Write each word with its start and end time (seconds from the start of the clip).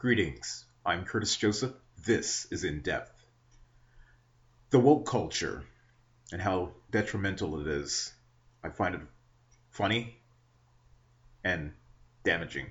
Greetings, 0.00 0.64
I'm 0.86 1.04
Curtis 1.04 1.36
Joseph. 1.36 1.74
This 2.06 2.46
is 2.50 2.64
In 2.64 2.80
Depth. 2.80 3.12
The 4.70 4.78
woke 4.78 5.04
culture 5.04 5.62
and 6.32 6.40
how 6.40 6.70
detrimental 6.90 7.60
it 7.60 7.66
is. 7.66 8.10
I 8.64 8.70
find 8.70 8.94
it 8.94 9.02
funny 9.68 10.16
and 11.44 11.72
damaging. 12.24 12.64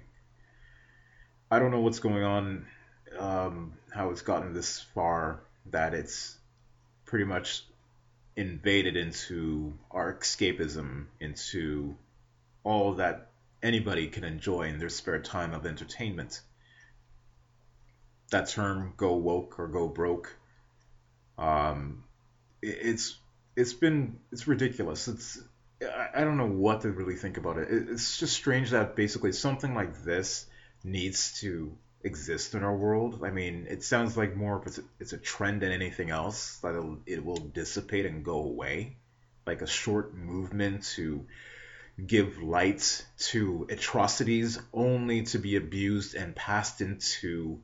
I 1.52 1.60
don't 1.60 1.70
know 1.70 1.82
what's 1.82 2.00
going 2.00 2.24
on, 2.24 2.66
um, 3.20 3.74
how 3.94 4.10
it's 4.10 4.24
gotten 4.24 4.56
this 4.56 4.80
far 4.96 5.40
that 5.68 5.94
it's 5.94 6.36
pretty 7.06 7.26
much 7.26 7.64
invaded 8.38 8.98
into 8.98 9.78
our 9.92 10.16
escapism, 10.16 11.06
into 11.20 11.96
all 12.64 12.96
that 12.96 13.28
anybody 13.62 14.08
can 14.08 14.24
enjoy 14.24 14.64
in 14.64 14.80
their 14.80 14.90
spare 14.90 15.20
time 15.20 15.54
of 15.54 15.68
entertainment. 15.68 16.42
That 18.32 18.50
term, 18.50 18.94
go 18.96 19.16
woke 19.16 19.60
or 19.60 19.68
go 19.68 19.88
broke, 19.88 20.36
um, 21.38 22.04
it's 22.62 23.18
it's 23.56 23.74
been 23.74 24.20
it's 24.32 24.48
ridiculous. 24.48 25.08
It's 25.08 25.40
I 25.82 26.24
don't 26.24 26.38
know 26.38 26.46
what 26.46 26.82
to 26.82 26.92
really 26.92 27.16
think 27.16 27.38
about 27.38 27.58
it. 27.58 27.70
It's 27.72 28.20
just 28.20 28.34
strange 28.34 28.72
that 28.72 28.96
basically 28.96 29.32
something 29.32 29.74
like 29.74 30.04
this 30.04 30.46
needs 30.84 31.40
to 31.42 31.76
exist 32.04 32.54
in 32.54 32.64
our 32.64 32.76
world. 32.76 33.22
I 33.24 33.32
mean, 33.32 33.68
it 33.70 33.84
sounds 33.84 34.18
like 34.18 34.36
more 34.36 34.62
it's 34.66 34.78
a, 34.78 34.84
it's 35.00 35.14
a 35.14 35.18
trend 35.18 35.62
than 35.62 35.72
anything 35.72 36.10
else 36.10 36.58
that 36.58 36.76
it 37.06 37.24
will 37.24 37.38
dissipate 37.38 38.06
and 38.06 38.24
go 38.24 38.40
away, 38.44 38.98
like 39.46 39.62
a 39.62 39.68
short 39.68 40.14
movement 40.14 40.84
to 40.96 41.26
give 42.06 42.42
light 42.42 43.06
to 43.18 43.68
atrocities 43.70 44.60
only 44.74 45.24
to 45.24 45.38
be 45.38 45.56
abused 45.56 46.16
and 46.16 46.36
passed 46.36 46.82
into 46.82 47.60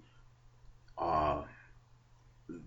uh, 0.98 1.44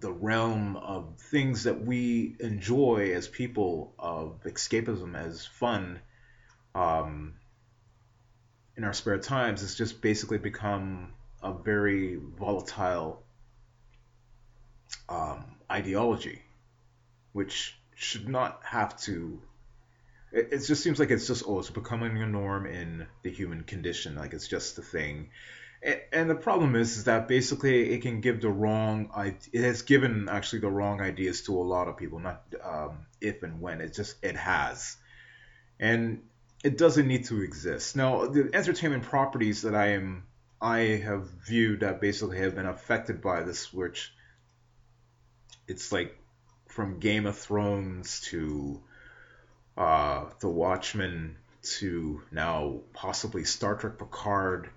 the 0.00 0.12
realm 0.12 0.76
of 0.76 1.18
things 1.18 1.64
that 1.64 1.84
we 1.84 2.36
enjoy 2.40 3.12
as 3.14 3.28
people 3.28 3.94
of 3.98 4.42
escapism 4.44 5.16
as 5.16 5.46
fun 5.46 6.00
um, 6.74 7.34
in 8.76 8.84
our 8.84 8.92
spare 8.92 9.18
times 9.18 9.60
has 9.60 9.74
just 9.74 10.00
basically 10.00 10.38
become 10.38 11.12
a 11.42 11.52
very 11.52 12.16
volatile 12.16 13.22
um, 15.08 15.56
ideology, 15.70 16.42
which 17.32 17.76
should 17.94 18.28
not 18.28 18.60
have 18.64 18.96
to. 19.02 19.40
It, 20.32 20.48
it 20.52 20.58
just 20.66 20.82
seems 20.82 20.98
like 20.98 21.10
it's 21.10 21.26
just 21.26 21.44
oh, 21.46 21.58
it's 21.58 21.70
becoming 21.70 22.20
a 22.22 22.26
norm 22.26 22.66
in 22.66 23.06
the 23.22 23.30
human 23.30 23.64
condition. 23.64 24.16
Like 24.16 24.32
it's 24.32 24.48
just 24.48 24.76
the 24.76 24.82
thing, 24.82 25.30
and 26.12 26.28
the 26.28 26.34
problem 26.34 26.74
is, 26.74 26.98
is 26.98 27.04
that 27.04 27.28
basically 27.28 27.90
it 27.92 28.02
can 28.02 28.20
give 28.20 28.40
the 28.40 28.48
wrong. 28.48 29.10
It 29.52 29.62
has 29.62 29.82
given 29.82 30.28
actually 30.28 30.60
the 30.60 30.70
wrong 30.70 31.00
ideas 31.00 31.42
to 31.42 31.52
a 31.52 31.62
lot 31.62 31.88
of 31.88 31.96
people. 31.96 32.18
Not 32.18 32.42
um, 32.62 33.06
if 33.20 33.42
and 33.42 33.60
when 33.60 33.80
it 33.80 33.94
just 33.94 34.16
it 34.22 34.36
has, 34.36 34.96
and 35.78 36.22
it 36.64 36.76
doesn't 36.78 37.06
need 37.06 37.26
to 37.26 37.42
exist. 37.42 37.96
Now 37.96 38.26
the 38.26 38.50
entertainment 38.52 39.04
properties 39.04 39.62
that 39.62 39.74
I 39.74 39.92
am 39.92 40.24
I 40.60 40.78
have 41.04 41.28
viewed 41.46 41.80
that 41.80 42.00
basically 42.00 42.38
have 42.38 42.56
been 42.56 42.66
affected 42.66 43.20
by 43.20 43.42
this, 43.42 43.72
which 43.72 44.12
it's 45.68 45.92
like 45.92 46.18
from 46.66 46.98
Game 46.98 47.26
of 47.26 47.38
Thrones 47.38 48.20
to 48.30 48.80
uh, 49.76 50.24
The 50.40 50.48
Watchmen 50.48 51.36
to 51.62 52.22
now 52.32 52.80
possibly 52.92 53.44
Star 53.44 53.76
Trek 53.76 53.98
Picard. 53.98 54.70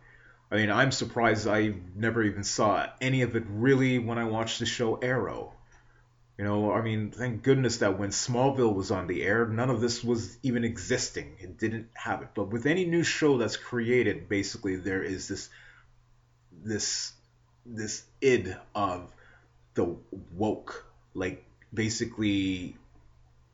I 0.52 0.58
mean, 0.58 0.70
I'm 0.70 0.92
surprised 0.92 1.48
I 1.48 1.76
never 1.96 2.22
even 2.24 2.44
saw 2.44 2.86
any 3.00 3.22
of 3.22 3.36
it 3.38 3.44
really 3.48 4.00
when 4.00 4.18
I 4.18 4.26
watched 4.26 4.60
the 4.60 4.66
show 4.66 4.96
Arrow. 4.96 5.54
You 6.38 6.44
know, 6.44 6.72
I 6.74 6.82
mean, 6.82 7.12
thank 7.12 7.44
goodness 7.44 7.78
that 7.78 7.98
when 7.98 8.10
Smallville 8.10 8.74
was 8.74 8.92
on 8.92 9.08
the 9.08 9.24
air, 9.24 9.46
none 9.46 9.70
of 9.70 9.80
this 9.80 10.04
was 10.04 10.38
even 10.44 10.64
existing. 10.64 11.36
It 11.40 11.58
didn't 11.58 11.90
have 11.94 12.22
it. 12.22 12.30
But 12.34 12.50
with 12.50 12.66
any 12.66 12.86
new 12.86 13.04
show 13.04 13.38
that's 13.38 13.58
created, 13.58 14.28
basically 14.28 14.76
there 14.76 15.04
is 15.04 15.28
this 15.28 15.50
this 16.52 17.14
this 17.66 18.04
id 18.22 18.58
of 18.76 19.08
the 19.76 19.96
woke, 20.34 20.86
like 21.14 21.46
basically, 21.74 22.76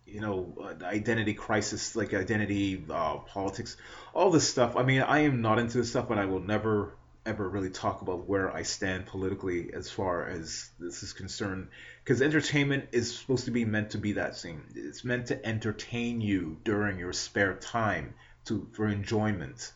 you 0.07 0.21
know, 0.21 0.53
uh, 0.61 0.85
identity 0.85 1.33
crisis, 1.33 1.95
like 1.95 2.13
identity 2.13 2.83
uh, 2.89 3.17
politics, 3.17 3.75
all 4.13 4.31
this 4.31 4.47
stuff. 4.47 4.75
I 4.75 4.83
mean, 4.83 5.01
I 5.01 5.19
am 5.19 5.41
not 5.41 5.59
into 5.59 5.77
this 5.77 5.89
stuff, 5.89 6.09
and 6.09 6.19
I 6.19 6.25
will 6.25 6.39
never 6.39 6.93
ever 7.25 7.47
really 7.49 7.69
talk 7.69 8.01
about 8.01 8.25
where 8.25 8.55
I 8.55 8.61
stand 8.63 9.05
politically 9.05 9.73
as 9.73 9.91
far 9.91 10.29
as 10.29 10.69
this 10.79 11.03
is 11.03 11.11
concerned. 11.11 11.67
Because 12.01 12.21
entertainment 12.21 12.85
is 12.93 13.17
supposed 13.17 13.45
to 13.45 13.51
be 13.51 13.65
meant 13.65 13.89
to 13.91 13.97
be 13.97 14.13
that 14.13 14.37
same. 14.37 14.63
It's 14.73 15.03
meant 15.03 15.27
to 15.27 15.45
entertain 15.45 16.21
you 16.21 16.57
during 16.63 16.97
your 16.97 17.11
spare 17.11 17.55
time 17.55 18.13
to 18.45 18.67
for 18.71 18.87
enjoyment. 18.87 19.73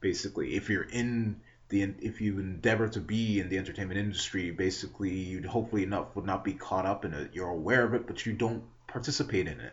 Basically, 0.00 0.56
if 0.56 0.68
you're 0.68 0.82
in 0.82 1.40
the 1.68 1.82
if 1.82 2.20
you 2.20 2.40
endeavor 2.40 2.88
to 2.88 3.00
be 3.00 3.38
in 3.38 3.48
the 3.48 3.58
entertainment 3.58 4.00
industry, 4.00 4.50
basically 4.50 5.14
you'd 5.14 5.46
hopefully 5.46 5.84
enough 5.84 6.16
would 6.16 6.26
not 6.26 6.42
be 6.42 6.54
caught 6.54 6.86
up 6.86 7.04
in 7.04 7.14
it. 7.14 7.30
You're 7.32 7.48
aware 7.48 7.84
of 7.84 7.94
it, 7.94 8.08
but 8.08 8.26
you 8.26 8.32
don't 8.32 8.64
participate 8.90 9.46
in 9.46 9.60
it. 9.60 9.72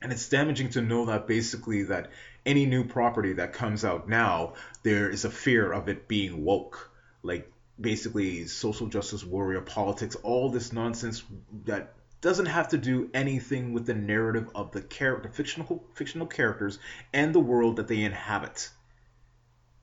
And 0.00 0.12
it's 0.12 0.28
damaging 0.28 0.70
to 0.70 0.82
know 0.82 1.06
that 1.06 1.26
basically 1.26 1.84
that 1.84 2.10
any 2.46 2.66
new 2.66 2.84
property 2.84 3.34
that 3.34 3.52
comes 3.52 3.84
out 3.84 4.08
now, 4.08 4.54
there 4.82 5.10
is 5.10 5.24
a 5.24 5.30
fear 5.30 5.72
of 5.72 5.88
it 5.88 6.08
being 6.08 6.44
woke. 6.44 6.90
Like 7.22 7.52
basically 7.80 8.46
social 8.46 8.86
justice 8.86 9.24
warrior 9.24 9.60
politics, 9.60 10.16
all 10.22 10.50
this 10.50 10.72
nonsense 10.72 11.24
that 11.64 11.94
doesn't 12.20 12.46
have 12.46 12.68
to 12.68 12.78
do 12.78 13.10
anything 13.12 13.72
with 13.72 13.86
the 13.86 13.94
narrative 13.94 14.48
of 14.54 14.72
the 14.72 14.82
character 14.82 15.28
fictional 15.28 15.84
fictional 15.94 16.26
characters 16.26 16.78
and 17.12 17.34
the 17.34 17.40
world 17.40 17.76
that 17.76 17.86
they 17.86 18.02
inhabit 18.02 18.70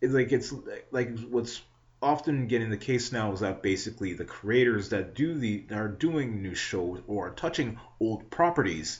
it's 0.02 0.14
like 0.14 0.32
it's 0.32 0.54
like 0.92 1.18
what's 1.30 1.62
often 2.06 2.46
getting 2.46 2.70
the 2.70 2.78
case 2.78 3.12
now 3.12 3.34
is 3.34 3.40
that 3.40 3.64
basically 3.64 4.14
the 4.14 4.24
creators 4.24 4.90
that 4.90 5.16
do 5.16 5.34
the 5.34 5.62
that 5.68 5.78
are 5.78 5.88
doing 5.88 6.40
new 6.40 6.54
shows 6.54 7.02
or 7.08 7.32
touching 7.32 7.80
old 8.00 8.30
properties 8.30 9.00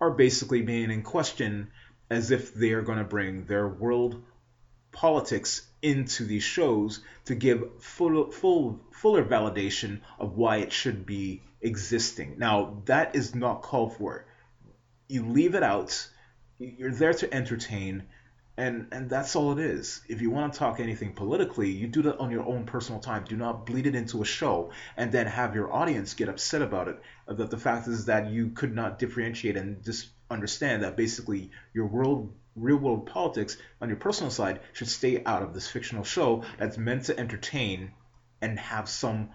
are 0.00 0.12
basically 0.12 0.62
being 0.62 0.92
in 0.92 1.02
question 1.02 1.68
as 2.08 2.30
if 2.30 2.54
they 2.54 2.70
are 2.70 2.82
going 2.82 2.98
to 2.98 3.04
bring 3.04 3.44
their 3.46 3.66
world 3.66 4.22
politics 4.92 5.66
into 5.82 6.24
these 6.24 6.44
shows 6.44 7.00
to 7.24 7.34
give 7.34 7.82
full, 7.82 8.30
full 8.30 8.80
fuller 8.92 9.24
validation 9.24 10.00
of 10.20 10.36
why 10.36 10.58
it 10.58 10.72
should 10.72 11.04
be 11.04 11.42
existing. 11.60 12.36
Now 12.38 12.82
that 12.84 13.16
is 13.16 13.34
not 13.34 13.62
called 13.62 13.96
for. 13.96 14.26
You 15.08 15.26
leave 15.26 15.56
it 15.56 15.64
out. 15.64 16.08
You're 16.58 16.92
there 16.92 17.14
to 17.14 17.34
entertain 17.34 18.04
and 18.56 18.88
and 18.92 19.10
that's 19.10 19.34
all 19.34 19.52
it 19.52 19.58
is. 19.58 20.00
If 20.08 20.20
you 20.20 20.30
want 20.30 20.52
to 20.52 20.58
talk 20.58 20.78
anything 20.78 21.14
politically 21.14 21.70
you 21.70 21.88
do 21.88 22.02
that 22.02 22.18
on 22.18 22.30
your 22.30 22.46
own 22.46 22.64
personal 22.64 23.00
time. 23.00 23.24
Do 23.24 23.36
not 23.36 23.66
bleed 23.66 23.86
it 23.86 23.94
into 23.94 24.22
a 24.22 24.24
show 24.24 24.70
and 24.96 25.10
then 25.10 25.26
have 25.26 25.54
your 25.54 25.72
audience 25.72 26.14
get 26.14 26.28
upset 26.28 26.62
about 26.62 26.88
it 26.88 27.00
uh, 27.26 27.34
that 27.34 27.50
the 27.50 27.58
fact 27.58 27.88
is 27.88 28.06
that 28.06 28.30
you 28.30 28.50
could 28.50 28.74
not 28.74 28.98
differentiate 28.98 29.56
and 29.56 29.82
just 29.82 30.08
understand 30.30 30.82
that 30.82 30.96
basically 30.96 31.50
your 31.72 31.86
world 31.86 32.32
real 32.54 32.76
world 32.76 33.06
politics 33.06 33.56
on 33.80 33.88
your 33.88 33.98
personal 33.98 34.30
side 34.30 34.60
should 34.72 34.88
stay 34.88 35.22
out 35.24 35.42
of 35.42 35.52
this 35.52 35.68
fictional 35.68 36.04
show 36.04 36.44
that's 36.56 36.78
meant 36.78 37.04
to 37.06 37.18
entertain 37.18 37.90
and 38.40 38.58
have 38.58 38.88
some 38.88 39.30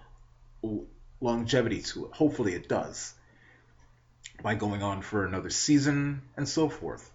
longevity 1.20 1.82
to 1.82 2.06
it. 2.06 2.14
Hopefully 2.14 2.54
it 2.54 2.70
does 2.70 3.14
by 4.42 4.56
going 4.56 4.82
on 4.82 5.02
for 5.02 5.26
another 5.26 5.50
season 5.50 6.22
and 6.38 6.48
so 6.48 6.70
forth. 6.70 7.12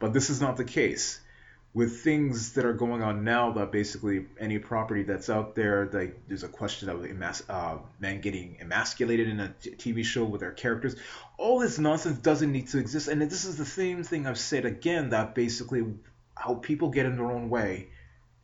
But 0.00 0.12
this 0.12 0.30
is 0.30 0.40
not 0.40 0.56
the 0.56 0.64
case 0.64 1.20
with 1.76 2.00
things 2.00 2.54
that 2.54 2.64
are 2.64 2.72
going 2.72 3.02
on 3.02 3.22
now 3.22 3.52
that 3.52 3.70
basically 3.70 4.24
any 4.40 4.58
property 4.58 5.02
that's 5.02 5.28
out 5.28 5.54
there 5.54 5.90
like 5.92 6.18
there's 6.26 6.42
a 6.42 6.48
question 6.48 6.88
of 6.88 7.00
emas- 7.00 7.44
uh, 7.50 7.76
men 8.00 8.22
getting 8.22 8.56
emasculated 8.62 9.28
in 9.28 9.40
a 9.40 9.54
t- 9.60 9.72
tv 9.72 10.02
show 10.02 10.24
with 10.24 10.40
their 10.40 10.52
characters. 10.52 10.96
All 11.36 11.58
this 11.58 11.78
nonsense 11.78 12.18
doesn't 12.20 12.50
need 12.50 12.68
to 12.68 12.78
exist. 12.78 13.08
And 13.08 13.20
this 13.20 13.44
is 13.44 13.58
the 13.58 13.66
same 13.66 14.04
thing 14.04 14.26
i've 14.26 14.38
said 14.38 14.64
again 14.64 15.10
that 15.10 15.34
basically 15.34 15.84
how 16.34 16.54
people 16.54 16.88
get 16.88 17.04
in 17.04 17.16
their 17.16 17.30
own 17.30 17.50
way 17.50 17.88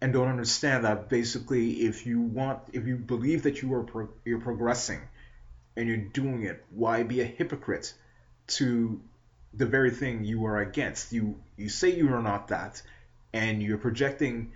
and 0.03 0.13
don't 0.13 0.29
understand 0.29 0.85
that 0.85 1.09
basically 1.09 1.87
if 1.87 2.05
you 2.05 2.21
want 2.21 2.59
if 2.75 2.87
you 2.87 2.97
believe 2.97 3.45
that 3.45 3.63
you 3.63 3.73
are 3.73 3.83
pro- 3.83 4.13
you're 4.27 4.41
progressing 4.41 5.01
and 5.75 5.89
you're 5.89 5.97
doing 6.21 6.43
it 6.43 6.63
why 6.69 7.03
be 7.03 7.23
a 7.23 7.25
hypocrite 7.25 7.95
to 8.47 9.01
the 9.55 9.65
very 9.65 9.91
thing 9.91 10.23
you 10.23 10.45
are 10.45 10.59
against? 10.59 11.15
You 11.15 11.41
you 11.57 11.71
say 11.71 11.97
you 11.97 12.13
are 12.13 12.23
not 12.23 12.49
that 12.49 12.83
and 13.33 13.63
you're 13.63 13.79
projecting 13.79 14.53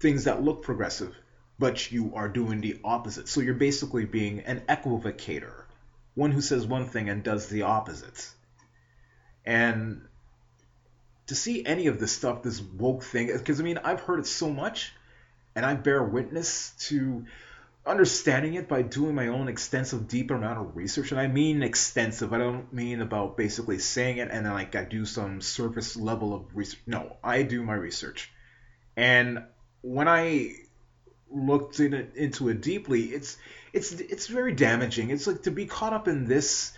things 0.00 0.24
that 0.24 0.42
look 0.42 0.62
progressive, 0.62 1.14
but 1.58 1.90
you 1.90 2.12
are 2.14 2.28
doing 2.28 2.60
the 2.60 2.78
opposite. 2.84 3.28
So 3.28 3.40
you're 3.40 3.54
basically 3.54 4.04
being 4.04 4.40
an 4.40 4.62
equivocator, 4.68 5.64
one 6.14 6.30
who 6.30 6.40
says 6.40 6.66
one 6.66 6.86
thing 6.86 7.08
and 7.08 7.22
does 7.22 7.48
the 7.48 7.62
opposite. 7.62 8.30
And 9.44 10.02
to 11.28 11.34
see 11.34 11.64
any 11.64 11.86
of 11.86 11.98
this 12.00 12.12
stuff, 12.12 12.42
this 12.42 12.60
woke 12.60 13.02
thing, 13.02 13.28
because 13.28 13.60
I 13.60 13.64
mean, 13.64 13.78
I've 13.78 14.00
heard 14.00 14.20
it 14.20 14.26
so 14.26 14.50
much, 14.50 14.92
and 15.54 15.64
I 15.64 15.74
bear 15.74 16.02
witness 16.02 16.72
to 16.88 17.24
understanding 17.86 18.54
it 18.54 18.68
by 18.68 18.82
doing 18.82 19.14
my 19.14 19.28
own 19.28 19.48
extensive, 19.48 20.08
deep 20.08 20.30
amount 20.30 20.58
of 20.58 20.76
research. 20.76 21.10
And 21.10 21.20
I 21.20 21.26
mean 21.26 21.62
extensive. 21.62 22.32
I 22.32 22.38
don't 22.38 22.72
mean 22.72 23.00
about 23.00 23.36
basically 23.36 23.78
saying 23.78 24.18
it 24.18 24.28
and 24.30 24.44
then 24.44 24.52
like 24.52 24.76
I 24.76 24.84
do 24.84 25.04
some 25.04 25.40
surface 25.40 25.96
level 25.96 26.34
of 26.34 26.44
research. 26.54 26.80
No, 26.86 27.16
I 27.24 27.42
do 27.42 27.62
my 27.62 27.74
research. 27.74 28.30
And 28.96 29.44
when 29.80 30.08
I 30.08 30.54
looked 31.30 31.80
in 31.80 31.94
it, 31.94 32.12
into 32.16 32.48
it 32.48 32.60
deeply, 32.60 33.04
it's 33.04 33.36
it's 33.72 33.92
it's 33.92 34.26
very 34.26 34.52
damaging. 34.52 35.10
It's 35.10 35.26
like 35.26 35.42
to 35.42 35.50
be 35.50 35.66
caught 35.66 35.92
up 35.92 36.08
in 36.08 36.26
this 36.26 36.72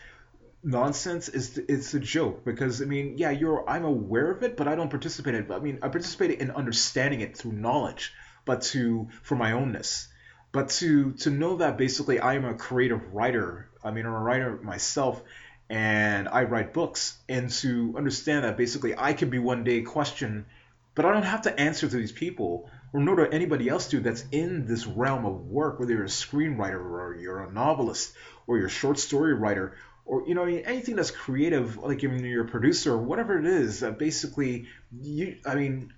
nonsense 0.63 1.29
is 1.29 1.57
it's 1.57 1.95
a 1.95 2.01
joke 2.01 2.45
because 2.45 2.83
I 2.83 2.85
mean, 2.85 3.17
yeah, 3.17 3.31
you're 3.31 3.69
I'm 3.69 3.85
aware 3.85 4.31
of 4.31 4.43
it, 4.43 4.57
but 4.57 4.69
I 4.69 4.75
don't 4.75 4.91
participate 4.91 5.35
in 5.35 5.45
it. 5.45 5.51
I 5.51 5.59
mean, 5.59 5.79
I 5.83 5.89
participate 5.89 6.39
in 6.41 6.51
understanding 6.51 7.21
it 7.21 7.37
through 7.37 7.53
knowledge, 7.53 8.13
but 8.45 8.63
to 8.63 9.09
for 9.23 9.37
my 9.37 9.53
ownness. 9.53 10.09
But 10.53 10.71
to 10.81 11.13
to 11.13 11.31
know 11.31 11.57
that 11.57 11.79
basically 11.79 12.19
I 12.19 12.35
am 12.35 12.45
a 12.45 12.55
creative 12.55 13.15
writer. 13.15 13.69
I 13.85 13.91
mean, 13.91 14.07
I'm 14.07 14.13
a 14.13 14.21
writer 14.21 14.59
myself, 14.63 15.23
and 15.69 16.29
I 16.29 16.45
write 16.45 16.75
books, 16.75 17.17
and 17.29 17.51
to 17.51 17.95
understand 17.97 18.45
that 18.45 18.57
basically 18.57 18.95
I 18.99 19.13
can 19.13 19.31
be 19.31 19.39
one 19.39 19.65
day 19.65 19.83
questioned, 19.83 20.47
but 20.95 21.05
I 21.05 21.13
don't 21.13 21.23
have 21.23 21.43
to 21.43 21.61
answer 21.61 21.89
to 21.89 21.97
these 21.97 22.13
people 22.13 22.69
or 22.93 23.01
nor 23.01 23.17
do 23.17 23.25
anybody 23.25 23.69
else 23.69 23.89
do 23.89 24.01
that's 24.01 24.25
in 24.33 24.67
this 24.67 24.87
realm 24.87 25.25
of 25.25 25.47
work, 25.47 25.79
whether 25.79 25.93
you're 25.93 26.05
a 26.05 26.07
screenwriter 26.07 26.81
or 26.81 27.17
you're 27.17 27.43
a 27.43 27.53
novelist 27.53 28.13
or 28.47 28.59
you're 28.59 28.67
a 28.67 28.71
short 28.71 28.99
story 28.99 29.35
writer 29.35 29.77
or 30.05 30.27
you 30.27 30.35
know 30.35 30.45
anything 30.45 30.97
that's 30.97 31.11
creative, 31.11 31.77
like 31.77 32.03
even 32.03 32.25
you're 32.25 32.45
a 32.45 32.49
producer 32.49 32.95
or 32.95 32.99
whatever 32.99 33.39
it 33.39 33.47
is. 33.47 33.85
Basically, 33.99 34.67
you 35.01 35.37
I 35.47 35.55
mean, 35.55 35.93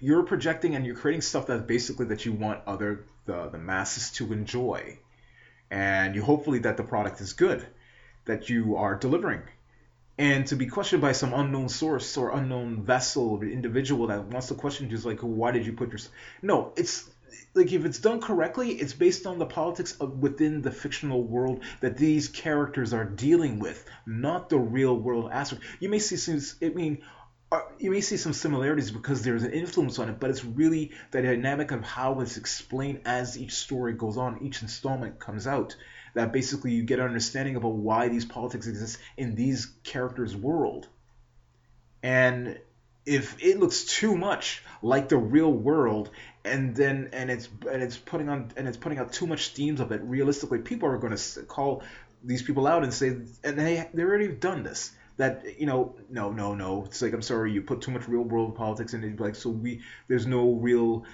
you're 0.00 0.24
projecting 0.24 0.74
and 0.74 0.84
you're 0.84 0.96
creating 0.96 1.20
stuff 1.20 1.46
that 1.46 1.66
basically 1.66 2.06
that 2.06 2.24
you 2.24 2.32
want 2.32 2.62
other 2.66 3.04
the 3.28 3.48
the 3.50 3.58
masses 3.58 4.10
to 4.18 4.32
enjoy, 4.32 4.98
and 5.70 6.16
you 6.16 6.22
hopefully 6.22 6.60
that 6.60 6.76
the 6.76 6.82
product 6.82 7.20
is 7.20 7.32
good, 7.34 7.64
that 8.24 8.48
you 8.48 8.76
are 8.76 8.96
delivering 8.96 9.42
and 10.18 10.46
to 10.48 10.56
be 10.56 10.66
questioned 10.66 11.00
by 11.00 11.12
some 11.12 11.32
unknown 11.32 11.68
source 11.68 12.16
or 12.16 12.36
unknown 12.36 12.82
vessel 12.82 13.30
or 13.30 13.44
individual 13.44 14.08
that 14.08 14.24
wants 14.24 14.48
to 14.48 14.54
question 14.54 14.90
you 14.90 14.96
is 14.96 15.06
like 15.06 15.20
why 15.20 15.50
did 15.50 15.64
you 15.64 15.72
put 15.72 15.90
your. 15.90 16.00
no 16.42 16.72
it's 16.76 17.08
like 17.54 17.72
if 17.72 17.84
it's 17.84 18.00
done 18.00 18.20
correctly 18.20 18.72
it's 18.72 18.92
based 18.92 19.26
on 19.26 19.38
the 19.38 19.46
politics 19.46 19.96
of 20.00 20.18
within 20.18 20.60
the 20.60 20.70
fictional 20.70 21.22
world 21.22 21.62
that 21.80 21.96
these 21.96 22.28
characters 22.28 22.92
are 22.92 23.04
dealing 23.04 23.58
with 23.60 23.84
not 24.06 24.48
the 24.48 24.58
real 24.58 24.96
world 24.96 25.30
aspect 25.32 25.62
you 25.78 25.88
may 25.88 25.98
see 25.98 26.16
some 26.16 26.40
i 26.66 26.70
mean 26.70 26.98
Uh, 27.50 27.60
you 27.78 27.90
may 27.90 28.02
see 28.02 28.18
some 28.18 28.34
similarities 28.34 28.90
because 28.90 29.22
there's 29.22 29.42
an 29.42 29.52
influence 29.52 29.98
on 29.98 30.10
it, 30.10 30.20
but 30.20 30.28
it's 30.28 30.44
really 30.44 30.92
the 31.12 31.22
dynamic 31.22 31.70
of 31.70 31.82
how 31.82 32.20
it's 32.20 32.36
explained 32.36 33.00
as 33.06 33.38
each 33.38 33.52
story 33.52 33.94
goes 33.94 34.18
on, 34.18 34.42
each 34.42 34.60
installment 34.60 35.18
comes 35.18 35.46
out 35.46 35.74
that 36.14 36.32
basically 36.32 36.72
you 36.72 36.82
get 36.82 36.98
an 36.98 37.06
understanding 37.06 37.56
about 37.56 37.72
why 37.74 38.08
these 38.08 38.24
politics 38.24 38.66
exist 38.66 38.98
in 39.16 39.34
these 39.34 39.72
characters' 39.82 40.36
world. 40.36 40.88
And 42.02 42.58
if 43.06 43.42
it 43.42 43.58
looks 43.58 43.84
too 43.84 44.16
much 44.16 44.62
like 44.82 45.08
the 45.08 45.16
real 45.16 45.52
world 45.52 46.10
and 46.44 46.76
then 46.76 47.08
and 47.12 47.30
it's 47.30 47.48
and 47.70 47.82
it's 47.82 47.96
putting 47.96 48.28
on 48.28 48.52
and 48.56 48.68
it's 48.68 48.76
putting 48.76 48.98
out 48.98 49.12
too 49.12 49.26
much 49.26 49.48
themes 49.48 49.80
of 49.80 49.92
it 49.92 50.02
realistically 50.02 50.58
people 50.58 50.88
are 50.88 50.98
going 50.98 51.16
to 51.16 51.42
call 51.42 51.82
these 52.22 52.42
people 52.42 52.66
out 52.66 52.82
and 52.84 52.92
say 52.92 53.08
and 53.08 53.58
they 53.58 53.88
they 53.94 54.02
already 54.02 54.28
done 54.28 54.62
this 54.62 54.92
that 55.18 55.60
you 55.60 55.66
know 55.66 55.94
no 56.08 56.30
no 56.30 56.54
no 56.54 56.84
it's 56.84 57.02
like 57.02 57.12
i'm 57.12 57.22
sorry 57.22 57.52
you 57.52 57.60
put 57.60 57.82
too 57.82 57.90
much 57.90 58.08
real 58.08 58.22
world 58.22 58.54
politics 58.56 58.94
in 58.94 59.04
it 59.04 59.20
like 59.20 59.34
so 59.34 59.50
we 59.50 59.82
there's 60.08 60.26
no 60.26 60.52
real 60.52 61.04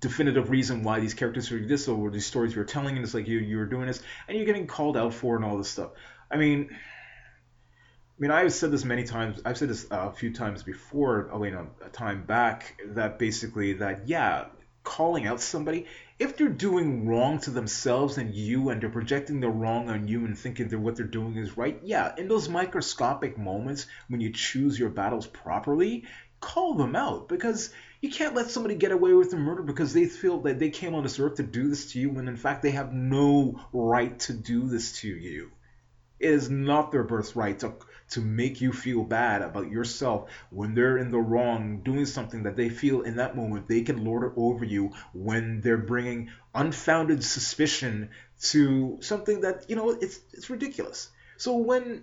definitive 0.00 0.50
reason 0.50 0.82
why 0.82 1.00
these 1.00 1.14
characters 1.14 1.50
are 1.50 1.66
this 1.66 1.88
or 1.88 2.10
these 2.10 2.26
stories 2.26 2.54
you're 2.54 2.64
telling 2.64 2.96
and 2.96 3.04
it's 3.04 3.14
like 3.14 3.26
you 3.26 3.38
you're 3.38 3.66
doing 3.66 3.86
this 3.86 4.02
and 4.28 4.36
you're 4.36 4.46
getting 4.46 4.66
called 4.66 4.96
out 4.96 5.12
for 5.12 5.36
and 5.36 5.44
all 5.44 5.58
this 5.58 5.68
stuff 5.68 5.90
i 6.30 6.36
mean 6.36 6.70
I 8.18 8.22
mean, 8.22 8.30
I've 8.30 8.52
said 8.52 8.70
this 8.70 8.84
many 8.84 9.02
times. 9.02 9.40
I've 9.44 9.58
said 9.58 9.68
this 9.68 9.86
a 9.90 10.12
few 10.12 10.32
times 10.32 10.62
before. 10.62 11.28
No, 11.32 11.66
a 11.84 11.88
time 11.88 12.24
back. 12.24 12.80
That 12.90 13.18
basically, 13.18 13.72
that 13.72 14.06
yeah, 14.06 14.44
calling 14.84 15.26
out 15.26 15.40
somebody 15.40 15.86
if 16.22 16.36
they're 16.36 16.48
doing 16.48 17.04
wrong 17.04 17.40
to 17.40 17.50
themselves 17.50 18.16
and 18.16 18.32
you, 18.32 18.68
and 18.68 18.80
they're 18.80 18.88
projecting 18.88 19.40
the 19.40 19.48
wrong 19.48 19.90
on 19.90 20.06
you 20.06 20.24
and 20.24 20.38
thinking 20.38 20.68
that 20.68 20.78
what 20.78 20.94
they're 20.94 21.04
doing 21.04 21.36
is 21.36 21.56
right. 21.56 21.80
Yeah, 21.82 22.14
in 22.16 22.28
those 22.28 22.48
microscopic 22.48 23.36
moments 23.36 23.88
when 24.06 24.20
you 24.20 24.32
choose 24.32 24.78
your 24.78 24.90
battles 24.90 25.26
properly, 25.26 26.04
call 26.38 26.74
them 26.74 26.94
out 26.94 27.28
because 27.28 27.70
you 28.00 28.08
can't 28.08 28.36
let 28.36 28.50
somebody 28.50 28.76
get 28.76 28.92
away 28.92 29.12
with 29.14 29.32
a 29.32 29.36
murder 29.36 29.62
because 29.64 29.92
they 29.92 30.06
feel 30.06 30.38
that 30.42 30.60
they 30.60 30.70
came 30.70 30.94
on 30.94 31.02
this 31.02 31.18
earth 31.18 31.36
to 31.36 31.42
do 31.42 31.66
this 31.68 31.90
to 31.92 31.98
you 31.98 32.10
when 32.10 32.28
in 32.28 32.36
fact 32.36 32.62
they 32.62 32.70
have 32.70 32.92
no 32.92 33.60
right 33.72 34.16
to 34.20 34.32
do 34.32 34.68
this 34.68 35.00
to 35.00 35.08
you. 35.08 35.50
It 36.20 36.30
is 36.30 36.48
not 36.48 36.92
their 36.92 37.02
birthright 37.02 37.58
to, 37.60 37.74
to 38.12 38.20
make 38.20 38.60
you 38.60 38.72
feel 38.72 39.04
bad 39.04 39.42
about 39.42 39.70
yourself 39.70 40.30
when 40.50 40.74
they're 40.74 40.98
in 40.98 41.10
the 41.10 41.18
wrong, 41.18 41.80
doing 41.82 42.06
something 42.06 42.44
that 42.44 42.56
they 42.56 42.68
feel 42.68 43.02
in 43.02 43.16
that 43.16 43.36
moment 43.36 43.68
they 43.68 43.82
can 43.82 44.04
lord 44.04 44.24
it 44.24 44.32
over 44.36 44.64
you 44.64 44.92
when 45.12 45.60
they're 45.60 45.76
bringing 45.76 46.30
unfounded 46.54 47.22
suspicion 47.22 48.10
to 48.40 48.98
something 49.00 49.42
that, 49.42 49.68
you 49.68 49.76
know, 49.76 49.90
it's, 49.90 50.18
it's 50.32 50.50
ridiculous. 50.50 51.10
So 51.36 51.56
when 51.56 52.02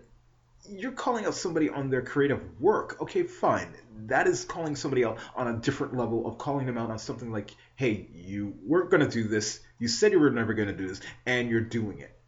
you're 0.68 0.92
calling 0.92 1.26
out 1.26 1.34
somebody 1.34 1.70
on 1.70 1.90
their 1.90 2.02
creative 2.02 2.42
work. 2.60 3.02
Okay, 3.02 3.24
fine. 3.24 3.74
That 4.08 4.28
is 4.28 4.46
calling 4.46 4.76
somebody 4.76 5.06
out 5.06 5.18
on 5.36 5.48
a 5.48 5.58
different 5.58 5.96
level 5.96 6.28
of 6.28 6.38
calling 6.38 6.66
them 6.66 6.78
out 6.78 6.90
on 6.90 7.00
something 7.00 7.32
like, 7.32 7.52
hey, 7.76 8.08
you 8.14 8.56
weren't 8.66 8.90
going 8.90 9.02
to 9.02 9.10
do 9.10 9.28
this. 9.28 9.60
You 9.80 9.88
said 9.88 10.12
you 10.12 10.20
were 10.20 10.30
never 10.30 10.54
going 10.54 10.68
to 10.68 10.76
do 10.76 10.88
this, 10.88 11.02
and 11.26 11.50
you're 11.50 11.62
doing 11.62 12.00
it. 12.00 12.19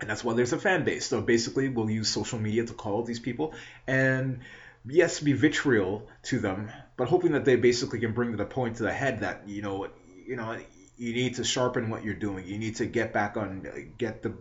And 0.00 0.08
that's 0.08 0.24
why 0.24 0.34
there's 0.34 0.52
a 0.52 0.58
fan 0.58 0.84
base. 0.84 1.06
So 1.06 1.20
basically, 1.20 1.68
we'll 1.68 1.90
use 1.90 2.08
social 2.08 2.38
media 2.38 2.64
to 2.64 2.72
call 2.72 3.02
these 3.02 3.20
people 3.20 3.54
and 3.86 4.40
yes, 4.88 5.20
be 5.20 5.32
vitriol 5.34 6.08
to 6.24 6.38
them, 6.38 6.70
but 6.96 7.08
hoping 7.08 7.32
that 7.32 7.44
they 7.44 7.56
basically 7.56 8.00
can 8.00 8.12
bring 8.12 8.30
to 8.30 8.36
the 8.36 8.46
point 8.46 8.76
to 8.76 8.82
the 8.82 8.92
head 8.92 9.20
that 9.20 9.42
you 9.46 9.62
know, 9.62 9.88
you 10.26 10.36
know, 10.36 10.58
you 10.96 11.12
need 11.12 11.34
to 11.36 11.44
sharpen 11.44 11.90
what 11.90 12.04
you're 12.04 12.14
doing. 12.14 12.46
You 12.46 12.58
need 12.58 12.76
to 12.76 12.86
get 12.86 13.12
back 13.12 13.36
on, 13.36 13.66
get 13.98 14.22
the, 14.22 14.34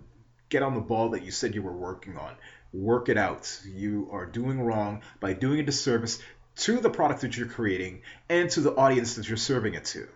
get 0.50 0.64
on 0.64 0.76
the 0.76 0.82
ball 0.82 1.10
that 1.10 1.24
you 1.24 1.32
said 1.32 1.56
you 1.56 1.62
were 1.62 1.74
working 1.74 2.18
on 2.18 2.36
work 2.74 3.10
it 3.10 3.18
out. 3.18 3.62
You 3.66 4.10
are 4.12 4.26
doing 4.26 4.62
wrong 4.62 5.02
by 5.20 5.34
doing 5.34 5.60
a 5.60 5.64
disservice 5.64 6.20
to 6.58 6.80
the 6.80 6.90
product 6.90 7.22
that 7.22 7.38
you're 7.38 7.48
creating 7.48 8.02
and 8.28 8.50
to 8.52 8.62
the 8.62 8.74
audience 8.76 9.16
that 9.16 9.28
you're 9.28 9.38
serving 9.38 9.74
it 9.74 9.86
to. 9.86 10.08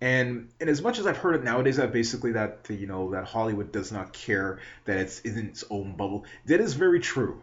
And 0.00 0.50
and 0.60 0.68
as 0.68 0.82
much 0.82 0.98
as 0.98 1.06
I've 1.06 1.16
heard 1.16 1.36
it 1.36 1.44
nowadays 1.44 1.78
that 1.78 1.92
basically 1.92 2.32
that 2.32 2.64
the, 2.64 2.74
you 2.74 2.86
know 2.86 3.12
that 3.12 3.24
Hollywood 3.24 3.72
does 3.72 3.92
not 3.92 4.12
care 4.12 4.60
that 4.84 4.98
it's 4.98 5.20
in 5.20 5.38
its 5.38 5.64
own 5.70 5.96
bubble, 5.96 6.26
that 6.46 6.60
is 6.60 6.74
very 6.74 7.00
true. 7.00 7.42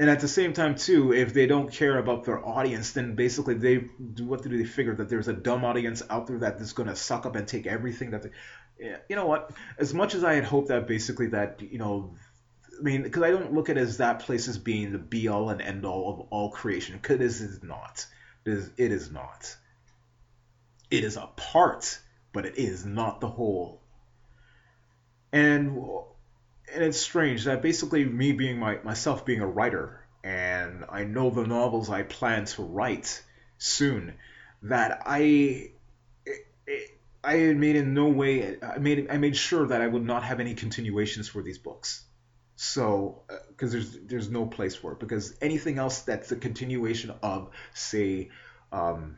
And 0.00 0.08
at 0.08 0.20
the 0.20 0.28
same 0.28 0.52
time 0.52 0.76
too, 0.76 1.12
if 1.12 1.34
they 1.34 1.46
don't 1.46 1.72
care 1.72 1.98
about 1.98 2.24
their 2.24 2.44
audience, 2.44 2.92
then 2.92 3.14
basically 3.14 3.54
they 3.54 3.84
do 4.14 4.24
what 4.24 4.42
do 4.42 4.48
they 4.48 4.64
figure 4.64 4.94
that 4.96 5.08
there's 5.08 5.28
a 5.28 5.32
dumb 5.32 5.64
audience 5.64 6.02
out 6.10 6.26
there 6.26 6.38
that 6.38 6.60
is 6.60 6.72
going 6.72 6.88
to 6.88 6.96
suck 6.96 7.26
up 7.26 7.36
and 7.36 7.46
take 7.46 7.66
everything 7.66 8.10
that 8.10 8.22
they, 8.24 8.96
you 9.08 9.16
know 9.16 9.26
what? 9.26 9.50
As 9.78 9.94
much 9.94 10.14
as 10.14 10.24
I 10.24 10.34
had 10.34 10.44
hoped 10.44 10.68
that 10.68 10.88
basically 10.88 11.28
that 11.28 11.60
you 11.62 11.78
know 11.78 12.14
I 12.78 12.82
mean, 12.82 13.02
because 13.02 13.22
I 13.22 13.30
don't 13.30 13.52
look 13.52 13.68
at 13.68 13.76
it 13.76 13.80
as 13.80 13.96
that 13.96 14.20
place 14.20 14.46
as 14.48 14.58
being 14.58 14.92
the 14.92 14.98
be 14.98 15.28
all 15.28 15.50
and 15.50 15.60
end 15.60 15.84
all 15.84 16.12
of 16.12 16.26
all 16.30 16.50
creation, 16.50 16.96
because 16.96 17.40
it 17.40 17.50
is 17.50 17.62
not. 17.62 18.06
It 18.44 18.52
is, 18.52 18.70
it 18.76 18.92
is 18.92 19.10
not. 19.10 19.56
It 20.90 21.04
is 21.04 21.16
a 21.16 21.28
part, 21.36 21.98
but 22.32 22.46
it 22.46 22.58
is 22.58 22.84
not 22.84 23.20
the 23.20 23.28
whole. 23.28 23.80
And 25.32 25.78
and 26.72 26.84
it's 26.84 26.98
strange 26.98 27.44
that 27.44 27.62
basically 27.62 28.04
me 28.04 28.32
being 28.32 28.58
my 28.58 28.78
myself 28.82 29.24
being 29.24 29.40
a 29.40 29.46
writer, 29.46 30.04
and 30.24 30.84
I 30.88 31.04
know 31.04 31.30
the 31.30 31.46
novels 31.46 31.90
I 31.90 32.02
plan 32.02 32.46
to 32.46 32.62
write 32.62 33.22
soon, 33.58 34.14
that 34.62 35.02
I. 35.06 35.72
I 37.24 37.36
made 37.52 37.74
in 37.74 37.94
no 37.94 38.08
way. 38.08 38.58
I 38.62 38.78
made 38.78 39.08
I 39.10 39.18
made 39.18 39.36
sure 39.36 39.66
that 39.66 39.80
I 39.80 39.86
would 39.86 40.04
not 40.04 40.22
have 40.22 40.38
any 40.40 40.54
continuations 40.54 41.28
for 41.28 41.42
these 41.42 41.58
books 41.58 42.04
so, 42.60 43.22
because 43.50 43.72
uh, 43.72 43.78
there's 43.78 43.98
there's 44.06 44.30
no 44.30 44.44
place 44.44 44.74
for 44.74 44.90
it 44.90 44.98
because 44.98 45.32
anything 45.40 45.78
else 45.78 46.00
that's 46.00 46.32
a 46.32 46.36
continuation 46.36 47.14
of, 47.22 47.50
say, 47.72 48.30
um, 48.72 49.16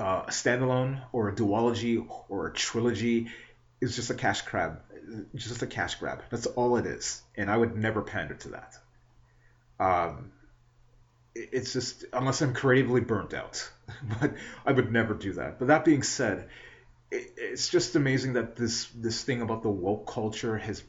uh, 0.00 0.24
a 0.26 0.30
standalone 0.30 1.00
or 1.12 1.28
a 1.28 1.32
duology 1.32 2.04
or 2.28 2.46
a 2.46 2.52
trilogy 2.52 3.28
is 3.80 3.96
just 3.96 4.10
a 4.10 4.14
cash 4.14 4.42
grab, 4.42 4.80
just 5.34 5.62
a 5.62 5.66
cash 5.66 5.96
grab. 5.96 6.22
That's 6.30 6.46
all 6.46 6.76
it 6.76 6.86
is, 6.86 7.22
and 7.36 7.50
I 7.50 7.56
would 7.56 7.76
never 7.76 8.02
pander 8.02 8.34
to 8.34 8.48
that. 8.50 8.78
Um, 9.78 10.32
it's 11.34 11.72
just 11.72 12.04
unless 12.12 12.40
I'm 12.40 12.54
creatively 12.54 13.00
burnt 13.00 13.34
out, 13.34 13.70
but 14.20 14.34
I 14.66 14.72
would 14.72 14.92
never 14.92 15.14
do 15.14 15.34
that. 15.34 15.58
But 15.58 15.68
that 15.68 15.84
being 15.84 16.02
said, 16.02 16.48
it's 17.10 17.68
just 17.68 17.96
amazing 17.96 18.34
that 18.34 18.54
this 18.54 18.86
this 18.94 19.24
thing 19.24 19.42
about 19.42 19.62
the 19.62 19.68
woke 19.68 20.06
culture 20.06 20.56
has 20.56 20.82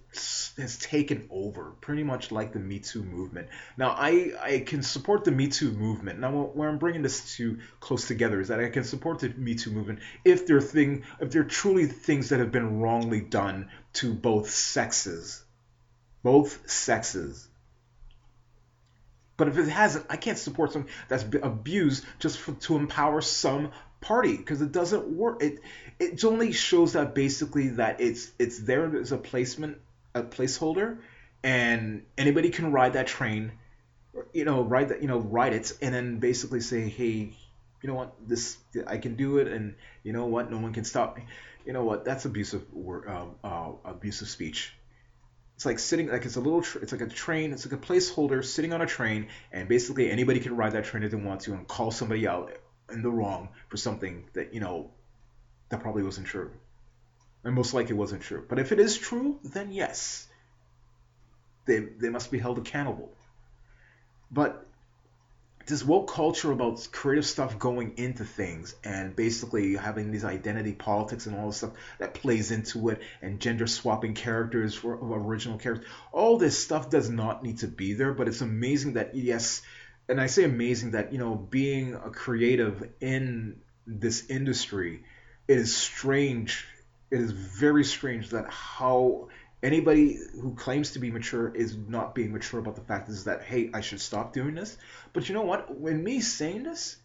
has 0.58 0.78
taken 0.78 1.28
over, 1.32 1.72
pretty 1.82 2.04
much 2.04 2.32
like 2.32 2.54
the 2.54 2.60
Me 2.60 2.80
Too 2.80 3.04
movement. 3.04 3.48
Now, 3.76 3.96
I 3.98 4.34
I 4.40 4.60
can 4.60 4.84
support 4.84 5.24
the 5.24 5.32
Me 5.32 5.48
Too 5.48 5.72
movement. 5.72 6.20
Now, 6.20 6.32
where 6.32 6.70
I'm 6.70 6.78
bringing 6.78 7.02
this 7.02 7.36
to 7.38 7.58
close 7.80 8.08
together 8.08 8.40
is 8.40 8.50
that 8.50 8.60
I 8.60 8.70
can 8.70 8.84
support 8.84 9.20
the 9.20 9.30
Me 9.30 9.56
Too 9.56 9.72
movement 9.72 10.00
if 10.24 10.46
there 10.46 10.58
are 10.58 10.62
thing 10.62 11.04
if 11.20 11.32
there 11.32 11.42
are 11.42 11.46
truly 11.46 11.88
things 11.88 12.30
that 12.30 12.40
have 12.40 12.52
been 12.52 12.80
wrongly 12.80 13.22
done 13.22 13.70
to 13.94 14.14
both 14.14 14.50
sexes, 14.50 15.44
both 16.22 16.70
sexes. 16.70 17.48
But 19.38 19.48
if 19.48 19.58
it 19.58 19.70
hasn't, 19.70 20.06
I 20.08 20.18
can't 20.18 20.38
support 20.38 20.72
something 20.72 20.92
that's 21.08 21.26
abused 21.42 22.06
just 22.20 22.38
for, 22.38 22.52
to 22.52 22.76
empower 22.76 23.22
some 23.22 23.72
party 24.02 24.36
because 24.36 24.62
it 24.62 24.72
doesn't 24.72 25.08
work. 25.08 25.42
It 25.42 25.60
it 26.00 26.26
only 26.26 26.52
shows 26.52 26.94
that 26.94 27.16
basically 27.16 27.70
that 27.70 28.02
it's 28.02 28.32
it's 28.38 28.60
there 28.60 28.96
as 28.98 29.12
a 29.12 29.18
placement 29.18 29.78
a 30.14 30.24
placeholder, 30.24 30.98
and 31.44 32.04
anybody 32.18 32.50
can 32.50 32.72
ride 32.72 32.94
that 32.94 33.08
train, 33.08 33.54
you 34.34 34.44
know, 34.44 34.64
ride 34.64 34.90
that 34.90 35.02
you 35.02 35.08
know 35.08 35.20
ride 35.20 35.54
it, 35.54 35.72
and 35.82 35.94
then 35.94 36.20
basically 36.20 36.62
say, 36.62 36.90
hey, 36.90 37.34
you 37.82 37.88
know 37.88 37.94
what, 37.94 38.14
this 38.28 38.58
I 38.88 38.98
can 38.98 39.16
do 39.16 39.38
it, 39.38 39.48
and 39.48 39.76
you 40.04 40.14
know 40.14 40.26
what, 40.26 40.52
no 40.52 40.58
one 40.58 40.74
can 40.74 40.84
stop 40.84 41.16
me. 41.16 41.26
You 41.66 41.74
know 41.74 41.84
what? 41.84 42.04
That's 42.04 42.26
abusive 42.26 42.66
uh, 42.76 43.26
uh, 43.44 43.72
abusive 43.86 44.28
speech. 44.28 44.74
It's 45.56 45.66
like 45.66 45.78
sitting 45.78 46.10
like 46.10 46.26
it's 46.26 46.38
a 46.38 46.42
little 46.42 46.66
it's 46.82 46.92
like 46.92 47.02
a 47.02 47.08
train. 47.08 47.54
It's 47.54 47.66
like 47.66 47.80
a 47.80 47.86
placeholder 47.86 48.44
sitting 48.44 48.74
on 48.74 48.82
a 48.82 48.88
train, 48.88 49.28
and 49.52 49.70
basically 49.70 50.10
anybody 50.10 50.40
can 50.40 50.56
ride 50.56 50.74
that 50.74 50.86
train 50.86 51.04
if 51.04 51.12
they 51.12 51.18
want 51.18 51.42
to 51.42 51.54
and 51.54 51.68
call 51.68 51.92
somebody 51.92 52.28
out 52.28 52.52
in 52.94 53.02
the 53.02 53.10
wrong 53.10 53.50
for 53.70 53.78
something 53.78 54.26
that 54.34 54.54
you 54.54 54.60
know 54.60 54.92
that 55.70 55.82
probably 55.82 56.04
wasn't 56.04 56.28
true. 56.28 56.52
And 57.44 57.56
most 57.56 57.74
likely 57.74 57.96
wasn't 57.96 58.22
true. 58.22 58.46
But 58.48 58.60
if 58.60 58.72
it 58.72 58.80
is 58.80 58.98
true, 58.98 59.40
then 59.44 59.72
yes. 59.72 60.28
They, 61.66 61.80
they 61.80 62.10
must 62.10 62.30
be 62.30 62.38
held 62.38 62.60
accountable. 62.60 63.12
But 64.30 64.68
this 65.68 65.84
woke 65.84 66.12
culture 66.12 66.52
about 66.52 66.88
creative 66.92 67.26
stuff 67.26 67.58
going 67.58 67.98
into 67.98 68.26
things 68.26 68.76
and 68.84 69.16
basically 69.16 69.76
having 69.76 70.12
these 70.12 70.26
identity 70.26 70.74
politics 70.74 71.26
and 71.26 71.36
all 71.38 71.48
this 71.48 71.58
stuff 71.58 71.72
that 72.00 72.14
plays 72.14 72.52
into 72.52 72.90
it 72.90 73.02
and 73.22 73.40
gender 73.40 73.68
swapping 73.68 74.14
characters 74.14 74.74
for 74.74 74.94
original 74.94 75.58
characters 75.58 75.88
all 76.12 76.38
this 76.38 76.58
stuff 76.58 76.90
does 76.90 77.10
not 77.10 77.44
need 77.44 77.60
to 77.60 77.68
be 77.68 77.94
there 77.94 78.14
but 78.14 78.28
it's 78.28 78.42
amazing 78.42 78.94
that 78.94 79.14
yes 79.14 79.62
and 80.12 80.22
i 80.22 80.28
say 80.28 80.44
amazing 80.44 80.92
that 80.92 81.12
you 81.12 81.18
know 81.18 81.36
being 81.36 81.96
a 81.96 82.12
creative 82.12 82.88
in 83.00 83.60
this 83.88 84.30
industry 84.30 85.04
it 85.52 85.58
is 85.58 85.76
strange. 85.76 86.66
It 87.10 87.20
is 87.20 87.32
very 87.32 87.84
strange 87.84 88.30
that 88.30 88.50
how 88.50 89.28
anybody 89.62 90.18
who 90.40 90.56
claims 90.56 90.92
to 90.92 91.00
be 91.00 91.12
mature 91.12 91.54
is 91.54 91.76
not 91.76 92.16
being 92.16 92.32
mature 92.32 92.60
about 92.60 92.76
the 92.76 92.82
fact 92.82 93.10
is 93.10 93.26
that 93.26 93.44
hey, 93.44 93.70
I 93.74 93.82
should 93.82 94.00
stop 94.00 94.32
doing 94.32 94.56
this. 94.56 94.78
But 95.12 95.28
you 95.28 95.36
know 95.36 95.42
what? 95.42 95.78
When 95.78 96.04
me 96.04 96.22
saying 96.22 96.64
this, 96.64 96.96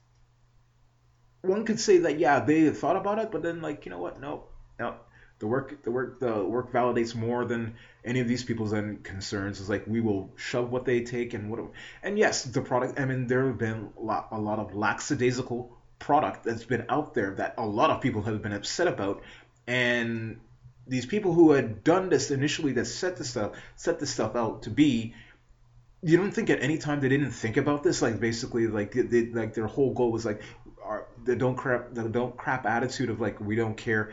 one 1.43 1.65
could 1.65 1.81
say 1.81 1.99
that 1.99 2.21
yeah, 2.21 2.39
they 2.39 2.71
thought 2.71 2.97
about 2.97 3.19
it, 3.19 3.33
but 3.33 3.43
then 3.43 3.63
like 3.63 3.85
you 3.85 3.91
know 3.91 3.99
what? 3.99 4.21
No, 4.21 4.45
no. 4.79 4.95
The 5.39 5.47
work, 5.47 5.83
the 5.83 5.91
work, 5.91 6.19
the 6.19 6.45
work 6.45 6.73
validates 6.73 7.15
more 7.15 7.45
than 7.45 7.75
any 8.05 8.21
of 8.21 8.29
these 8.29 8.43
people's 8.43 8.73
own 8.73 8.99
concerns. 9.03 9.61
Is 9.61 9.69
like 9.69 9.87
we 9.87 10.01
will 10.01 10.31
shove 10.37 10.71
what 10.71 10.85
they 10.85 11.03
take 11.03 11.35
and 11.35 11.51
what. 11.51 11.61
And 12.03 12.19
yes, 12.19 12.45
the 12.45 12.63
product. 12.63 12.99
I 12.99 13.05
mean, 13.05 13.27
there 13.27 13.47
have 13.47 13.59
been 13.59 13.91
a 13.99 14.03
lot, 14.03 14.29
a 14.33 14.39
lot 14.39 14.59
of 14.59 14.75
lackadaisical 14.75 15.77
product 15.99 16.45
that's 16.45 16.65
been 16.65 16.85
out 16.89 17.15
there 17.15 17.35
that 17.35 17.55
a 17.59 17.67
lot 17.67 17.91
of 17.91 18.01
people 18.01 18.23
have 18.23 18.43
been 18.43 18.53
upset 18.53 18.87
about 18.87 19.23
and 19.67 20.39
these 20.87 21.07
people 21.07 21.33
who 21.33 21.53
had 21.53 21.83
done 21.83 22.09
this 22.09 22.31
initially 22.31 22.73
that 22.73 22.85
set 22.85 23.17
this 23.17 23.31
stuff 23.31 23.53
set 23.77 23.99
this 23.99 24.11
stuff 24.11 24.37
out 24.37 24.63
to 24.63 24.71
be 24.71 25.15
you 26.03 26.17
don't 26.17 26.33
think 26.33 26.51
at 26.51 26.63
any 26.63 26.79
time 26.79 27.01
they 27.01 27.09
didn't 27.09 27.31
think 27.31 27.57
about 27.57 27.83
this 27.83 28.03
like 28.03 28.21
basically 28.21 28.67
like 28.67 28.93
they, 28.93 29.27
like 29.27 29.55
their 29.55 29.67
whole 29.67 29.95
goal 29.95 30.13
was 30.13 30.25
like 30.25 30.43
our, 30.85 31.07
the 31.25 31.35
don't 31.35 31.57
crap 31.57 31.95
the 31.95 32.09
don't 32.09 32.37
crap 32.37 32.67
attitude 32.67 33.11
of 33.11 33.21
like 33.21 33.41
we 33.41 33.57
don't 33.57 33.77
care 33.77 34.13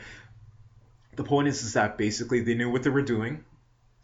the 1.16 1.24
point 1.24 1.48
is 1.48 1.64
is 1.64 1.74
that 1.74 1.98
basically 1.98 2.42
they 2.42 2.56
knew 2.56 2.70
what 2.70 2.84
they 2.84 2.90
were 2.90 3.02
doing 3.02 3.44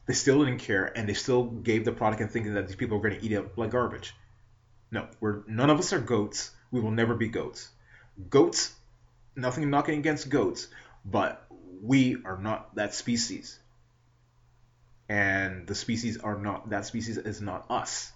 they 0.05 0.13
still 0.13 0.43
didn't 0.43 0.59
care 0.59 0.85
and 0.97 1.07
they 1.07 1.13
still 1.13 1.43
gave 1.43 1.85
the 1.85 1.91
product 1.91 2.21
and 2.21 2.31
thinking 2.31 2.53
that 2.55 2.67
these 2.67 2.75
people 2.75 2.97
were 2.97 3.07
going 3.07 3.19
to 3.19 3.25
eat 3.25 3.31
it 3.31 3.57
like 3.57 3.71
garbage 3.71 4.15
no 4.91 5.07
we're 5.19 5.43
none 5.47 5.69
of 5.69 5.79
us 5.79 5.93
are 5.93 5.99
goats 5.99 6.51
we 6.71 6.81
will 6.81 6.91
never 6.91 7.15
be 7.15 7.27
goats. 7.27 7.69
Goats, 8.29 8.73
nothing 9.35 9.69
knocking 9.69 9.99
against 9.99 10.29
goats, 10.29 10.67
but 11.05 11.45
we 11.81 12.17
are 12.25 12.37
not 12.37 12.75
that 12.75 12.93
species. 12.93 13.59
And 15.07 15.65
the 15.65 15.75
species 15.75 16.17
are 16.17 16.37
not, 16.37 16.69
that 16.69 16.85
species 16.85 17.17
is 17.17 17.41
not 17.41 17.65
us. 17.69 18.11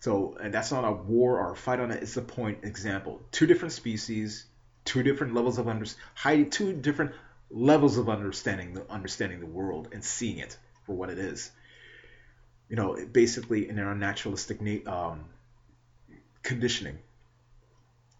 So, 0.00 0.36
and 0.40 0.52
that's 0.52 0.72
not 0.72 0.84
a 0.84 0.92
war 0.92 1.38
or 1.38 1.52
a 1.52 1.56
fight 1.56 1.80
on 1.80 1.90
it, 1.90 2.02
it's 2.02 2.16
a 2.16 2.22
point 2.22 2.58
example. 2.64 3.22
Two 3.30 3.46
different 3.46 3.72
species, 3.72 4.46
two 4.84 5.02
different 5.02 5.34
levels 5.34 5.58
of 5.58 5.68
under, 5.68 5.86
high, 6.14 6.42
two 6.42 6.72
different 6.72 7.12
levels 7.50 7.98
of 7.98 8.08
understanding 8.08 8.74
the 8.74 8.90
understanding 8.90 9.40
the 9.40 9.46
world 9.46 9.88
and 9.92 10.04
seeing 10.04 10.38
it 10.38 10.56
for 10.84 10.94
what 10.94 11.10
it 11.10 11.18
is. 11.18 11.50
You 12.68 12.76
know, 12.76 12.98
basically 13.12 13.68
in 13.68 13.78
our 13.78 13.94
naturalistic 13.94 14.60
um, 14.88 15.26
conditioning 16.42 16.98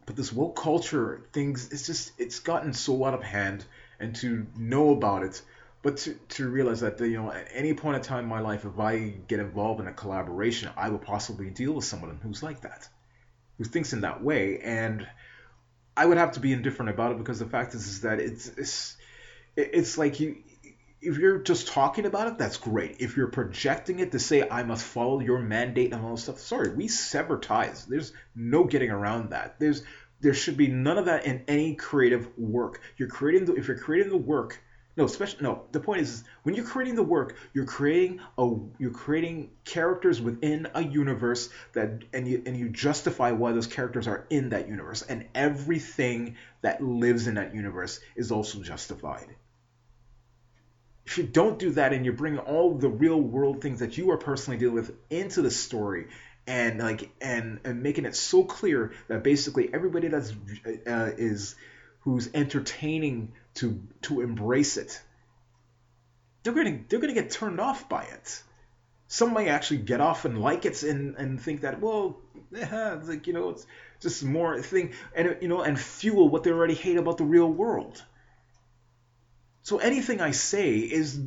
but 0.07 0.15
this 0.17 0.33
woke 0.33 0.57
culture 0.57 1.23
things 1.33 1.71
it's 1.73 1.87
just 1.87 2.13
it's 2.17 2.39
gotten 2.39 2.73
so 2.73 3.05
out 3.05 3.13
of 3.13 3.23
hand 3.23 3.65
and 4.01 4.15
to 4.15 4.47
know 4.57 4.91
about 4.91 5.23
it 5.23 5.43
but 5.83 5.99
to, 5.99 6.15
to 6.29 6.49
realize 6.49 6.81
that 6.81 6.99
you 7.01 7.21
know 7.21 7.31
at 7.31 7.49
any 7.53 7.75
point 7.75 7.97
in 7.97 8.03
time 8.03 8.25
in 8.25 8.31
my 8.31 8.41
life 8.41 8.65
if 8.65 8.79
i 8.79 9.13
get 9.29 9.41
involved 9.41 9.81
in 9.81 9.89
a 9.89 9.93
collaboration 9.93 10.71
i 10.77 10.89
will 10.89 10.99
possibly 10.99 11.51
deal 11.51 11.73
with 11.73 11.85
someone 11.85 12.19
who's 12.23 12.43
like 12.43 12.61
that 12.63 12.89
who 13.59 13.65
thinks 13.65 13.93
in 13.93 14.01
that 14.03 14.23
way 14.23 14.61
and 14.61 15.07
i 15.97 16.07
would 16.07 16.17
have 16.17 16.33
to 16.33 16.41
be 16.41 16.53
indifferent 16.53 16.89
about 16.89 17.13
it 17.13 17.19
because 17.19 17.39
the 17.39 17.47
fact 17.47 17.75
is, 17.75 17.87
is 17.87 18.01
that 18.03 18.21
it's 18.21 18.49
it's 18.57 18.97
it's 19.57 19.99
like 19.99 20.21
you 20.21 20.37
if 21.01 21.19
you're 21.19 21.39
just 21.39 21.69
talking 21.69 22.07
about 22.07 22.27
it, 22.27 22.39
that's 22.39 22.57
great. 22.57 22.97
If 23.01 23.17
you're 23.17 23.29
projecting 23.29 24.01
it 24.01 24.13
to 24.13 24.19
say 24.19 24.49
I 24.49 24.63
must 24.63 24.85
follow 24.85 25.21
your 25.21 25.39
mandate 25.39 25.93
and 25.93 26.05
all 26.05 26.13
this 26.13 26.25
stuff, 26.25 26.41
sorry, 26.41 26.75
we 26.75 26.89
sever 26.89 27.39
ties. 27.39 27.87
There's 27.87 28.13
no 28.35 28.65
getting 28.65 28.91
around 28.91 29.31
that. 29.31 29.61
There's 29.61 29.83
there 30.21 30.35
should 30.35 30.57
be 30.57 30.69
none 30.69 30.99
of 30.99 31.05
that 31.05 31.27
in 31.27 31.45
any 31.47 31.75
creative 31.75 32.29
work. 32.39 32.81
You're 32.97 33.09
creating 33.09 33.47
the 33.47 33.55
if 33.55 33.69
you're 33.69 33.79
creating 33.79 34.11
the 34.11 34.17
work, 34.17 34.61
no, 34.97 35.05
especially 35.05 35.43
no. 35.43 35.65
The 35.73 35.81
point 35.81 36.01
is, 36.01 36.25
when 36.43 36.55
you're 36.55 36.65
creating 36.65 36.95
the 36.95 37.03
work, 37.03 37.37
you're 37.53 37.67
creating 37.67 38.21
a 38.39 38.57
you're 38.79 38.91
creating 38.91 39.51
characters 39.65 40.23
within 40.23 40.69
a 40.75 40.83
universe 40.83 41.51
that 41.75 42.03
and 42.15 42.27
you 42.27 42.43
and 42.47 42.57
you 42.57 42.71
justify 42.71 43.33
why 43.33 43.53
those 43.53 43.67
characters 43.67 44.09
are 44.09 44.27
in 44.31 44.49
that 44.49 44.69
universe, 44.69 45.03
and 45.03 45.27
everything 45.35 46.37
that 46.63 46.83
lives 46.83 47.27
in 47.27 47.35
that 47.35 47.55
universe 47.55 48.01
is 48.17 48.33
also 48.33 48.63
justified 48.63 49.37
if 51.07 51.19
you 51.19 51.25
don't 51.25 51.59
do 51.59 51.71
that 51.73 51.93
and 51.93 52.05
you 52.05 52.13
bring 52.13 52.39
all 52.39 52.75
the 52.75 52.89
real 52.89 53.21
world 53.21 53.63
things 53.63 53.81
that 53.81 53.97
you 53.97 54.11
are 54.11 54.19
personally 54.19 54.59
dealing 54.59 54.75
with 54.75 54.93
into 55.11 55.43
the 55.43 55.51
story 55.51 56.09
and 56.47 56.79
like 56.79 57.11
and, 57.21 57.61
and 57.65 57.83
making 57.83 58.05
it 58.05 58.15
so 58.15 58.45
clear 58.45 58.93
that 59.09 59.23
basically 59.23 59.73
everybody 59.73 60.09
that's 60.09 60.33
uh, 60.87 61.11
is 61.17 61.55
who's 62.01 62.29
entertaining 62.35 63.33
to 63.55 63.81
to 64.03 64.21
embrace 64.21 64.77
it 64.77 65.01
they're 66.47 66.55
gonna 66.55 66.79
they're 66.89 67.01
gonna 67.01 67.13
get 67.13 67.31
turned 67.31 67.61
off 67.61 67.89
by 67.89 68.05
it. 68.05 68.43
Some 69.09 69.35
may 69.35 69.49
actually 69.49 69.79
get 69.79 70.01
off 70.01 70.25
and 70.25 70.41
like 70.41 70.65
it 70.65 70.81
and 70.85 71.17
and 71.17 71.41
think 71.41 71.63
that 71.63 71.81
well 71.81 72.19
yeah, 72.53 72.97
it's 72.97 73.09
like 73.09 73.27
you 73.27 73.33
know 73.33 73.51
it's 73.51 73.67
just 74.01 74.23
more 74.23 74.63
thing 74.63 74.93
and 75.17 75.39
you 75.41 75.49
know 75.49 75.63
and 75.63 75.79
fuel 75.79 76.29
what 76.29 76.45
they 76.45 76.53
already 76.53 76.75
hate 76.75 76.99
about 76.99 77.19
the 77.19 77.25
real 77.25 77.53
world 77.53 78.01
so 79.67 79.79
anything 79.79 80.21
I 80.21 80.31
say 80.31 80.77
is 80.79 81.19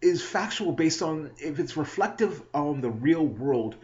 is 0.00 0.22
factual 0.22 0.70
based 0.70 1.02
on 1.02 1.32
if 1.38 1.58
it's 1.58 1.76
reflective 1.76 2.40
on 2.54 2.80
the 2.80 2.88
real 2.88 3.26
world. 3.26 3.74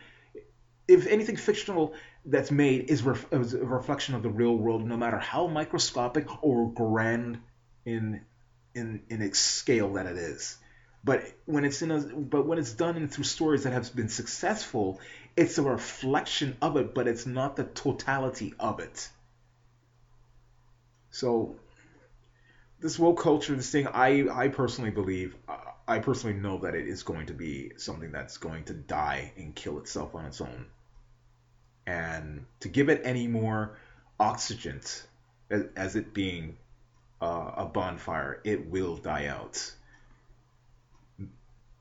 If 0.86 1.08
anything 1.08 1.34
fictional 1.34 1.92
that's 2.24 2.52
made 2.52 2.88
is, 2.88 3.02
ref, 3.02 3.26
is 3.32 3.54
a 3.54 3.66
reflection 3.66 4.14
of 4.14 4.22
the 4.22 4.28
real 4.28 4.56
world, 4.56 4.86
no 4.86 4.96
matter 4.96 5.18
how 5.18 5.48
microscopic 5.48 6.28
or 6.40 6.70
grand 6.70 7.40
in 7.84 8.24
in 8.76 9.02
in 9.10 9.22
its 9.22 9.40
scale 9.40 9.94
that 9.94 10.06
it 10.06 10.16
is. 10.16 10.56
But 11.02 11.24
when 11.46 11.64
it's 11.64 11.82
in 11.82 11.90
a 11.90 11.98
but 11.98 12.46
when 12.46 12.58
it's 12.58 12.74
done 12.74 12.96
in 12.96 13.08
through 13.08 13.24
stories 13.24 13.64
that 13.64 13.72
have 13.72 13.92
been 13.96 14.08
successful, 14.08 15.00
it's 15.34 15.58
a 15.58 15.64
reflection 15.64 16.56
of 16.62 16.76
it, 16.76 16.94
but 16.94 17.08
it's 17.08 17.26
not 17.26 17.56
the 17.56 17.64
totality 17.64 18.54
of 18.60 18.78
it. 18.78 19.10
So 21.10 21.56
this 22.86 23.00
woke 23.00 23.20
culture, 23.20 23.56
this 23.56 23.72
thing, 23.72 23.88
I 23.88 24.28
I 24.28 24.46
personally 24.46 24.92
believe, 24.92 25.34
I 25.88 25.98
personally 25.98 26.38
know 26.38 26.58
that 26.58 26.76
it 26.76 26.86
is 26.86 27.02
going 27.02 27.26
to 27.26 27.32
be 27.34 27.72
something 27.78 28.12
that's 28.12 28.38
going 28.38 28.62
to 28.66 28.74
die 28.74 29.32
and 29.36 29.56
kill 29.56 29.80
itself 29.80 30.14
on 30.14 30.24
its 30.24 30.40
own. 30.40 30.66
And 31.84 32.46
to 32.60 32.68
give 32.68 32.88
it 32.88 33.00
any 33.02 33.26
more 33.26 33.76
oxygen, 34.20 34.80
as, 35.50 35.64
as 35.74 35.96
it 35.96 36.14
being 36.14 36.58
uh, 37.20 37.50
a 37.56 37.64
bonfire, 37.64 38.40
it 38.44 38.70
will 38.70 38.96
die 38.96 39.26
out. 39.26 39.56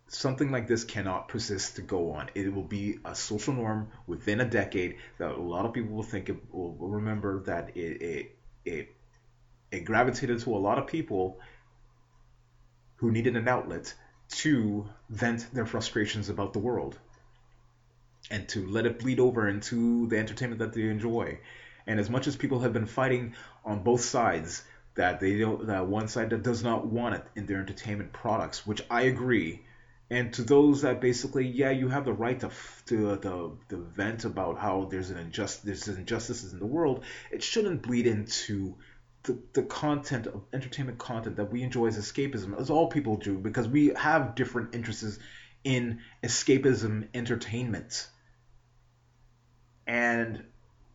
Something 0.07 0.49
like 0.49 0.67
this 0.67 0.83
cannot 0.83 1.27
persist 1.27 1.75
to 1.75 1.83
go 1.83 2.13
on. 2.13 2.31
It 2.33 2.51
will 2.51 2.63
be 2.63 2.97
a 3.05 3.13
social 3.13 3.53
norm 3.53 3.91
within 4.07 4.41
a 4.41 4.45
decade 4.45 4.95
that 5.19 5.29
a 5.33 5.39
lot 5.39 5.65
of 5.65 5.73
people 5.73 5.95
will 5.95 6.09
think 6.15 6.29
it, 6.29 6.37
will 6.51 6.73
remember 6.79 7.41
that 7.41 7.77
it, 7.77 8.01
it 8.01 8.37
it 8.65 8.95
it 9.75 9.85
gravitated 9.85 10.39
to 10.39 10.55
a 10.55 10.57
lot 10.57 10.79
of 10.79 10.87
people 10.87 11.39
who 12.97 13.11
needed 13.11 13.35
an 13.35 13.47
outlet 13.47 13.93
to 14.29 14.85
vent 15.09 15.47
their 15.53 15.65
frustrations 15.65 16.29
about 16.29 16.53
the 16.53 16.59
world 16.59 16.97
and 18.31 18.47
to 18.49 18.65
let 18.67 18.85
it 18.85 18.99
bleed 18.99 19.19
over 19.19 19.47
into 19.47 20.07
the 20.07 20.17
entertainment 20.17 20.59
that 20.59 20.73
they 20.73 20.83
enjoy. 20.83 21.39
And 21.85 21.99
as 21.99 22.09
much 22.09 22.27
as 22.27 22.35
people 22.35 22.61
have 22.61 22.73
been 22.73 22.87
fighting 22.87 23.35
on 23.63 23.83
both 23.83 24.01
sides 24.01 24.63
that 24.95 25.19
they 25.19 25.37
don't 25.37 25.67
that 25.67 25.87
one 25.87 26.07
side 26.07 26.29
that 26.31 26.41
does 26.41 26.63
not 26.63 26.87
want 26.87 27.15
it 27.15 27.23
in 27.35 27.45
their 27.45 27.59
entertainment 27.59 28.13
products, 28.13 28.65
which 28.65 28.81
I 28.89 29.03
agree, 29.03 29.61
and 30.09 30.33
to 30.33 30.43
those 30.43 30.81
that 30.81 31.01
basically 31.01 31.45
yeah 31.45 31.71
you 31.71 31.89
have 31.89 32.05
the 32.05 32.13
right 32.13 32.39
to 32.39 32.49
to 32.87 33.11
uh, 33.11 33.17
to, 33.17 33.59
to 33.69 33.77
vent 33.77 34.25
about 34.25 34.57
how 34.57 34.87
there's 34.89 35.09
an 35.09 35.17
injustice 35.17 35.83
there's 35.83 35.97
injustices 35.97 36.53
in 36.53 36.59
the 36.59 36.65
world, 36.65 37.03
it 37.31 37.43
shouldn't 37.43 37.81
bleed 37.81 38.07
into 38.07 38.75
the, 39.25 39.37
the 39.53 39.63
content 39.63 40.27
of 40.27 40.41
entertainment 40.53 40.97
content 40.97 41.37
that 41.37 41.51
we 41.51 41.63
enjoy 41.63 41.87
as 41.87 41.97
escapism, 41.97 42.59
as 42.59 42.69
all 42.69 42.87
people 42.87 43.17
do, 43.17 43.37
because 43.37 43.67
we 43.67 43.87
have 43.95 44.35
different 44.35 44.73
interests 44.75 45.19
in 45.63 45.99
escapism 46.23 47.07
entertainment. 47.13 48.07
And 49.87 50.45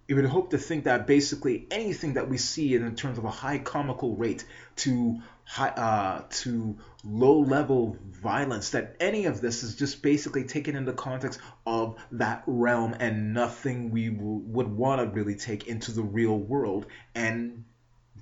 you 0.08 0.16
would 0.16 0.24
hope 0.24 0.50
to 0.50 0.58
think 0.58 0.84
that 0.84 1.06
basically 1.06 1.66
anything 1.70 2.14
that 2.14 2.28
we 2.28 2.36
see 2.36 2.74
in 2.74 2.96
terms 2.96 3.18
of 3.18 3.24
a 3.24 3.30
high 3.30 3.58
comical 3.58 4.16
rate 4.16 4.44
to 4.76 5.20
high 5.44 5.68
uh, 5.68 6.24
to 6.30 6.76
low 7.04 7.40
level 7.40 7.96
violence, 8.08 8.70
that 8.70 8.96
any 9.00 9.26
of 9.26 9.40
this 9.40 9.62
is 9.62 9.76
just 9.76 10.02
basically 10.02 10.44
taken 10.44 10.76
in 10.76 10.84
the 10.84 10.92
context 10.92 11.40
of 11.66 11.96
that 12.12 12.42
realm 12.46 12.94
and 12.98 13.32
nothing 13.34 13.90
we 13.90 14.08
w- 14.08 14.42
would 14.46 14.68
want 14.68 15.00
to 15.00 15.06
really 15.06 15.36
take 15.36 15.68
into 15.68 15.92
the 15.92 16.02
real 16.02 16.36
world 16.36 16.86
and 17.14 17.64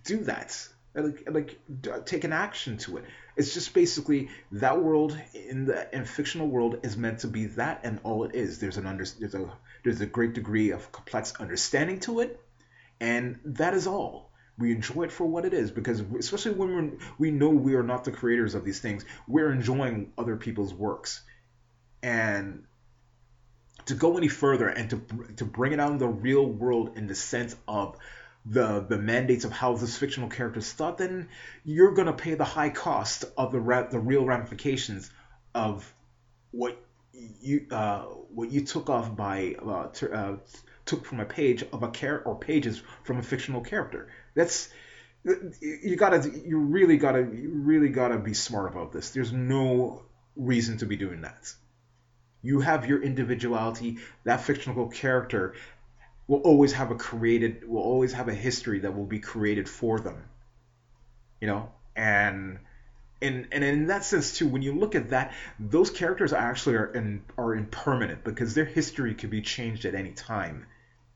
do 0.05 0.25
that. 0.25 0.69
Like 0.95 1.29
like 1.31 1.61
take 2.07 2.25
an 2.25 2.33
action 2.33 2.79
to 2.79 2.97
it. 2.97 3.05
It's 3.37 3.55
just 3.55 3.73
basically 3.73 4.31
that 4.53 4.83
world 4.83 5.17
in 5.33 5.67
the 5.67 5.95
in 5.95 6.05
fictional 6.05 6.49
world 6.49 6.81
is 6.83 6.97
meant 6.97 7.21
to 7.21 7.29
be 7.29 7.47
that 7.47 7.81
and 7.85 8.01
all 8.03 8.25
it 8.25 8.35
is. 8.35 8.59
There's 8.59 8.79
an 8.79 8.87
under 8.87 9.05
there's 9.05 9.35
a 9.35 9.53
there's 9.85 10.01
a 10.01 10.07
great 10.07 10.33
degree 10.33 10.71
of 10.71 10.91
complex 10.91 11.35
understanding 11.39 12.01
to 12.01 12.21
it 12.21 12.41
and 13.01 13.39
that 13.45 13.75
is 13.75 13.87
all. 13.87 14.33
We 14.59 14.73
enjoy 14.73 15.05
it 15.05 15.13
for 15.13 15.25
what 15.25 15.45
it 15.45 15.55
is 15.55 15.71
because 15.71 16.01
especially 16.19 16.53
when 16.53 16.77
we 16.77 16.99
we 17.19 17.31
know 17.31 17.51
we 17.51 17.75
are 17.75 17.85
not 17.85 18.05
the 18.05 18.11
creators 18.11 18.57
of 18.57 18.65
these 18.65 18.81
things 18.81 19.05
we're 19.29 19.53
enjoying 19.53 20.13
other 20.19 20.37
people's 20.37 20.75
works. 20.75 21.23
And 22.03 22.65
to 23.87 23.95
go 23.95 24.19
any 24.19 24.29
further 24.29 24.69
and 24.69 24.91
to 24.91 25.03
to 25.37 25.45
bring 25.45 25.73
it 25.73 25.81
out 25.81 25.93
in 25.93 25.99
the 25.99 26.09
real 26.09 26.45
world 26.45 26.97
in 26.97 27.07
the 27.07 27.15
sense 27.15 27.57
of 27.67 27.97
the 28.51 28.81
the 28.81 28.99
mandates 28.99 29.45
of 29.45 29.53
how 29.53 29.75
this 29.75 29.97
fictional 29.97 30.29
character 30.29 30.61
is 30.61 30.73
thought, 30.73 30.99
then 30.99 31.29
you're 31.65 31.93
gonna 31.93 32.13
pay 32.13 32.35
the 32.35 32.45
high 32.45 32.71
cost 32.71 33.25
of 33.37 33.53
the 33.53 33.61
ra- 33.61 33.89
the 33.89 33.99
real 33.99 34.25
ramifications 34.25 35.11
of 35.55 35.93
what 36.51 36.79
you 37.13 37.67
uh, 37.71 38.03
what 38.35 38.51
you 38.51 38.65
took 38.65 38.89
off 38.89 39.15
by 39.15 39.55
uh, 39.65 39.89
t- 39.89 40.07
uh, 40.07 40.37
took 40.87 41.05
from 41.05 41.21
a 41.21 41.25
page 41.25 41.65
of 41.73 41.83
a 41.83 41.91
character 41.91 42.29
or 42.29 42.39
pages 42.39 42.83
from 43.05 43.19
a 43.19 43.23
fictional 43.23 43.61
character. 43.61 44.09
That's 44.35 44.71
you 45.61 45.97
gotta 45.97 46.31
you 46.31 46.59
really 46.59 46.97
gotta 46.97 47.21
you 47.21 47.51
really 47.53 47.91
gotta 47.91 48.19
be 48.19 48.35
smart 48.35 48.71
about 48.73 48.93
this. 48.93 49.11
There's 49.11 49.33
no 49.33 50.03
reason 50.37 50.79
to 50.79 50.87
be 50.87 50.97
doing 50.97 51.23
that. 51.23 51.53
You 52.41 52.61
have 52.61 52.87
your 52.87 53.03
individuality. 53.03 53.99
That 54.25 54.41
fictional 54.41 54.89
character 54.89 55.55
will 56.29 56.39
always 56.39 56.73
have 56.73 56.91
a 56.93 56.95
created 56.95 57.69
will 57.69 57.83
always 57.83 58.13
have 58.13 58.29
a 58.29 58.35
history 58.35 58.81
that 58.81 58.95
will 58.97 59.07
be 59.07 59.19
created 59.19 59.69
for 59.69 59.99
them 59.99 60.23
you 61.41 61.47
know? 61.47 61.71
And 61.97 62.59
and 63.21 63.49
and 63.51 63.65
in 63.65 63.87
that 63.89 64.05
sense 64.05 64.39
too 64.39 64.47
when 64.47 64.63
you 64.63 64.73
look 64.73 64.95
at 64.95 65.11
that 65.11 65.35
those 65.59 65.91
characters 65.91 66.33
actually 66.33 66.77
are 66.77 66.87
in, 66.87 67.25
are 67.37 67.53
impermanent 67.55 68.23
because 68.23 68.55
their 68.55 68.65
history 68.65 69.15
could 69.15 69.31
be 69.31 69.43
changed 69.43 69.85
at 69.85 69.95
any 69.95 70.13
time 70.13 70.67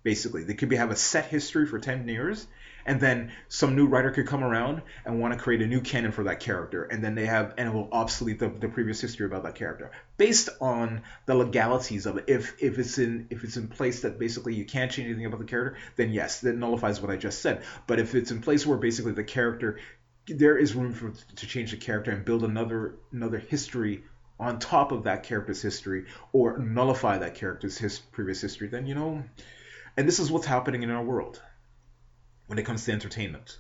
basically. 0.03 0.43
They 0.43 0.55
could 0.55 0.69
be 0.69 0.77
have 0.77 0.91
a 0.91 0.97
set 0.97 1.27
history 1.27 1.67
for 1.67 1.79
10 1.79 2.09
years 2.09 2.45
and 2.87 3.01
then 3.01 3.33
some 3.49 3.77
new 3.77 3.87
writer 3.87 4.11
could 4.11 4.27
come 4.27 4.45
around 4.45 4.83
and 5.05 5.21
want 5.21 5.35
to 5.35 5.41
create 5.41 5.63
a 5.63 5.67
new 5.67 5.81
canon 5.81 6.13
for 6.13 6.25
that 6.25 6.41
character. 6.41 6.85
And 6.85 7.03
then 7.03 7.15
they 7.15 7.27
have 7.27 7.55
and 7.57 7.69
it 7.69 7.75
will 7.75 7.89
obsolete 7.93 8.39
the, 8.39 8.49
the 8.49 8.69
previous 8.69 9.01
history 9.01 9.27
about 9.27 9.45
that 9.45 9.55
character. 9.55 9.91
Based 10.17 10.49
on 10.61 11.03
the 11.27 11.35
legalities 11.35 12.07
of 12.07 12.17
it 12.19 12.25
if 12.29 12.63
if 12.63 12.79
it's 12.79 12.99
in 12.99 13.27
if 13.31 13.45
it's 13.45 13.57
in 13.57 13.69
place 13.69 14.03
that 14.03 14.19
basically 14.19 14.55
you 14.55 14.65
can't 14.65 14.91
change 14.91 15.09
anything 15.09 15.27
about 15.27 15.41
the 15.41 15.47
character 15.47 15.79
then 15.97 16.13
yes 16.13 16.41
that 16.41 16.57
nullifies 16.57 17.01
what 17.01 17.11
i 17.11 17.17
just 17.17 17.41
said. 17.41 17.63
But 17.87 18.01
if 18.01 18.15
it's 18.15 18.31
in 18.31 18.41
place 18.41 18.67
where 18.67 18.79
basically 18.79 19.13
the 19.13 19.25
character 19.25 19.79
there 20.27 20.57
is 20.57 20.75
room 20.75 20.93
for 20.93 21.13
to 21.37 21.47
change 21.47 21.73
the 21.73 21.77
character 21.77 22.11
and 22.11 22.25
build 22.25 22.45
another 22.45 22.97
another 23.13 23.39
history 23.39 24.05
on 24.39 24.59
top 24.59 24.93
of 24.93 25.05
that 25.05 25.23
character's 25.25 25.63
history 25.63 26.07
or 26.33 26.59
nullify 26.59 27.19
that 27.19 27.35
character's 27.35 27.79
his 27.79 27.99
previous 27.99 28.41
history 28.41 28.69
then 28.69 28.87
you 28.87 28.95
know 28.95 29.23
and 29.97 30.09
this 30.09 30.19
is 30.19 30.31
what's 30.31 30.47
happening 30.47 30.83
in 30.83 30.91
our 30.91 31.03
world 31.03 31.41
when 32.53 32.59
it 32.59 32.67
comes 32.67 32.85
to 32.85 32.93
entertainment. 32.93 33.59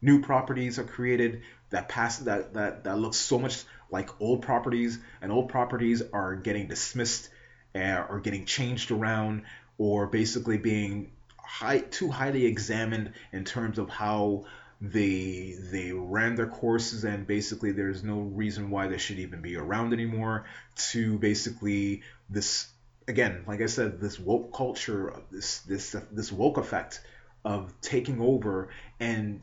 New 0.00 0.22
properties 0.22 0.78
are 0.78 0.84
created 0.84 1.42
that 1.70 1.88
pass 1.88 2.18
that 2.18 2.54
that 2.54 2.84
that 2.84 2.96
looks 2.96 3.16
so 3.16 3.40
much 3.40 3.64
like 3.90 4.08
old 4.20 4.40
properties, 4.40 5.00
and 5.20 5.32
old 5.32 5.48
properties 5.48 6.00
are 6.12 6.36
getting 6.36 6.68
dismissed 6.68 7.28
uh, 7.74 8.06
or 8.08 8.20
getting 8.20 8.44
changed 8.44 8.92
around, 8.92 9.42
or 9.78 10.06
basically 10.06 10.58
being 10.58 11.10
high 11.38 11.80
too 11.80 12.08
highly 12.08 12.46
examined 12.46 13.14
in 13.32 13.44
terms 13.44 13.80
of 13.80 13.88
how 13.90 14.44
they 14.80 15.56
they 15.72 15.90
ran 15.90 16.36
their 16.36 16.46
courses 16.46 17.02
and 17.02 17.26
basically 17.26 17.72
there's 17.72 18.04
no 18.04 18.20
reason 18.20 18.70
why 18.70 18.86
they 18.86 18.98
should 18.98 19.18
even 19.18 19.40
be 19.40 19.56
around 19.56 19.92
anymore 19.92 20.44
to 20.76 21.18
basically 21.18 22.02
this 22.30 22.68
again 23.08 23.42
like 23.48 23.60
i 23.60 23.66
said 23.66 24.00
this 24.00 24.20
woke 24.20 24.52
culture 24.52 25.12
this 25.32 25.58
this 25.60 25.96
this 26.12 26.30
woke 26.30 26.58
effect 26.58 27.00
of 27.44 27.72
taking 27.80 28.20
over 28.20 28.68
and 28.98 29.42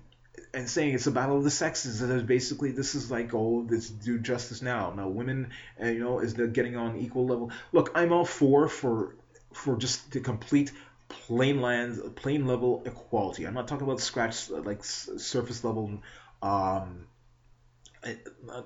and 0.53 0.69
saying 0.69 0.93
it's 0.93 1.07
a 1.07 1.11
battle 1.11 1.37
of 1.37 1.43
the 1.43 1.51
sexes. 1.51 2.01
And 2.01 2.27
basically 2.27 2.71
this 2.71 2.95
is 2.95 3.11
like 3.11 3.33
oh 3.33 3.65
this 3.67 3.89
do 3.89 4.19
justice 4.19 4.61
now. 4.61 4.91
Now 4.95 5.07
women, 5.07 5.51
uh, 5.81 5.87
you 5.87 5.99
know, 5.99 6.19
is 6.19 6.33
they're 6.33 6.47
getting 6.47 6.75
on 6.75 6.97
equal 6.97 7.25
level. 7.25 7.51
Look, 7.71 7.91
I'm 7.95 8.11
all 8.11 8.25
for 8.25 8.67
for 8.67 9.15
for 9.53 9.77
just 9.77 10.11
the 10.11 10.19
complete 10.19 10.71
plain 11.09 11.61
lands, 11.61 11.99
plain 12.15 12.47
level 12.47 12.83
equality. 12.85 13.45
I'm 13.45 13.53
not 13.53 13.67
talking 13.67 13.85
about 13.85 13.99
scratch 13.99 14.49
like 14.49 14.83
surface 14.83 15.63
level. 15.63 16.01
Um, 16.41 17.07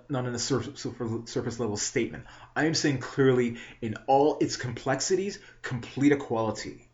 not 0.07 0.25
in 0.25 0.33
a 0.33 0.39
surface, 0.39 0.87
surface 1.25 1.59
level 1.59 1.75
statement. 1.75 2.23
I 2.55 2.65
am 2.65 2.73
saying 2.73 2.99
clearly 2.99 3.57
in 3.81 3.95
all 4.07 4.37
its 4.39 4.55
complexities, 4.55 5.39
complete 5.61 6.13
equality 6.13 6.84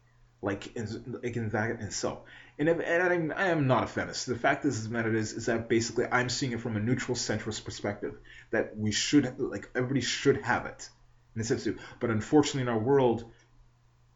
like 0.42 0.76
in, 0.76 1.20
like 1.24 1.36
in 1.36 1.50
that 1.50 1.80
and 1.80 1.94
so 1.94 2.24
and, 2.62 2.70
if, 2.70 2.80
and 2.80 3.02
I'm, 3.02 3.34
I 3.36 3.48
am 3.48 3.66
not 3.66 3.86
a 3.86 3.88
feminist. 3.88 4.28
The 4.28 4.36
fact 4.36 4.66
is, 4.66 4.88
the 4.88 5.16
is, 5.16 5.34
is 5.34 5.46
that 5.48 5.68
basically 5.68 6.06
I'm 6.12 6.30
seeing 6.30 6.52
it 6.52 6.62
from 6.62 6.76
a 6.76 6.80
neutral 6.80 7.16
centrist 7.16 7.66
perspective 7.66 8.16
that 8.52 8.78
we 8.78 8.92
should 8.92 9.40
like 9.40 9.70
everybody 9.74 10.02
should 10.02 10.42
have 10.44 10.68
it 10.68 10.88
in 11.36 11.42
a 11.42 11.44
sense 11.44 11.64
too. 11.64 11.80
But 12.00 12.12
unfortunately, 12.12 12.62
in 12.62 12.68
our 12.68 12.78
world, 12.78 13.26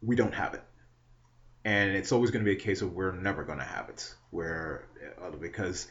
we 0.00 0.14
don't 0.14 0.34
have 0.34 0.54
it, 0.54 0.62
and 1.64 1.96
it's 1.96 2.12
always 2.12 2.30
going 2.30 2.44
to 2.44 2.48
be 2.48 2.56
a 2.56 2.60
case 2.60 2.82
of 2.82 2.92
we're 2.92 3.12
never 3.12 3.42
going 3.42 3.58
to 3.58 3.64
have 3.64 3.88
it, 3.88 4.14
where 4.30 4.86
uh, 5.20 5.30
because 5.30 5.88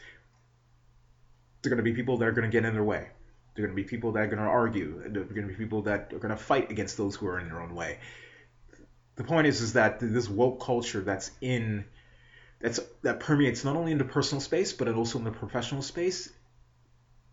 there 1.60 1.70
are 1.70 1.76
going 1.76 1.84
to 1.84 1.90
be 1.90 1.94
people 1.94 2.16
that 2.18 2.26
are 2.26 2.32
going 2.32 2.50
to 2.50 2.52
get 2.52 2.64
in 2.64 2.72
their 2.72 2.84
way. 2.84 3.08
There 3.54 3.64
are 3.64 3.68
going 3.68 3.76
to 3.76 3.82
be 3.82 3.88
people 3.88 4.12
that 4.12 4.20
are 4.20 4.26
going 4.28 4.38
to 4.38 4.44
argue. 4.44 5.02
There 5.08 5.22
are 5.22 5.26
going 5.26 5.48
to 5.48 5.52
be 5.52 5.56
people 5.56 5.82
that 5.82 6.12
are 6.12 6.18
going 6.18 6.34
to 6.34 6.42
fight 6.42 6.70
against 6.70 6.96
those 6.96 7.16
who 7.16 7.26
are 7.26 7.38
in 7.40 7.48
their 7.48 7.60
own 7.60 7.74
way 7.74 7.98
the 9.16 9.24
point 9.24 9.46
is 9.46 9.60
is 9.60 9.74
that 9.74 9.98
this 10.00 10.28
woke 10.28 10.60
culture 10.64 11.00
that's 11.00 11.30
in 11.40 11.84
that's 12.60 12.80
that 13.02 13.20
permeates 13.20 13.64
not 13.64 13.76
only 13.76 13.92
in 13.92 13.98
the 13.98 14.04
personal 14.04 14.40
space 14.40 14.72
but 14.72 14.88
also 14.88 15.18
in 15.18 15.24
the 15.24 15.30
professional 15.30 15.82
space 15.82 16.30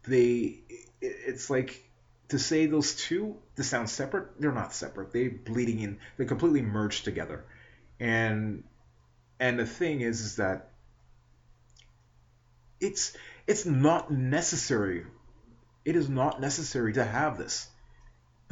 they 0.08 0.60
it's 1.02 1.50
like 1.50 1.84
to 2.30 2.40
say 2.40 2.66
those 2.66 2.96
two 2.96 3.36
to 3.56 3.64
sound 3.64 3.90
separate 3.90 4.40
they're 4.40 4.52
not 4.52 4.74
separate. 4.74 5.12
They're 5.12 5.30
bleeding 5.30 5.80
in 5.80 6.00
they're 6.18 6.26
completely 6.26 6.62
merged 6.62 7.06
together. 7.06 7.46
And 8.00 8.64
and 9.40 9.60
the 9.60 9.66
thing 9.66 10.02
is 10.02 10.22
is 10.22 10.36
that 10.38 10.70
it's 12.80 13.16
it's 13.48 13.66
not 13.66 14.12
necessary 14.12 15.06
it 15.86 15.96
is 15.96 16.10
not 16.10 16.40
necessary 16.40 16.94
to 16.94 17.04
have 17.04 17.38
this 17.38 17.68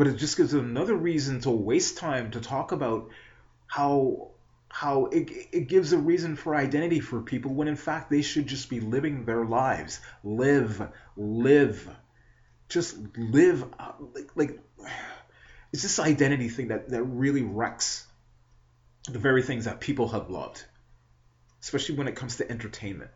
but 0.02 0.08
it 0.08 0.18
just 0.18 0.36
gives 0.36 0.56
another 0.56 0.96
reason 0.96 1.42
to 1.42 1.52
waste 1.52 2.00
time 2.00 2.32
to 2.32 2.42
talk 2.42 2.72
about 2.72 3.12
how 3.68 4.32
how 4.68 5.06
it, 5.06 5.30
it 5.52 5.68
gives 5.68 5.94
a 5.94 5.98
reason 6.00 6.36
for 6.36 6.56
identity 6.56 7.00
for 7.00 7.22
people 7.22 7.54
when 7.54 7.68
in 7.68 7.76
fact 7.76 8.10
they 8.10 8.24
should 8.24 8.48
just 8.48 8.68
be 8.68 8.80
living 8.80 9.26
their 9.26 9.46
lives. 9.46 10.00
Live, 10.24 10.82
live, 11.16 11.88
just 12.68 12.98
live. 13.16 13.64
Like, 14.16 14.32
like 14.34 14.60
it's 15.72 15.84
this 15.84 16.00
identity 16.00 16.50
thing 16.50 16.70
that, 16.70 16.90
that 16.90 17.04
really 17.04 17.44
wrecks 17.44 18.08
the 19.08 19.20
very 19.20 19.44
things 19.44 19.66
that 19.66 19.82
people 19.82 20.08
have 20.08 20.32
loved, 20.32 20.66
especially 21.62 21.94
when 21.94 22.08
it 22.08 22.16
comes 22.16 22.38
to 22.38 22.50
entertainment. 22.50 23.12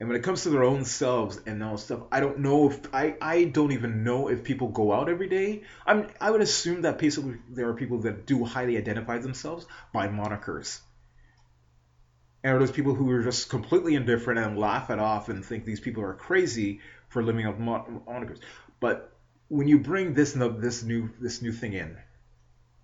And 0.00 0.08
when 0.08 0.16
it 0.16 0.24
comes 0.24 0.42
to 0.42 0.50
their 0.50 0.64
own 0.64 0.86
selves 0.86 1.38
and 1.44 1.62
all 1.62 1.76
stuff, 1.76 2.00
I 2.10 2.20
don't 2.20 2.38
know 2.38 2.70
if 2.70 2.94
I, 2.94 3.16
I 3.20 3.44
don't 3.44 3.72
even 3.72 4.02
know 4.02 4.28
if 4.28 4.44
people 4.44 4.68
go 4.68 4.94
out 4.94 5.10
every 5.10 5.28
day. 5.28 5.64
I'm 5.86 6.08
I 6.18 6.30
would 6.30 6.40
assume 6.40 6.82
that 6.82 6.98
basically 6.98 7.36
there 7.50 7.68
are 7.68 7.74
people 7.74 7.98
that 8.00 8.26
do 8.26 8.44
highly 8.44 8.78
identify 8.78 9.18
themselves 9.18 9.66
by 9.92 10.08
monikers. 10.08 10.80
And 12.42 12.58
there's 12.58 12.72
people 12.72 12.94
who 12.94 13.10
are 13.10 13.22
just 13.22 13.50
completely 13.50 13.94
indifferent 13.94 14.40
and 14.40 14.58
laugh 14.58 14.88
it 14.88 14.98
off 14.98 15.28
and 15.28 15.44
think 15.44 15.66
these 15.66 15.80
people 15.80 16.02
are 16.02 16.14
crazy 16.14 16.80
for 17.10 17.22
living 17.22 17.46
up 17.46 17.58
monikers. 17.58 18.38
But 18.80 19.12
when 19.48 19.68
you 19.68 19.80
bring 19.80 20.14
this 20.14 20.32
this 20.32 20.82
new 20.82 21.10
this 21.20 21.42
new 21.42 21.52
thing 21.52 21.74
in, 21.74 21.98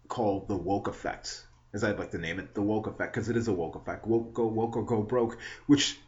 called 0.08 0.48
the 0.48 0.56
woke 0.56 0.86
effect, 0.86 1.46
as 1.72 1.82
I'd 1.82 1.98
like 1.98 2.10
to 2.10 2.18
name 2.18 2.38
it, 2.40 2.54
the 2.54 2.60
woke 2.60 2.86
effect, 2.86 3.14
because 3.14 3.30
it 3.30 3.38
is 3.38 3.48
a 3.48 3.54
woke 3.54 3.76
effect, 3.76 4.06
woke 4.06 4.34
go 4.34 4.46
woke 4.46 4.76
or 4.76 4.84
go 4.84 5.02
broke, 5.02 5.38
which 5.66 5.98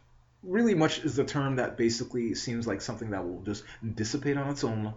really 0.43 0.75
much 0.75 0.99
is 0.99 1.15
the 1.15 1.23
term 1.23 1.57
that 1.57 1.77
basically 1.77 2.35
seems 2.35 2.67
like 2.67 2.81
something 2.81 3.11
that 3.11 3.27
will 3.27 3.41
just 3.41 3.63
dissipate 3.95 4.37
on 4.37 4.49
its 4.49 4.63
own 4.63 4.93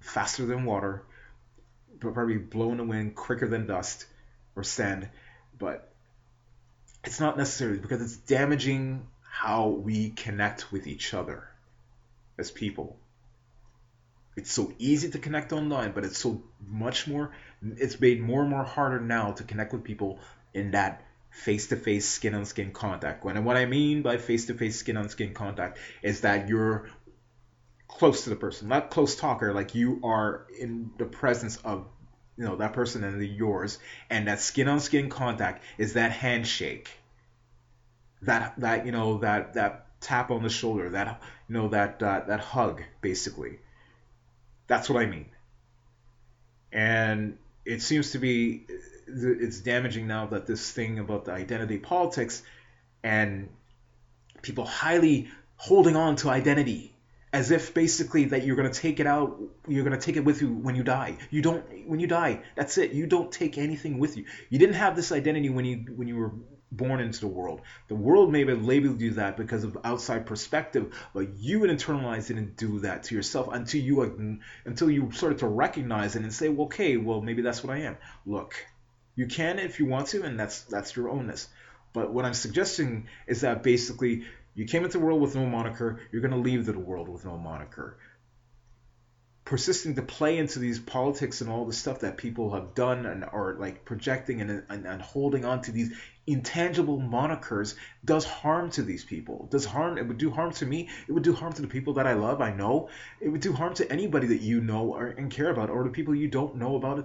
faster 0.00 0.46
than 0.46 0.64
water, 0.64 1.02
but 2.00 2.14
probably 2.14 2.38
blow 2.38 2.70
in 2.70 2.78
the 2.78 2.84
wind 2.84 3.14
quicker 3.14 3.48
than 3.48 3.66
dust 3.66 4.06
or 4.56 4.62
sand. 4.62 5.08
But 5.58 5.90
it's 7.04 7.20
not 7.20 7.38
necessarily 7.38 7.78
because 7.78 8.02
it's 8.02 8.16
damaging 8.16 9.06
how 9.22 9.68
we 9.68 10.10
connect 10.10 10.70
with 10.72 10.86
each 10.86 11.14
other 11.14 11.48
as 12.38 12.50
people. 12.50 12.98
It's 14.36 14.52
so 14.52 14.72
easy 14.78 15.10
to 15.10 15.18
connect 15.18 15.52
online, 15.52 15.92
but 15.92 16.04
it's 16.04 16.18
so 16.18 16.42
much 16.66 17.06
more, 17.06 17.30
it's 17.62 18.00
made 18.00 18.20
more 18.20 18.42
and 18.42 18.50
more 18.50 18.64
harder 18.64 19.00
now 19.00 19.32
to 19.32 19.44
connect 19.44 19.72
with 19.72 19.84
people 19.84 20.18
in 20.54 20.72
that 20.72 21.04
face 21.30 21.68
to 21.68 21.76
face, 21.76 22.08
skin 22.08 22.34
on 22.34 22.44
skin 22.44 22.72
contact. 22.72 23.24
When 23.24 23.42
what 23.44 23.56
I 23.56 23.66
mean 23.66 24.02
by 24.02 24.18
face 24.18 24.46
to 24.46 24.54
face, 24.54 24.78
skin 24.78 24.96
on 24.96 25.08
skin 25.08 25.32
contact 25.32 25.78
is 26.02 26.22
that 26.22 26.48
you're 26.48 26.90
close 27.88 28.24
to 28.24 28.30
the 28.30 28.36
person, 28.36 28.68
not 28.68 28.90
close 28.90 29.16
talker, 29.16 29.52
like 29.52 29.74
you 29.74 30.00
are 30.04 30.46
in 30.58 30.90
the 30.98 31.04
presence 31.04 31.56
of 31.58 31.86
you 32.36 32.44
know 32.44 32.56
that 32.56 32.72
person 32.72 33.04
and 33.04 33.20
the 33.20 33.26
yours, 33.26 33.78
and 34.08 34.26
that 34.28 34.40
skin 34.40 34.68
on 34.68 34.80
skin 34.80 35.08
contact 35.08 35.62
is 35.78 35.94
that 35.94 36.12
handshake, 36.12 36.90
that 38.22 38.54
that 38.58 38.86
you 38.86 38.92
know 38.92 39.18
that 39.18 39.54
that 39.54 39.86
tap 40.00 40.30
on 40.30 40.42
the 40.42 40.48
shoulder, 40.48 40.90
that 40.90 41.20
you 41.48 41.54
know 41.54 41.68
that 41.68 42.02
uh, 42.02 42.20
that 42.26 42.40
hug, 42.40 42.82
basically. 43.00 43.58
That's 44.66 44.88
what 44.88 45.02
I 45.02 45.06
mean. 45.06 45.26
And 46.72 47.38
it 47.64 47.82
seems 47.82 48.12
to 48.12 48.18
be 48.18 48.66
it's 49.14 49.60
damaging 49.60 50.06
now 50.06 50.26
that 50.26 50.46
this 50.46 50.70
thing 50.70 50.98
about 50.98 51.24
the 51.24 51.32
identity 51.32 51.78
politics 51.78 52.42
and 53.02 53.48
people 54.42 54.64
highly 54.64 55.28
holding 55.56 55.96
on 55.96 56.16
to 56.16 56.30
identity 56.30 56.94
as 57.32 57.50
if 57.50 57.74
basically 57.74 58.26
that 58.26 58.44
you're 58.44 58.56
going 58.56 58.70
to 58.70 58.80
take 58.80 58.98
it 58.98 59.06
out 59.06 59.38
you're 59.68 59.84
going 59.84 59.98
to 59.98 60.04
take 60.04 60.16
it 60.16 60.24
with 60.24 60.40
you 60.42 60.52
when 60.52 60.74
you 60.74 60.82
die. 60.82 61.16
You 61.30 61.42
don't 61.42 61.88
when 61.88 62.00
you 62.00 62.06
die 62.06 62.40
that's 62.56 62.78
it. 62.78 62.92
You 62.92 63.06
don't 63.06 63.30
take 63.30 63.58
anything 63.58 63.98
with 63.98 64.16
you. 64.16 64.24
You 64.48 64.58
didn't 64.58 64.76
have 64.76 64.96
this 64.96 65.12
identity 65.12 65.50
when 65.50 65.64
you 65.64 65.84
when 65.94 66.08
you 66.08 66.16
were 66.16 66.32
born 66.72 67.00
into 67.00 67.20
the 67.20 67.28
world. 67.28 67.62
The 67.88 67.96
world 67.96 68.30
may 68.30 68.44
have 68.44 68.64
labeled 68.64 69.00
you 69.00 69.12
that 69.12 69.36
because 69.36 69.64
of 69.64 69.76
outside 69.84 70.26
perspective 70.26 70.94
but 71.14 71.34
you 71.36 71.60
internalized 71.60 71.70
internalize 71.70 72.30
it 72.30 72.36
and 72.36 72.56
do 72.56 72.80
that 72.80 73.04
to 73.04 73.14
yourself 73.14 73.48
until 73.52 73.80
you 73.80 74.40
until 74.64 74.90
you 74.90 75.10
started 75.12 75.38
to 75.38 75.48
recognize 75.48 76.16
it 76.16 76.22
and 76.22 76.32
say 76.32 76.48
well, 76.48 76.66
okay 76.66 76.96
well 76.96 77.20
maybe 77.20 77.42
that's 77.42 77.62
what 77.62 77.76
i 77.76 77.80
am. 77.82 77.96
Look 78.26 78.54
you 79.20 79.26
can 79.26 79.58
if 79.58 79.78
you 79.78 79.84
want 79.84 80.06
to, 80.08 80.22
and 80.22 80.40
that's 80.40 80.62
that's 80.62 80.96
your 80.96 81.08
ownness. 81.08 81.46
But 81.92 82.10
what 82.10 82.24
I'm 82.24 82.32
suggesting 82.32 83.08
is 83.26 83.42
that 83.42 83.62
basically 83.62 84.24
you 84.54 84.64
came 84.64 84.82
into 84.82 84.96
the 84.96 85.04
world 85.04 85.20
with 85.20 85.36
no 85.36 85.44
moniker, 85.44 86.00
you're 86.10 86.22
going 86.22 86.32
to 86.32 86.38
leave 86.38 86.64
the 86.64 86.78
world 86.78 87.06
with 87.06 87.26
no 87.26 87.36
moniker. 87.36 87.98
Persisting 89.44 89.96
to 89.96 90.02
play 90.02 90.38
into 90.38 90.58
these 90.58 90.78
politics 90.78 91.42
and 91.42 91.50
all 91.50 91.66
the 91.66 91.74
stuff 91.74 92.00
that 92.00 92.16
people 92.16 92.54
have 92.54 92.74
done 92.74 93.04
and 93.04 93.22
are 93.24 93.56
like 93.58 93.84
projecting 93.84 94.40
and, 94.40 94.62
and, 94.70 94.86
and 94.86 95.02
holding 95.02 95.44
on 95.44 95.60
to 95.62 95.72
these 95.72 95.92
intangible 96.26 96.98
monikers 96.98 97.74
does 98.02 98.24
harm 98.24 98.70
to 98.70 98.82
these 98.82 99.04
people. 99.04 99.48
Does 99.50 99.66
harm. 99.66 99.98
It 99.98 100.08
would 100.08 100.18
do 100.18 100.30
harm 100.30 100.52
to 100.52 100.64
me. 100.64 100.88
It 101.08 101.12
would 101.12 101.24
do 101.24 101.34
harm 101.34 101.52
to 101.52 101.62
the 101.62 101.68
people 101.68 101.94
that 101.94 102.06
I 102.06 102.14
love. 102.14 102.40
I 102.40 102.54
know. 102.54 102.88
It 103.20 103.28
would 103.28 103.42
do 103.42 103.52
harm 103.52 103.74
to 103.74 103.92
anybody 103.92 104.28
that 104.28 104.40
you 104.40 104.62
know 104.62 104.94
or, 104.94 105.08
and 105.08 105.30
care 105.30 105.50
about, 105.50 105.68
or 105.68 105.84
the 105.84 105.90
people 105.90 106.14
you 106.14 106.28
don't 106.28 106.56
know 106.56 106.76
about. 106.76 107.00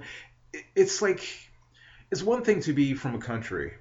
It. 0.53 0.63
It's 0.75 1.01
like 1.01 1.27
it's 2.11 2.23
one 2.23 2.43
thing 2.43 2.61
to 2.61 2.73
be 2.73 2.93
from 2.93 3.15
a 3.15 3.19
country 3.19 3.73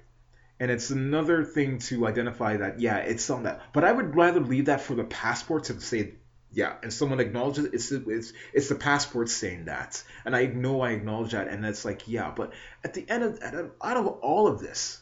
and 0.59 0.71
it's 0.71 0.89
another 0.89 1.43
thing 1.43 1.79
to 1.79 2.07
identify 2.07 2.57
that 2.57 2.79
yeah 2.79 2.97
it's 2.97 3.29
on 3.29 3.43
that 3.43 3.61
but 3.73 3.83
i 3.83 3.91
would 3.91 4.15
rather 4.15 4.39
leave 4.39 4.65
that 4.65 4.81
for 4.81 4.95
the 4.95 5.03
passport 5.03 5.65
to 5.65 5.79
say 5.81 6.13
yeah 6.51 6.73
and 6.81 6.91
someone 6.91 7.19
acknowledges 7.19 7.65
it's 7.65 7.91
it's 7.91 8.33
it's 8.53 8.69
the 8.69 8.75
passport 8.75 9.29
saying 9.29 9.65
that. 9.65 10.01
And 10.23 10.35
i 10.35 10.45
know 10.45 10.81
i 10.81 10.91
acknowledge 10.91 11.31
that 11.31 11.49
and 11.49 11.65
it's 11.65 11.85
like 11.85 12.07
yeah 12.07 12.31
but 12.35 12.53
at 12.83 12.93
the 12.93 13.07
end 13.07 13.23
of 13.23 13.39
out 13.81 13.97
of 13.97 14.07
all 14.07 14.47
of 14.47 14.59
this 14.59 15.01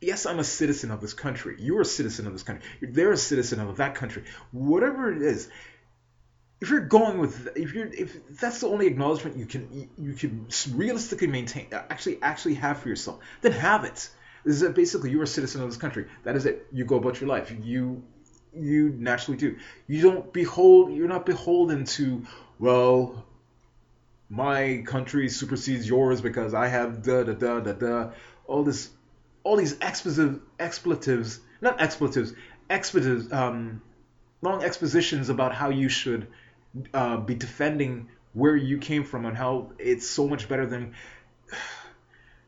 yes 0.00 0.26
i'm 0.26 0.40
a 0.40 0.44
citizen 0.44 0.90
of 0.90 1.00
this 1.00 1.14
country. 1.14 1.56
You're 1.58 1.82
a 1.82 1.86
citizen 1.86 2.26
of 2.26 2.32
this 2.32 2.42
country. 2.42 2.68
They're 2.82 3.12
a 3.12 3.16
citizen 3.16 3.60
of 3.60 3.76
that 3.76 3.94
country. 3.94 4.24
Whatever 4.50 5.12
it 5.12 5.22
is 5.22 5.48
if 6.60 6.70
you're 6.70 6.80
going 6.80 7.18
with 7.18 7.48
if 7.56 7.74
you're 7.74 7.86
if 7.92 8.16
that's 8.38 8.60
the 8.60 8.68
only 8.68 8.86
acknowledgement 8.86 9.36
you 9.36 9.46
can 9.46 9.88
you 9.98 10.12
can 10.14 10.46
realistically 10.72 11.26
maintain 11.26 11.66
actually 11.72 12.18
actually 12.22 12.54
have 12.54 12.78
for 12.78 12.88
yourself 12.88 13.18
then 13.42 13.52
have 13.52 13.84
it. 13.84 14.08
This 14.44 14.62
is 14.62 14.72
basically 14.72 15.10
you're 15.10 15.22
a 15.22 15.26
citizen 15.26 15.62
of 15.62 15.68
this 15.68 15.78
country. 15.78 16.06
That 16.24 16.36
is 16.36 16.44
it. 16.46 16.66
You 16.72 16.84
go 16.84 16.96
about 16.96 17.20
your 17.20 17.28
life. 17.28 17.54
You 17.62 18.02
you 18.54 18.94
naturally 18.98 19.36
do. 19.36 19.56
You 19.86 20.02
don't 20.02 20.32
behold 20.32 20.92
you're 20.92 21.08
not 21.08 21.26
beholden 21.26 21.84
to 21.84 22.24
well 22.58 23.24
my 24.30 24.82
country 24.86 25.28
supersedes 25.28 25.86
yours 25.86 26.20
because 26.20 26.54
i 26.54 26.66
have 26.68 27.02
da 27.02 27.24
da 27.24 27.32
da 27.32 27.60
da 27.60 27.72
da. 27.72 28.10
All 28.46 28.64
this 28.64 28.90
all 29.42 29.56
these 29.56 29.76
expletives 29.80 30.38
expletives 30.58 31.40
not 31.60 31.80
expletives 31.80 32.32
expletives 32.70 33.30
um 33.32 33.82
long 34.40 34.62
expositions 34.62 35.28
about 35.30 35.54
how 35.54 35.70
you 35.70 35.88
should 35.88 36.26
uh, 36.92 37.16
be 37.18 37.34
defending 37.34 38.08
where 38.32 38.56
you 38.56 38.78
came 38.78 39.04
from 39.04 39.24
and 39.24 39.36
how 39.36 39.70
it's 39.78 40.08
so 40.08 40.28
much 40.28 40.48
better 40.48 40.66
than 40.66 40.94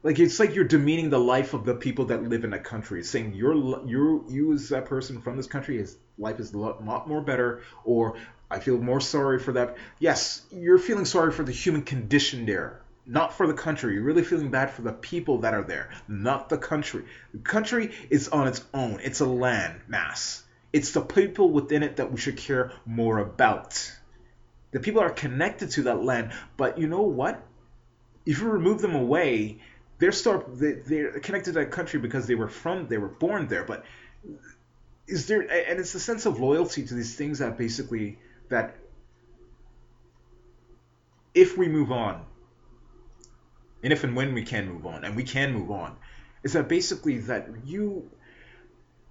like 0.03 0.19
it's 0.19 0.39
like 0.39 0.55
you're 0.55 0.65
demeaning 0.65 1.11
the 1.11 1.19
life 1.19 1.55
of 1.55 1.65
the 1.65 1.75
people 1.75 2.07
that 2.07 2.23
live 2.23 2.45
in 2.45 2.51
that 2.51 2.65
country 2.65 3.03
saying 3.03 3.35
you're 3.35 3.55
you 3.87 4.25
you 4.29 4.53
as 4.53 4.69
that 4.69 4.85
person 4.87 5.21
from 5.21 5.37
this 5.37 5.47
country 5.47 5.79
is 5.79 5.97
life 6.19 6.41
is 6.41 6.53
a 6.53 6.59
lot 6.59 7.09
more 7.09 7.21
better 7.21 7.63
or 7.85 8.17
i 8.51 8.59
feel 8.59 8.79
more 8.79 9.01
sorry 9.01 9.39
for 9.39 9.53
that. 9.53 9.77
Yes 9.99 10.43
you're 10.53 10.79
feeling 10.79 11.05
sorry 11.05 11.33
for 11.33 11.45
the 11.45 11.53
human 11.53 11.83
condition 11.83 12.47
there 12.47 12.81
not 13.09 13.33
for 13.33 13.47
the 13.47 13.55
country. 13.55 13.95
You're 13.95 14.03
really 14.03 14.25
feeling 14.25 14.51
bad 14.51 14.71
for 14.71 14.83
the 14.83 14.93
people 14.93 15.39
that 15.39 15.55
are 15.55 15.63
there 15.63 15.91
not 16.09 16.49
the 16.49 16.59
country. 16.59 17.05
The 17.33 17.39
country 17.39 17.93
is 18.11 18.29
on 18.29 18.49
its 18.49 18.65
own. 18.75 18.99
It's 19.03 19.21
a 19.21 19.27
land 19.27 19.81
mass. 19.87 20.43
It's 20.73 20.91
the 20.91 21.03
people 21.03 21.51
within 21.51 21.85
it 21.85 21.97
that 21.97 22.11
we 22.11 22.19
should 22.19 22.37
care 22.37 22.73
more 22.85 23.19
about 23.19 23.96
the 24.77 24.81
people 24.81 25.01
are 25.01 25.09
connected 25.09 25.71
to 25.71 25.85
that 25.85 26.05
land, 26.05 26.33
but 26.59 26.77
you 26.77 26.87
know 26.87 27.01
what? 27.01 27.43
If 28.27 28.41
you 28.41 28.49
remove 28.51 28.83
them 28.83 28.95
away, 28.95 29.63
they're 29.97 30.13
still 30.13 30.45
they're 30.51 31.19
connected 31.21 31.55
to 31.55 31.61
that 31.61 31.71
country 31.71 31.99
because 31.99 32.27
they 32.27 32.35
were 32.35 32.49
from 32.49 32.87
they 32.87 32.99
were 32.99 33.09
born 33.09 33.47
there. 33.47 33.65
But 33.65 33.87
is 35.07 35.29
there 35.29 35.41
and 35.41 35.81
it's 35.81 35.95
the 35.95 35.99
sense 35.99 36.27
of 36.27 36.41
loyalty 36.41 36.87
to 36.89 36.93
these 36.93 37.17
things 37.17 37.39
that 37.39 37.57
basically 37.57 38.19
that 38.51 38.77
if 41.33 41.57
we 41.57 41.69
move 41.69 41.91
on, 41.91 42.27
and 43.83 43.95
if 43.95 44.05
and 44.05 44.15
when 44.15 44.35
we 44.35 44.43
can 44.43 44.71
move 44.71 44.85
on, 44.85 45.07
and 45.07 45.17
we 45.17 45.25
can 45.25 45.55
move 45.55 45.71
on, 45.71 45.97
is 46.43 46.53
that 46.53 46.69
basically 46.69 47.17
that 47.21 47.49
you 47.65 48.11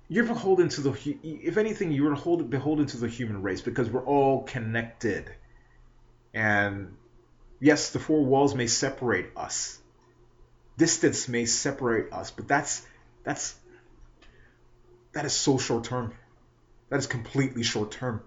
you're 0.10 0.25
beholden 0.25 0.69
to 0.69 0.82
the 0.82 1.17
if 1.23 1.58
anything 1.58 1.91
you're 1.91 2.15
beholden 2.15 2.86
to 2.86 2.97
the 2.97 3.08
human 3.08 3.41
race 3.41 3.62
because 3.62 3.89
we're 3.89 4.06
all 4.06 4.43
connected 4.43 5.32
and 6.36 6.98
yes, 7.62 7.91
the 7.91 8.00
four 8.00 8.24
walls 8.24 8.54
may 8.54 8.67
separate 8.67 9.30
us. 9.38 9.80
Distance 10.78 11.30
may 11.30 11.45
separate 11.45 12.12
us, 12.12 12.30
but 12.30 12.48
that's 12.48 12.86
that's 13.24 13.56
that 15.13 15.26
is 15.26 15.34
so 15.34 15.58
short 15.58 15.86
term. 15.86 16.13
That 16.89 17.00
is 17.00 17.08
completely 17.08 17.63
short 17.63 17.91
term. 17.91 18.21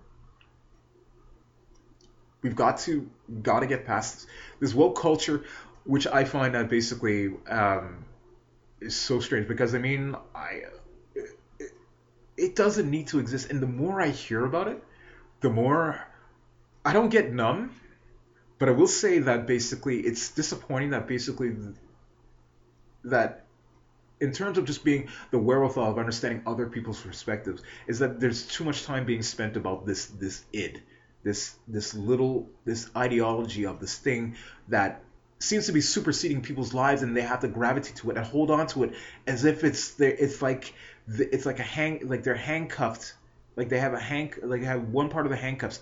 We've 2.40 2.56
got 2.56 2.78
to 2.80 3.08
got 3.42 3.60
to 3.60 3.66
get 3.66 3.84
past 3.84 4.14
this. 4.14 4.26
This 4.60 4.74
woke 4.74 4.98
culture, 4.98 5.44
which 5.84 6.06
I 6.06 6.24
find 6.24 6.54
that 6.54 6.70
basically 6.70 7.34
um, 7.46 8.06
is 8.80 8.96
so 8.96 9.20
strange 9.20 9.46
because 9.46 9.74
I 9.74 9.78
mean 9.78 10.16
I 10.34 10.62
it, 11.14 11.72
it 12.38 12.56
doesn't 12.56 12.90
need 12.90 13.08
to 13.08 13.18
exist, 13.18 13.50
and 13.50 13.60
the 13.60 13.66
more 13.66 14.00
I 14.00 14.08
hear 14.08 14.46
about 14.46 14.68
it, 14.68 14.82
the 15.40 15.50
more 15.50 16.00
I 16.86 16.94
don't 16.94 17.10
get 17.10 17.30
numb, 17.30 17.74
but 18.58 18.68
I 18.68 18.72
will 18.72 18.88
say 18.88 19.20
that 19.20 19.46
basically 19.46 20.00
it's 20.00 20.30
disappointing 20.30 20.90
that 20.90 21.06
basically 21.06 21.56
that 23.04 23.44
in 24.20 24.32
terms 24.32 24.58
of 24.58 24.64
just 24.64 24.84
being 24.84 25.08
the 25.30 25.38
wherewithal 25.38 25.92
of 25.92 25.98
understanding 25.98 26.42
other 26.46 26.66
people's 26.66 27.00
perspectives 27.00 27.62
is 27.86 28.00
that 28.00 28.18
there's 28.20 28.46
too 28.46 28.64
much 28.64 28.84
time 28.84 29.06
being 29.06 29.22
spent 29.22 29.56
about 29.56 29.86
this 29.86 30.06
this 30.06 30.44
id 30.52 30.82
this 31.22 31.54
this 31.66 31.94
little 31.94 32.48
this 32.64 32.90
ideology 32.96 33.66
of 33.66 33.80
this 33.80 33.96
thing 33.98 34.36
that 34.68 35.02
seems 35.40 35.66
to 35.66 35.72
be 35.72 35.80
superseding 35.80 36.42
people's 36.42 36.74
lives 36.74 37.02
and 37.02 37.16
they 37.16 37.22
have 37.22 37.40
to 37.40 37.48
gravitate 37.48 37.94
to 37.96 38.10
it 38.10 38.16
and 38.16 38.26
hold 38.26 38.50
on 38.50 38.66
to 38.66 38.82
it 38.84 38.94
as 39.26 39.44
if 39.44 39.62
it's 39.62 39.94
there 39.94 40.10
it's 40.10 40.42
like 40.42 40.74
it's 41.06 41.46
like 41.46 41.60
a 41.60 41.64
hang 41.64 42.06
like 42.08 42.24
they're 42.24 42.34
handcuffed 42.34 43.14
like 43.56 43.68
they 43.68 43.78
have 43.78 43.94
a 43.94 44.00
hank 44.00 44.38
like 44.42 44.60
they 44.60 44.66
have 44.66 44.88
one 44.88 45.08
part 45.08 45.26
of 45.26 45.30
the 45.30 45.36
handcuffs 45.36 45.80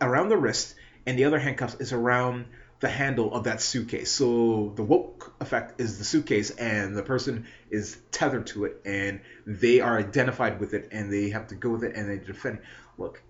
around 0.00 0.28
the 0.28 0.36
wrist 0.36 0.74
and 1.06 1.18
the 1.18 1.24
other 1.24 1.38
handcuffs 1.38 1.76
is 1.76 1.92
around 1.92 2.46
the 2.80 2.88
handle 2.88 3.32
of 3.34 3.44
that 3.44 3.62
suitcase. 3.62 4.10
So 4.10 4.72
the 4.74 4.82
woke 4.82 5.34
effect 5.40 5.80
is 5.80 5.98
the 5.98 6.04
suitcase, 6.04 6.50
and 6.50 6.96
the 6.96 7.02
person 7.02 7.46
is 7.70 7.96
tethered 8.10 8.48
to 8.48 8.66
it, 8.66 8.82
and 8.84 9.20
they 9.46 9.80
are 9.80 9.98
identified 9.98 10.60
with 10.60 10.74
it, 10.74 10.88
and 10.92 11.10
they 11.12 11.30
have 11.30 11.48
to 11.48 11.54
go 11.54 11.70
with 11.70 11.84
it, 11.84 11.96
and 11.96 12.08
they 12.08 12.18
defend. 12.18 12.58
Look, 12.98 13.22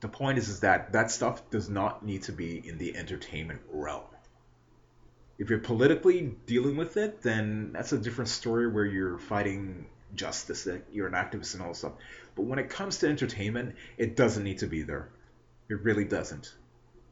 the 0.00 0.08
point 0.08 0.38
is, 0.38 0.48
is 0.48 0.60
that 0.60 0.92
that 0.92 1.10
stuff 1.10 1.48
does 1.50 1.68
not 1.68 2.04
need 2.04 2.24
to 2.24 2.32
be 2.32 2.66
in 2.66 2.78
the 2.78 2.96
entertainment 2.96 3.60
realm. 3.70 4.02
If 5.38 5.50
you're 5.50 5.60
politically 5.60 6.34
dealing 6.46 6.76
with 6.76 6.96
it, 6.96 7.22
then 7.22 7.70
that's 7.72 7.92
a 7.92 7.98
different 7.98 8.28
story 8.28 8.68
where 8.68 8.84
you're 8.84 9.18
fighting 9.18 9.86
justice, 10.14 10.64
that 10.64 10.86
you're 10.90 11.06
an 11.06 11.14
activist 11.14 11.54
and 11.54 11.62
all 11.62 11.68
that 11.68 11.76
stuff. 11.76 11.92
But 12.34 12.46
when 12.46 12.58
it 12.58 12.68
comes 12.68 12.98
to 12.98 13.08
entertainment, 13.08 13.76
it 13.96 14.16
doesn't 14.16 14.42
need 14.42 14.58
to 14.58 14.66
be 14.66 14.82
there. 14.82 15.10
It 15.68 15.82
really 15.82 16.04
doesn't. 16.04 16.54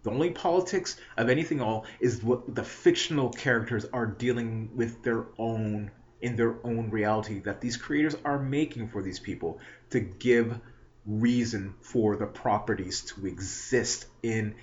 The 0.02 0.10
only 0.10 0.30
politics 0.30 0.96
of 1.16 1.28
anything 1.28 1.60
all 1.60 1.84
is 2.00 2.22
what 2.22 2.54
the 2.54 2.62
fictional 2.62 3.30
characters 3.30 3.84
are 3.92 4.06
dealing 4.06 4.70
with 4.74 5.02
their 5.02 5.26
own 5.36 5.90
in 6.22 6.36
their 6.36 6.56
own 6.64 6.88
reality 6.90 7.40
that 7.40 7.60
these 7.60 7.76
creators 7.76 8.16
are 8.24 8.38
making 8.38 8.88
for 8.88 9.02
these 9.02 9.18
people 9.18 9.58
to 9.90 10.00
give 10.00 10.58
reason 11.04 11.74
for 11.80 12.16
the 12.16 12.26
properties 12.26 13.02
to 13.02 13.26
exist 13.26 14.06
in 14.22 14.54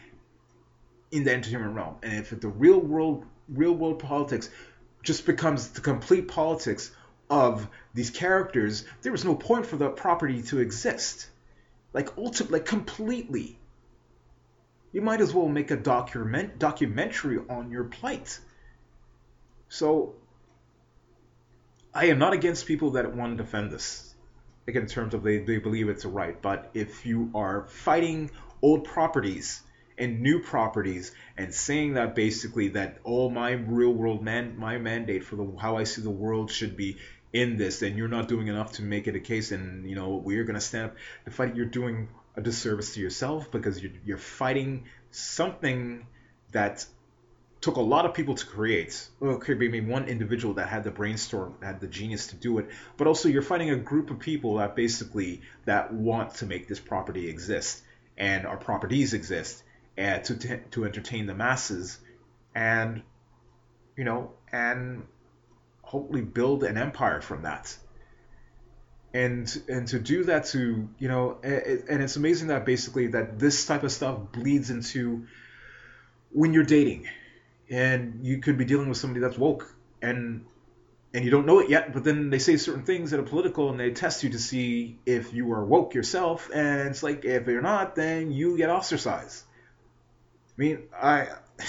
in 1.11 1.23
the 1.23 1.31
entertainment 1.31 1.75
realm. 1.75 1.97
And 2.01 2.13
if 2.19 2.39
the 2.39 2.47
real 2.47 2.79
world 2.79 3.25
real 3.47 3.73
world 3.73 3.99
politics 3.99 4.49
just 5.03 5.25
becomes 5.25 5.69
the 5.69 5.81
complete 5.81 6.27
politics 6.27 6.91
of 7.29 7.67
these 7.93 8.09
characters, 8.09 8.85
there 9.01 9.13
is 9.13 9.23
no 9.23 9.35
point 9.35 9.65
for 9.65 9.75
the 9.75 9.89
property 9.89 10.41
to 10.43 10.59
exist. 10.59 11.29
Like 11.93 12.17
ultimately, 12.17 12.59
like 12.59 12.65
completely 12.65 13.59
you 14.93 15.01
might 15.01 15.19
as 15.19 15.33
well 15.33 15.49
make 15.49 15.71
a 15.71 15.75
document 15.75 16.59
documentary 16.59 17.39
on 17.49 17.71
your 17.71 17.85
plight. 17.85 18.39
So 19.67 20.13
I 21.93 22.05
am 22.05 22.19
not 22.19 22.33
against 22.33 22.67
people 22.67 22.91
that 22.91 23.13
want 23.13 23.37
to 23.37 23.43
defend 23.43 23.71
this. 23.71 24.13
Like 24.67 24.77
in 24.77 24.85
terms 24.85 25.13
of 25.13 25.23
they, 25.23 25.39
they 25.39 25.57
believe 25.57 25.89
it's 25.89 26.05
a 26.05 26.09
right. 26.09 26.39
But 26.41 26.69
if 26.73 27.05
you 27.05 27.31
are 27.35 27.65
fighting 27.67 28.31
old 28.61 28.85
properties 28.85 29.61
and 29.97 30.21
new 30.21 30.39
properties 30.39 31.11
and 31.37 31.53
saying 31.53 31.95
that 31.95 32.15
basically 32.15 32.69
that 32.69 32.99
all 33.03 33.29
my 33.29 33.51
real 33.51 33.91
world 33.91 34.23
man 34.23 34.57
my 34.57 34.77
mandate 34.77 35.23
for 35.23 35.35
the 35.35 35.51
how 35.59 35.77
I 35.77 35.83
see 35.83 36.01
the 36.01 36.09
world 36.09 36.49
should 36.49 36.77
be 36.77 36.97
in 37.31 37.57
this 37.57 37.81
and 37.81 37.97
you're 37.97 38.07
not 38.07 38.27
doing 38.27 38.47
enough 38.47 38.73
to 38.73 38.83
make 38.83 39.07
it 39.07 39.15
a 39.15 39.19
case 39.19 39.51
and 39.51 39.87
you 39.87 39.95
know 39.95 40.15
we're 40.15 40.45
gonna 40.45 40.61
stand 40.61 40.91
up 40.91 40.95
to 41.25 41.31
fight 41.31 41.55
you're 41.55 41.65
doing 41.65 42.07
a 42.35 42.41
disservice 42.41 42.93
to 42.95 42.99
yourself 42.99 43.51
because 43.51 43.81
you're, 43.81 43.91
you're 44.05 44.17
fighting 44.17 44.85
something 45.11 46.05
that 46.51 46.85
took 47.61 47.77
a 47.77 47.81
lot 47.81 48.05
of 48.05 48.13
people 48.13 48.35
to 48.35 48.45
create. 48.45 49.07
Well, 49.19 49.35
it 49.35 49.41
could 49.41 49.57
be 49.57 49.69
maybe 49.69 49.87
one 49.87 50.05
individual 50.05 50.55
that 50.55 50.67
had 50.67 50.83
the 50.83 50.91
brainstorm, 50.91 51.55
had 51.61 51.79
the 51.79 51.87
genius 51.87 52.27
to 52.27 52.35
do 52.35 52.57
it, 52.59 52.69
but 52.97 53.07
also 53.07 53.29
you're 53.29 53.41
fighting 53.41 53.69
a 53.69 53.77
group 53.77 54.09
of 54.09 54.19
people 54.19 54.55
that 54.55 54.75
basically 54.75 55.41
that 55.65 55.93
want 55.93 56.35
to 56.35 56.45
make 56.45 56.67
this 56.67 56.79
property 56.79 57.29
exist 57.29 57.81
and 58.17 58.45
our 58.45 58.57
properties 58.57 59.13
exist 59.13 59.63
and 59.97 60.23
to 60.23 60.57
to 60.71 60.85
entertain 60.85 61.25
the 61.25 61.33
masses 61.33 61.99
and 62.55 63.01
you 63.95 64.03
know 64.03 64.33
and 64.51 65.03
hopefully 65.81 66.21
build 66.21 66.63
an 66.63 66.77
empire 66.77 67.21
from 67.21 67.43
that 67.43 67.75
and 69.13 69.61
and 69.67 69.87
to 69.89 69.99
do 69.99 70.23
that 70.23 70.45
to 70.45 70.89
you 70.97 71.07
know 71.07 71.37
and 71.43 72.01
it's 72.01 72.15
amazing 72.15 72.47
that 72.47 72.65
basically 72.65 73.07
that 73.07 73.37
this 73.37 73.65
type 73.65 73.83
of 73.83 73.91
stuff 73.91 74.17
bleeds 74.31 74.71
into 74.71 75.25
when 76.31 76.53
you're 76.53 76.63
dating. 76.63 77.07
And 77.69 78.25
you 78.25 78.39
could 78.39 78.57
be 78.57 78.65
dealing 78.65 78.89
with 78.89 78.97
somebody 78.97 79.21
that's 79.21 79.37
woke 79.37 79.73
and 80.01 80.45
and 81.13 81.23
you 81.23 81.31
don't 81.31 81.45
know 81.45 81.59
it 81.59 81.69
yet 81.69 81.93
but 81.93 82.03
then 82.03 82.29
they 82.29 82.39
say 82.39 82.57
certain 82.57 82.83
things 82.83 83.11
that 83.11 83.19
are 83.19 83.23
political 83.23 83.69
and 83.69 83.79
they 83.79 83.91
test 83.91 84.23
you 84.23 84.31
to 84.31 84.39
see 84.39 84.97
if 85.05 85.33
you 85.33 85.51
are 85.53 85.63
woke 85.63 85.93
yourself. 85.93 86.49
And 86.53 86.89
it's 86.89 87.03
like 87.03 87.23
if 87.23 87.47
you're 87.47 87.61
not 87.61 87.95
then 87.95 88.31
you 88.31 88.57
get 88.57 88.69
ostracized. 88.69 89.43
I 90.57 90.61
mean 90.61 90.79
i 91.01 91.27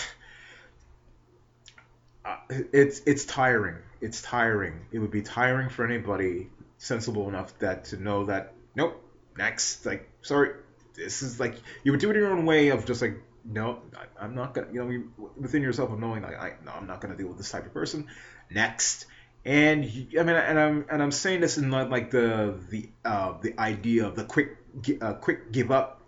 it's 2.51 3.03
it's 3.07 3.25
tiring. 3.25 3.77
It's 4.01 4.21
tiring. 4.21 4.87
It 4.93 4.99
would 4.99 5.11
be 5.11 5.23
tiring 5.23 5.69
for 5.69 5.85
anybody 5.85 6.49
sensible 6.85 7.29
enough 7.29 7.59
that 7.61 7.87
to 7.87 7.97
know 7.97 8.27
that 8.27 8.53
nope, 8.75 9.03
next, 9.37 9.85
like 9.87 10.09
sorry, 10.23 10.51
this 10.95 11.23
is 11.23 11.41
like 11.41 11.55
you 11.83 11.93
would 11.93 12.01
do 12.01 12.11
it 12.11 12.17
in 12.17 12.23
your 12.23 12.33
own 12.33 12.45
way 12.45 12.69
of 12.69 12.85
just 12.85 13.01
like 13.03 13.17
no, 13.45 13.81
I, 14.21 14.25
am 14.25 14.35
not 14.35 14.55
gonna 14.55 14.69
you 14.73 14.85
know 14.85 15.31
within 15.37 15.63
yourself 15.63 15.91
of 15.91 15.99
knowing 15.99 16.23
like 16.23 16.39
I 16.39 16.53
no, 16.65 16.73
I'm 16.73 16.87
not 16.87 17.01
gonna 17.01 17.17
deal 17.17 17.29
with 17.29 17.39
this 17.39 17.51
type 17.51 17.67
of 17.67 17.73
person. 17.73 18.09
Next, 18.51 19.07
and 19.45 19.85
I 19.85 20.23
mean, 20.23 20.37
and 20.37 20.59
I'm 20.59 20.85
and 20.91 21.03
I'm 21.03 21.13
saying 21.13 21.41
this 21.41 21.59
in 21.59 21.71
like 21.71 22.11
the 22.11 22.59
the 22.71 22.89
uh, 23.05 23.35
the 23.41 23.59
idea 23.59 24.07
of 24.07 24.15
the 24.15 24.25
quick 24.25 24.57
uh, 25.01 25.15
quick 25.15 25.53
give 25.53 25.71
up, 25.71 26.03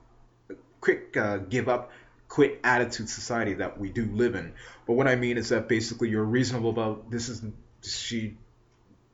quick 0.81 1.17
uh, 1.17 1.39
give 1.39 1.69
up, 1.69 1.91
quit 2.29 2.61
attitude 2.65 3.09
society 3.09 3.55
that 3.55 3.79
we 3.79 3.89
do 3.89 4.05
live 4.05 4.35
in. 4.35 4.53
But 4.87 4.95
what 4.95 5.09
I 5.09 5.17
mean 5.17 5.39
is 5.39 5.49
that 5.49 5.69
basically 5.69 6.11
you're 6.11 6.25
reasonable 6.25 6.71
about 6.71 7.11
this 7.11 7.29
is 7.29 7.43
she 7.83 8.37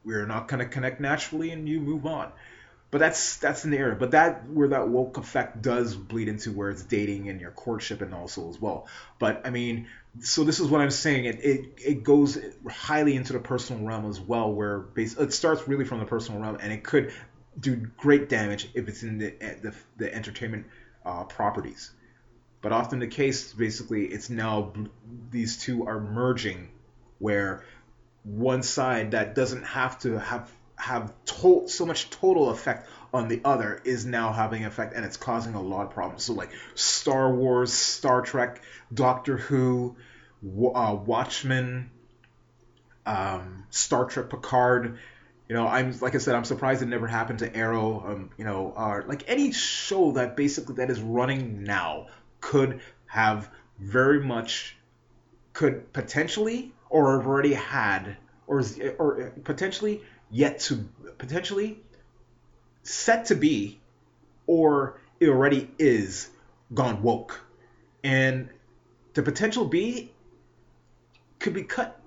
we're 0.05 0.27
not 0.27 0.49
going 0.49 0.61
to 0.61 0.67
connect 0.67 1.01
naturally 1.01 1.51
and 1.51 1.69
you 1.69 1.81
move 1.81 2.07
on. 2.07 2.33
But 2.91 2.99
that's 2.99 3.39
that's 3.39 3.63
the 3.63 3.75
area 3.75 3.95
but 3.95 4.11
that 4.11 4.51
where 4.51 4.69
that 4.69 4.87
woke 4.87 5.17
effect 5.17 5.63
does 5.63 5.97
bleed 5.97 6.29
into 6.29 6.53
where 6.53 6.69
it's 6.69 6.83
dating 6.83 7.31
and 7.31 7.41
your 7.41 7.51
courtship 7.51 8.03
and 8.03 8.13
also 8.13 8.51
as 8.51 8.61
well. 8.61 8.87
But 9.19 9.47
i 9.47 9.51
mean 9.51 9.89
so 10.21 10.45
this 10.45 10.61
is 10.61 10.69
what 10.69 10.83
i'm 10.83 10.91
saying. 10.91 11.25
It 11.25 11.43
it, 11.43 11.65
it 11.79 12.05
goes 12.05 12.39
highly 12.69 13.17
into 13.17 13.33
the 13.33 13.39
personal 13.39 13.83
realm 13.87 14.05
as 14.11 14.21
well 14.21 14.53
where 14.53 14.79
base, 14.79 15.17
it 15.17 15.33
starts 15.33 15.67
really 15.67 15.87
from 15.87 16.01
the 16.01 16.05
personal 16.05 16.43
realm 16.43 16.59
and 16.61 16.71
it 16.71 16.85
could 16.85 17.15
do 17.59 17.77
great 17.77 18.29
damage 18.29 18.69
if 18.75 18.89
it's 18.89 19.03
in 19.03 19.17
the 19.17 19.31
the, 19.31 19.75
the 19.97 20.15
entertainment 20.15 20.67
uh, 21.07 21.25
properties. 21.25 21.93
But 22.61 22.73
often 22.73 22.99
the 22.99 23.07
case 23.07 23.55
basically 23.55 24.05
it's 24.05 24.29
now 24.29 24.75
these 25.31 25.57
two 25.57 25.87
are 25.87 25.99
merging 25.99 26.69
where 27.19 27.65
one 28.25 28.63
side 28.63 29.13
that 29.13 29.35
doesn't 29.35 29.65
have 29.65 29.99
to 30.01 30.19
have 30.19 30.51
have 30.77 31.13
to- 31.25 31.69
so 31.69 31.87
much 31.87 32.11
total 32.11 32.51
effect 32.51 32.89
on 33.15 33.29
the 33.29 33.41
other 33.45 33.81
is 33.85 34.05
now 34.05 34.33
having 34.33 34.65
effect 34.65 34.95
and 34.95 35.05
it's 35.05 35.17
causing 35.17 35.55
a 35.55 35.63
lot 35.63 35.87
of 35.87 35.91
problems. 35.91 36.25
So 36.25 36.33
like 36.33 36.51
star 36.75 37.33
wars 37.33 37.73
star 37.73 38.23
trek 38.23 38.61
doctor 38.93 39.37
who 39.37 39.97
uh, 40.45 40.97
watchmen 41.07 41.91
um, 43.07 43.65
star 43.71 44.07
trek 44.07 44.31
picard 44.31 44.99
you 45.49 45.55
know 45.55 45.67
i'm 45.67 45.97
like 46.01 46.15
i 46.15 46.19
said 46.19 46.35
i'm 46.35 46.45
surprised 46.45 46.83
it 46.83 46.87
never 46.87 47.07
happened 47.07 47.41
to 47.41 47.57
arrow 47.57 48.05
um, 48.07 48.31
you 48.39 48.45
know 48.45 48.73
uh, 48.77 49.03
like 49.07 49.25
any 49.29 49.53
show 49.53 50.13
that 50.13 50.37
basically 50.37 50.77
that 50.77 50.91
is 50.91 51.01
running 51.01 51.65
now 51.65 52.07
could 52.41 52.81
have 53.07 53.51
very 53.79 54.25
much 54.25 54.77
could 55.53 55.93
potentially 55.93 56.73
or 56.93 57.19
have 57.19 57.27
already 57.27 57.55
had 57.55 58.17
or 58.47 58.61
is, 58.61 58.79
or 58.99 59.33
potentially 59.45 60.03
yet 60.31 60.61
to 60.61 60.89
potentially 61.19 61.81
set 62.83 63.27
to 63.27 63.35
be 63.35 63.81
or 64.47 65.01
it 65.19 65.29
already 65.29 65.71
is 65.79 66.29
gone 66.75 67.03
woke. 67.03 67.41
And 68.05 68.51
the 69.15 69.23
potential 69.23 69.65
be 69.65 70.13
could 71.39 71.55
be 71.55 71.63
cut. 71.63 71.99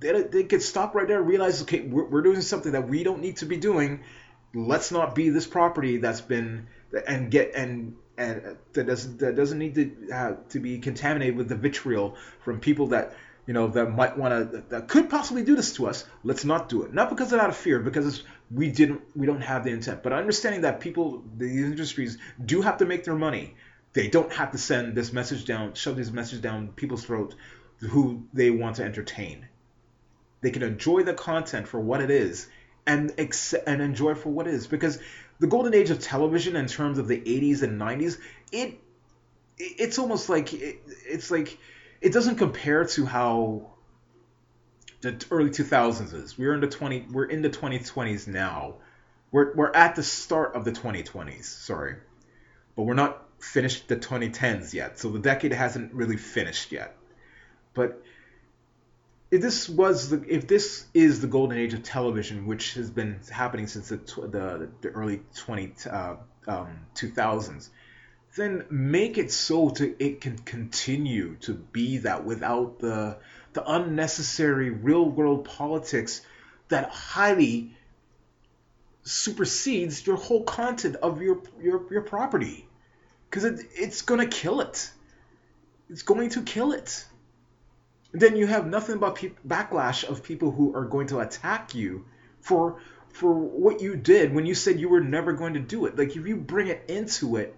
They, 0.00 0.22
they 0.22 0.44
could 0.44 0.62
stop 0.62 0.94
right 0.94 1.08
there 1.08 1.20
and 1.20 1.26
realize 1.26 1.62
okay 1.62 1.80
we're, 1.80 2.04
we're 2.04 2.22
doing 2.22 2.42
something 2.42 2.72
that 2.72 2.86
we 2.88 3.02
don't 3.02 3.20
need 3.20 3.38
to 3.38 3.46
be 3.46 3.56
doing. 3.56 4.00
Let's 4.54 4.92
not 4.92 5.14
be 5.14 5.30
this 5.30 5.46
property 5.46 5.96
that's 5.96 6.20
been 6.20 6.66
and 7.06 7.30
get 7.30 7.54
and 7.54 7.96
and 8.18 8.56
that 8.74 8.86
doesn't 8.86 9.18
that 9.20 9.36
doesn't 9.36 9.58
need 9.58 9.74
to 9.76 10.12
have 10.12 10.48
to 10.50 10.60
be 10.60 10.78
contaminated 10.78 11.36
with 11.36 11.48
the 11.48 11.56
vitriol 11.56 12.16
from 12.40 12.60
people 12.60 12.88
that 12.88 13.14
you 13.46 13.54
know, 13.54 13.68
that 13.68 13.86
might 13.86 14.16
want 14.16 14.52
to, 14.52 14.62
that 14.70 14.88
could 14.88 15.10
possibly 15.10 15.42
do 15.42 15.54
this 15.54 15.74
to 15.74 15.86
us, 15.86 16.04
let's 16.22 16.44
not 16.44 16.68
do 16.68 16.82
it. 16.82 16.94
Not 16.94 17.10
because 17.10 17.32
of 17.32 17.40
out 17.40 17.50
of 17.50 17.56
fear, 17.56 17.78
because 17.78 18.22
we 18.50 18.70
didn't, 18.70 19.02
we 19.14 19.26
don't 19.26 19.42
have 19.42 19.64
the 19.64 19.70
intent, 19.70 20.02
but 20.02 20.12
understanding 20.12 20.62
that 20.62 20.80
people, 20.80 21.22
these 21.36 21.64
industries 21.64 22.18
do 22.44 22.62
have 22.62 22.78
to 22.78 22.86
make 22.86 23.04
their 23.04 23.14
money. 23.14 23.54
They 23.92 24.08
don't 24.08 24.32
have 24.32 24.52
to 24.52 24.58
send 24.58 24.94
this 24.94 25.12
message 25.12 25.44
down, 25.44 25.74
shove 25.74 25.96
this 25.96 26.10
message 26.10 26.40
down 26.40 26.68
people's 26.68 27.04
throats 27.04 27.36
who 27.78 28.24
they 28.32 28.50
want 28.50 28.76
to 28.76 28.84
entertain. 28.84 29.46
They 30.40 30.50
can 30.50 30.62
enjoy 30.62 31.02
the 31.04 31.14
content 31.14 31.68
for 31.68 31.80
what 31.80 32.00
it 32.00 32.10
is 32.10 32.48
and 32.86 33.12
accept, 33.18 33.68
and 33.68 33.80
enjoy 33.80 34.14
for 34.14 34.30
what 34.30 34.46
it 34.46 34.54
is 34.54 34.66
because 34.66 34.98
the 35.38 35.46
golden 35.46 35.74
age 35.74 35.90
of 35.90 36.00
television 36.00 36.56
in 36.56 36.66
terms 36.66 36.98
of 36.98 37.08
the 37.08 37.18
80s 37.18 37.62
and 37.62 37.80
90s, 37.80 38.18
it 38.52 38.78
it's 39.56 39.98
almost 39.98 40.28
like 40.28 40.52
it, 40.52 40.80
it's 41.06 41.30
like 41.30 41.58
it 42.04 42.12
doesn't 42.12 42.36
compare 42.36 42.84
to 42.84 43.06
how 43.06 43.70
the 45.00 45.24
early 45.30 45.48
2000s 45.48 46.12
is. 46.12 46.36
We're 46.36 46.54
in 46.54 46.60
the 46.60 46.68
20 46.68 47.06
we're 47.10 47.24
in 47.24 47.40
the 47.40 47.48
2020s 47.48 48.28
now. 48.28 48.74
We're 49.32 49.54
we're 49.54 49.72
at 49.72 49.96
the 49.96 50.02
start 50.02 50.54
of 50.54 50.66
the 50.66 50.72
2020s, 50.72 51.44
sorry. 51.44 51.96
But 52.76 52.82
we're 52.82 52.94
not 52.94 53.22
finished 53.38 53.88
the 53.88 53.96
2010s 53.96 54.74
yet. 54.74 54.98
So 54.98 55.10
the 55.10 55.18
decade 55.18 55.52
hasn't 55.52 55.94
really 55.94 56.18
finished 56.18 56.72
yet. 56.72 56.94
But 57.72 58.02
if 59.30 59.40
this 59.40 59.66
was 59.66 60.10
the 60.10 60.22
if 60.28 60.46
this 60.46 60.86
is 60.92 61.22
the 61.22 61.26
golden 61.26 61.56
age 61.56 61.72
of 61.72 61.82
television, 61.84 62.46
which 62.46 62.74
has 62.74 62.90
been 62.90 63.20
happening 63.30 63.66
since 63.66 63.88
the 63.88 63.96
the, 63.96 64.68
the 64.82 64.88
early 64.90 65.22
20 65.36 65.72
uh, 65.90 66.16
um, 66.46 66.80
2000s, 66.94 67.70
then 68.36 68.64
make 68.68 69.16
it 69.18 69.30
so 69.30 69.70
to 69.70 69.94
it 70.02 70.20
can 70.20 70.38
continue 70.38 71.36
to 71.36 71.54
be 71.54 71.98
that 71.98 72.24
without 72.24 72.78
the 72.80 73.16
the 73.52 73.70
unnecessary 73.70 74.70
real 74.70 75.08
world 75.08 75.44
politics 75.44 76.20
that 76.68 76.90
highly 76.90 77.76
supersedes 79.04 80.06
your 80.06 80.16
whole 80.16 80.42
content 80.42 80.96
of 80.96 81.22
your 81.22 81.42
your, 81.62 81.92
your 81.92 82.02
property. 82.02 82.68
Because 83.30 83.44
it, 83.44 83.66
it's 83.74 84.02
to 84.02 84.26
kill 84.26 84.60
it. 84.60 84.90
It's 85.90 86.02
going 86.02 86.30
to 86.30 86.42
kill 86.42 86.72
it. 86.72 87.04
And 88.12 88.20
then 88.20 88.36
you 88.36 88.46
have 88.46 88.66
nothing 88.66 88.98
but 88.98 89.16
pe- 89.16 89.32
backlash 89.46 90.04
of 90.04 90.22
people 90.22 90.50
who 90.50 90.74
are 90.74 90.84
going 90.84 91.08
to 91.08 91.20
attack 91.20 91.74
you 91.74 92.06
for 92.40 92.80
for 93.10 93.32
what 93.32 93.80
you 93.80 93.94
did 93.94 94.34
when 94.34 94.46
you 94.46 94.54
said 94.54 94.80
you 94.80 94.88
were 94.88 95.00
never 95.00 95.32
going 95.32 95.54
to 95.54 95.60
do 95.60 95.86
it. 95.86 95.96
Like 95.96 96.16
if 96.16 96.26
you 96.26 96.36
bring 96.36 96.66
it 96.68 96.84
into 96.88 97.36
it 97.36 97.56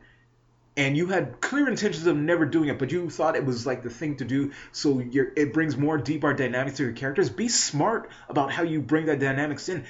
and 0.76 0.96
you 0.96 1.06
had 1.06 1.40
clear 1.40 1.68
intentions 1.68 2.06
of 2.06 2.16
never 2.16 2.44
doing 2.44 2.68
it, 2.68 2.78
but 2.78 2.92
you 2.92 3.08
thought 3.08 3.34
it 3.34 3.44
was 3.44 3.66
like 3.66 3.82
the 3.82 3.90
thing 3.90 4.16
to 4.16 4.24
do, 4.24 4.52
so 4.72 5.02
it 5.02 5.52
brings 5.52 5.76
more 5.76 5.96
deeper 5.96 6.32
dynamics 6.34 6.76
to 6.76 6.84
your 6.84 6.92
characters. 6.92 7.30
Be 7.30 7.48
smart 7.48 8.10
about 8.28 8.52
how 8.52 8.62
you 8.62 8.82
bring 8.82 9.06
that 9.06 9.18
dynamics 9.18 9.68
in. 9.68 9.84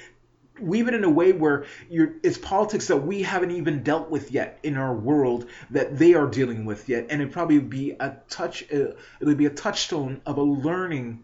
Weave 0.59 0.87
it 0.87 0.95
in 0.95 1.03
a 1.03 1.09
way 1.09 1.33
where 1.33 1.65
it's 1.89 2.39
politics 2.39 2.87
that 2.87 2.97
we 2.97 3.21
haven't 3.21 3.51
even 3.51 3.83
dealt 3.83 4.09
with 4.09 4.31
yet 4.31 4.57
in 4.63 4.75
our 4.75 4.95
world 4.95 5.47
that 5.69 5.99
they 5.99 6.15
are 6.15 6.25
dealing 6.25 6.65
with 6.65 6.89
yet, 6.89 7.07
and 7.09 7.21
it 7.21 7.31
probably 7.31 7.59
be 7.59 7.91
a 7.91 8.17
touch. 8.29 8.63
Uh, 8.73 8.93
it'll 9.19 9.35
be 9.35 9.45
a 9.45 9.51
touchstone 9.51 10.21
of 10.25 10.37
a 10.37 10.43
learning 10.43 11.23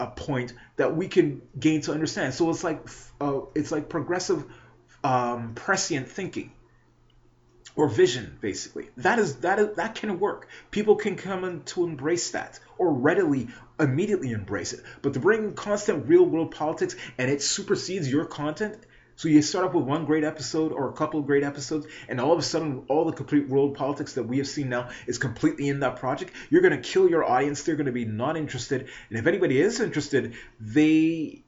a 0.00 0.08
point 0.08 0.52
that 0.76 0.96
we 0.96 1.06
can 1.06 1.40
gain 1.58 1.80
to 1.82 1.92
understand. 1.92 2.34
So 2.34 2.50
it's 2.50 2.64
like 2.64 2.86
uh, 3.20 3.40
it's 3.54 3.70
like 3.70 3.88
progressive 3.88 4.44
um, 5.04 5.54
prescient 5.54 6.08
thinking 6.08 6.52
or 7.76 7.88
vision 7.88 8.38
basically 8.40 8.88
that 8.96 9.18
is 9.18 9.36
that 9.36 9.58
is 9.58 9.76
that 9.76 9.94
can 9.94 10.20
work 10.20 10.48
people 10.70 10.96
can 10.96 11.16
come 11.16 11.44
in 11.44 11.62
to 11.62 11.84
embrace 11.84 12.30
that 12.30 12.58
or 12.78 12.92
readily 12.92 13.48
immediately 13.80 14.30
embrace 14.30 14.72
it 14.72 14.80
but 15.02 15.14
to 15.14 15.20
bring 15.20 15.54
constant 15.54 16.08
real 16.08 16.24
world 16.24 16.54
politics 16.54 16.94
and 17.18 17.30
it 17.30 17.42
supersedes 17.42 18.10
your 18.10 18.24
content 18.24 18.76
so 19.16 19.28
you 19.28 19.42
start 19.42 19.64
off 19.64 19.74
with 19.74 19.84
one 19.84 20.06
great 20.06 20.24
episode 20.24 20.72
or 20.72 20.88
a 20.88 20.92
couple 20.92 21.20
of 21.20 21.26
great 21.26 21.44
episodes, 21.44 21.86
and 22.08 22.20
all 22.20 22.32
of 22.32 22.38
a 22.38 22.42
sudden, 22.42 22.84
all 22.88 23.04
the 23.04 23.12
complete 23.12 23.48
world 23.48 23.76
politics 23.76 24.14
that 24.14 24.24
we 24.24 24.38
have 24.38 24.48
seen 24.48 24.68
now 24.70 24.88
is 25.06 25.18
completely 25.18 25.68
in 25.68 25.80
that 25.80 25.96
project. 25.96 26.32
You're 26.50 26.62
going 26.62 26.76
to 26.80 26.88
kill 26.88 27.08
your 27.08 27.24
audience. 27.24 27.62
They're 27.62 27.76
going 27.76 27.86
to 27.86 27.92
be 27.92 28.04
not 28.04 28.36
interested, 28.36 28.88
and 29.08 29.18
if 29.18 29.26
anybody 29.26 29.60
is 29.60 29.80
interested, 29.80 30.34
they 30.60 31.42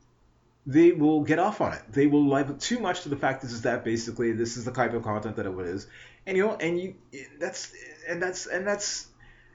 they 0.68 0.90
will 0.90 1.22
get 1.22 1.38
off 1.38 1.60
on 1.60 1.72
it. 1.72 1.82
They 1.92 2.06
will 2.08 2.26
live 2.26 2.58
too 2.58 2.80
much 2.80 3.02
to 3.02 3.08
the 3.08 3.16
fact 3.16 3.42
this 3.42 3.52
is 3.52 3.62
that 3.62 3.84
basically 3.84 4.32
this 4.32 4.56
is 4.56 4.64
the 4.64 4.72
type 4.72 4.94
of 4.94 5.04
content 5.04 5.36
that 5.36 5.46
it 5.46 5.58
is, 5.66 5.86
and 6.26 6.36
you 6.36 6.46
know, 6.46 6.54
and 6.56 6.80
you 6.80 6.94
that's 7.38 7.72
and 8.08 8.20
that's 8.20 8.46
and 8.46 8.66
that's 8.66 9.06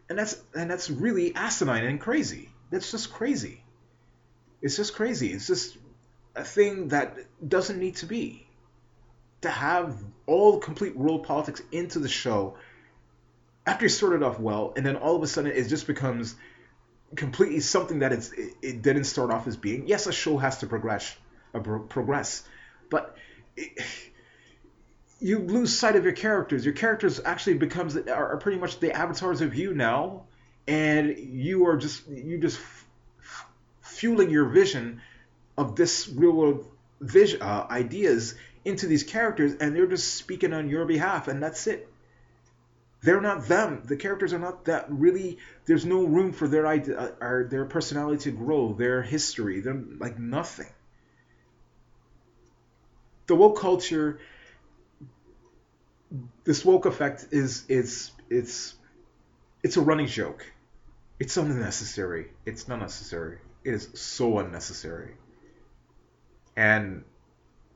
and 0.10 0.18
that's 0.18 0.42
and 0.56 0.70
that's 0.70 0.90
really 0.90 1.36
asinine 1.36 1.86
and 1.86 2.00
crazy. 2.00 2.50
That's 2.72 2.92
just 2.92 3.12
crazy. 3.12 3.64
It's 4.62 4.78
just 4.78 4.96
crazy. 4.96 5.34
It's 5.34 5.48
just 5.48 5.78
a 6.36 6.44
thing 6.44 6.90
that 6.90 7.18
doesn't 7.46 7.80
need 7.80 7.98
to 7.98 8.06
be. 8.06 8.48
To 9.42 9.50
have 9.50 9.98
all 10.28 10.60
complete 10.60 10.96
world 10.96 11.24
politics 11.24 11.62
into 11.72 12.00
the 12.00 12.08
show 12.08 12.58
after 13.66 13.86
you 13.86 13.90
started 13.90 14.24
off 14.24 14.40
well, 14.40 14.74
and 14.78 14.86
then 14.86 14.96
all 14.96 15.16
of 15.16 15.24
a 15.24 15.28
sudden 15.28 15.52
it 15.52 15.68
just 15.68 15.88
becomes 15.88 16.36
completely 17.16 17.60
something 17.60 18.00
that 18.00 18.14
it's 18.14 18.32
it, 18.32 18.54
it 18.62 18.82
didn't 18.82 19.06
start 19.06 19.32
off 19.32 19.48
as 19.48 19.58
being. 19.58 19.88
Yes, 19.88 20.08
a 20.08 20.14
show 20.14 20.38
has 20.38 20.60
to 20.60 20.68
progress, 20.68 21.14
uh, 21.54 21.60
progress, 21.60 22.44
but. 22.90 23.18
It, 23.58 23.78
you 25.22 25.38
lose 25.38 25.78
sight 25.78 25.96
of 25.96 26.04
your 26.04 26.14
characters. 26.14 26.66
Your 26.66 26.74
characters 26.74 27.22
actually 27.24 27.54
becomes 27.54 27.96
are 27.96 28.38
pretty 28.38 28.58
much 28.58 28.80
the 28.80 28.92
avatars 28.92 29.42
of 29.42 29.54
you 29.54 29.74
now, 29.74 30.24
and 30.68 31.16
you 31.18 31.68
are 31.68 31.78
just 31.78 32.08
you 32.08 32.40
just 32.40 32.60
f- 32.60 32.88
fueling 33.82 34.32
your 34.32 34.46
vision 34.46 35.02
of 35.58 35.76
this 35.76 36.10
real 36.10 36.32
world 36.32 36.68
vision 37.00 37.42
uh, 37.42 37.68
ideas 37.70 38.34
into 38.66 38.88
these 38.88 39.04
characters, 39.04 39.54
and 39.54 39.76
they're 39.76 39.86
just 39.86 40.16
speaking 40.16 40.54
on 40.54 40.70
your 40.70 40.86
behalf, 40.86 41.28
and 41.28 41.42
that's 41.42 41.68
it. 41.68 41.88
They're 43.04 43.22
not 43.22 43.48
them. 43.48 43.84
The 43.86 43.98
characters 43.98 44.34
are 44.34 44.40
not 44.40 44.66
that 44.66 44.88
really. 44.90 45.38
There's 45.66 45.86
no 45.86 46.04
room 46.04 46.34
for 46.34 46.48
their 46.48 46.66
idea, 46.66 46.98
uh, 46.98 47.12
or 47.22 47.48
their 47.50 47.66
personality 47.66 48.24
to 48.24 48.32
grow, 48.32 48.74
their 48.74 49.04
history. 49.04 49.62
They're 49.62 49.84
like 50.00 50.18
nothing. 50.18 50.70
The 53.28 53.36
woke 53.36 53.60
culture 53.60 54.20
this 56.44 56.66
woke 56.66 56.86
effect 56.86 57.28
is 57.32 57.66
is 57.68 58.12
it's 58.30 58.76
it's 59.64 59.78
a 59.78 59.82
running 59.82 60.08
joke. 60.08 60.46
It's 61.20 61.38
unnecessary. 61.38 62.32
It's 62.46 62.68
not 62.68 62.80
necessary. 62.80 63.38
It 63.64 63.74
is 63.76 63.90
so 63.94 64.40
unnecessary. 64.40 65.14
And 66.56 67.04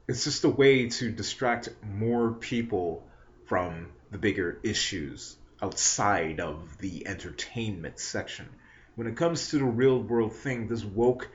it's 0.07 0.23
just 0.23 0.43
a 0.43 0.49
way 0.49 0.89
to 0.89 1.11
distract 1.11 1.69
more 1.83 2.31
people 2.31 3.03
from 3.45 3.91
the 4.11 4.17
bigger 4.17 4.59
issues 4.63 5.37
outside 5.61 6.39
of 6.39 6.77
the 6.79 7.07
entertainment 7.07 7.99
section. 7.99 8.49
When 8.95 9.07
it 9.07 9.15
comes 9.15 9.49
to 9.49 9.59
the 9.59 9.65
real 9.65 10.01
world 10.01 10.33
thing, 10.33 10.67
this 10.67 10.83
woke 10.83 11.29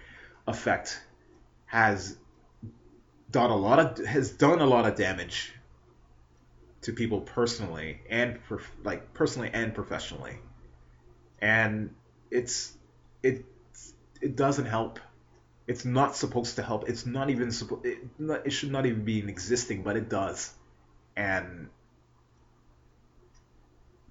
effect 0.47 1.01
has 1.67 2.17
done 3.31 3.51
a 3.51 3.57
lot 3.57 3.79
of 3.79 4.05
has 4.05 4.31
done 4.31 4.61
a 4.61 4.67
lot 4.67 4.87
of 4.87 4.97
damage 4.97 5.53
to 6.83 6.93
people 6.93 7.21
personally 7.21 8.01
and 8.09 8.39
like 8.85 9.13
personally 9.15 9.51
and 9.53 9.75
professionally, 9.75 10.39
and 11.41 11.95
it's 12.31 12.73
it 13.23 13.45
it 14.21 14.37
doesn't 14.37 14.67
help. 14.67 14.99
It's 15.67 15.85
not 15.85 16.17
supposed 16.17 16.57
to 16.57 16.63
help. 16.63 16.89
It's 16.89 17.07
not 17.07 17.31
even 17.31 17.53
supposed. 17.53 17.87
It, 17.87 17.99
it 18.45 18.51
should 18.51 18.73
not 18.73 18.87
even 18.87 19.05
be 19.05 19.19
existing, 19.19 19.83
but 19.83 19.97
it 19.97 20.09
does, 20.09 20.53
and 21.17 21.69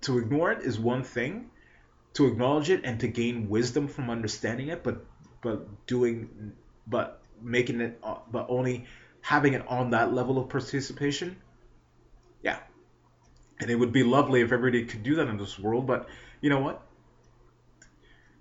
to 0.02 0.18
ignore 0.18 0.52
it 0.52 0.64
is 0.64 0.80
one 0.80 1.04
thing. 1.04 1.50
To 2.14 2.28
acknowledge 2.28 2.70
it 2.70 2.82
and 2.86 3.00
to 3.02 3.08
gain 3.08 3.50
wisdom 3.50 3.88
from 3.88 4.10
understanding 4.10 4.70
it, 4.70 4.84
but 4.84 5.06
but 5.42 5.86
doing 5.88 6.54
but 6.88 7.22
making 7.42 7.82
it 7.82 8.00
uh, 8.04 8.18
but 8.32 8.48
only 8.50 8.86
having 9.22 9.54
it 9.54 9.66
on 9.68 9.92
that 9.92 10.14
level 10.14 10.38
of 10.38 10.50
participation. 10.50 11.38
And 13.60 13.69
it 13.69 13.76
would 13.76 13.91
be 13.91 14.04
lovely 14.04 14.41
if 14.41 14.52
everybody 14.52 14.86
could 14.86 15.04
do 15.04 15.15
that 15.15 15.28
in 15.28 15.38
this 15.38 15.60
world, 15.60 15.86
but 15.86 16.08
you 16.41 16.50
know 16.50 16.60
what? 16.60 16.82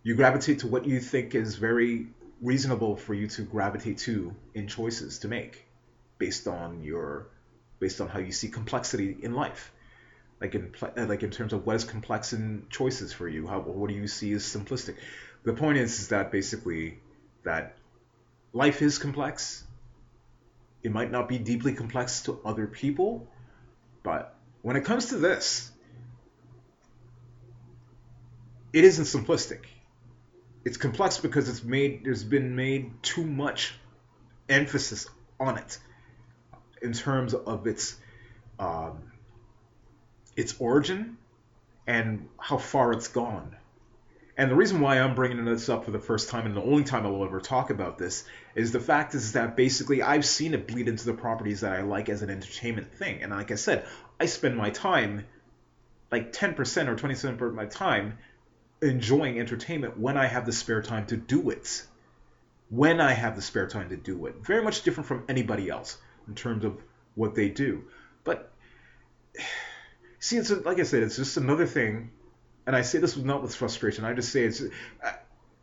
You 0.02 0.14
gravitate 0.14 0.60
to 0.60 0.68
what 0.68 0.86
you 0.86 1.00
think 1.00 1.34
is 1.34 1.56
very 1.56 2.06
reasonable 2.40 2.96
for 2.96 3.14
you 3.14 3.26
to 3.26 3.42
gravitate 3.42 3.98
to 3.98 4.34
in 4.54 4.68
choices 4.68 5.18
to 5.20 5.28
make 5.28 5.66
based 6.18 6.46
on 6.46 6.82
your 6.82 7.26
based 7.80 8.00
on 8.00 8.08
how 8.08 8.20
you 8.20 8.32
see 8.32 8.48
complexity 8.48 9.16
in 9.20 9.34
life. 9.34 9.72
Like 10.40 10.54
in 10.54 10.72
uh, 10.80 11.06
like 11.06 11.24
in 11.24 11.30
terms 11.30 11.52
of 11.52 11.66
what 11.66 11.76
is 11.76 11.84
complex 11.84 12.32
in 12.32 12.66
choices 12.70 13.12
for 13.12 13.28
you 13.28 13.48
how 13.48 13.58
what 13.58 13.88
do 13.88 13.94
you 13.94 14.06
see 14.06 14.32
as 14.32 14.44
simplistic? 14.44 14.96
The 15.42 15.52
point 15.52 15.78
is, 15.78 15.98
is 15.98 16.08
that 16.08 16.30
basically 16.30 17.00
that 17.42 17.76
life 18.52 18.82
is 18.82 18.98
complex. 18.98 19.64
It 20.84 20.92
might 20.92 21.10
not 21.10 21.28
be 21.28 21.38
deeply 21.38 21.72
complex 21.72 22.22
to 22.22 22.40
other 22.44 22.68
people 22.68 23.26
but 24.02 24.37
when 24.62 24.76
it 24.76 24.84
comes 24.84 25.06
to 25.06 25.16
this, 25.16 25.70
it 28.72 28.84
isn't 28.84 29.04
simplistic. 29.04 29.64
it's 30.64 30.76
complex 30.76 31.18
because 31.18 31.48
it's 31.48 31.64
made 31.64 32.04
there's 32.04 32.24
been 32.24 32.54
made 32.56 33.02
too 33.02 33.24
much 33.24 33.74
emphasis 34.48 35.06
on 35.40 35.58
it 35.58 35.78
in 36.82 36.92
terms 36.92 37.34
of 37.34 37.66
its 37.66 37.96
um, 38.58 39.12
its 40.36 40.54
origin 40.58 41.16
and 41.86 42.28
how 42.38 42.58
far 42.58 42.92
it's 42.92 43.08
gone. 43.08 43.56
And 44.36 44.50
the 44.50 44.54
reason 44.54 44.80
why 44.80 45.00
I'm 45.00 45.16
bringing 45.16 45.44
this 45.44 45.68
up 45.68 45.84
for 45.84 45.90
the 45.90 45.98
first 45.98 46.28
time 46.28 46.46
and 46.46 46.54
the 46.54 46.62
only 46.62 46.84
time 46.84 47.04
I 47.04 47.08
will 47.08 47.24
ever 47.24 47.40
talk 47.40 47.70
about 47.70 47.98
this 47.98 48.24
is 48.54 48.70
the 48.70 48.78
fact 48.78 49.14
is 49.14 49.32
that 49.32 49.56
basically 49.56 50.00
I've 50.00 50.24
seen 50.24 50.54
it 50.54 50.68
bleed 50.68 50.86
into 50.86 51.06
the 51.06 51.14
properties 51.14 51.62
that 51.62 51.72
I 51.72 51.82
like 51.82 52.08
as 52.08 52.22
an 52.22 52.30
entertainment 52.30 52.92
thing. 52.94 53.22
And 53.22 53.32
like 53.32 53.50
I 53.50 53.56
said, 53.56 53.86
I 54.20 54.26
spend 54.26 54.56
my 54.56 54.70
time, 54.70 55.26
like 56.10 56.32
10% 56.32 56.56
or 56.88 56.96
20% 56.96 57.40
of 57.40 57.54
my 57.54 57.66
time, 57.66 58.18
enjoying 58.80 59.38
entertainment 59.38 59.98
when 59.98 60.16
I 60.16 60.26
have 60.26 60.46
the 60.46 60.52
spare 60.52 60.82
time 60.82 61.06
to 61.06 61.16
do 61.16 61.50
it. 61.50 61.86
When 62.70 63.00
I 63.00 63.12
have 63.12 63.36
the 63.36 63.42
spare 63.42 63.66
time 63.66 63.88
to 63.90 63.96
do 63.96 64.26
it. 64.26 64.36
Very 64.44 64.62
much 64.62 64.82
different 64.82 65.06
from 65.06 65.24
anybody 65.28 65.70
else 65.70 65.96
in 66.26 66.34
terms 66.34 66.64
of 66.64 66.80
what 67.14 67.34
they 67.34 67.48
do. 67.48 67.84
But 68.24 68.50
see, 70.20 70.36
it's 70.36 70.50
like 70.50 70.78
I 70.78 70.82
said, 70.82 71.02
it's 71.02 71.16
just 71.16 71.36
another 71.36 71.66
thing 71.66 72.10
and 72.68 72.76
I 72.76 72.82
say 72.82 72.98
this 72.98 73.16
not 73.16 73.40
with 73.42 73.54
frustration. 73.54 74.04
I 74.04 74.12
just 74.12 74.30
say 74.30 74.44
it's 74.44 74.60
uh, 74.60 75.12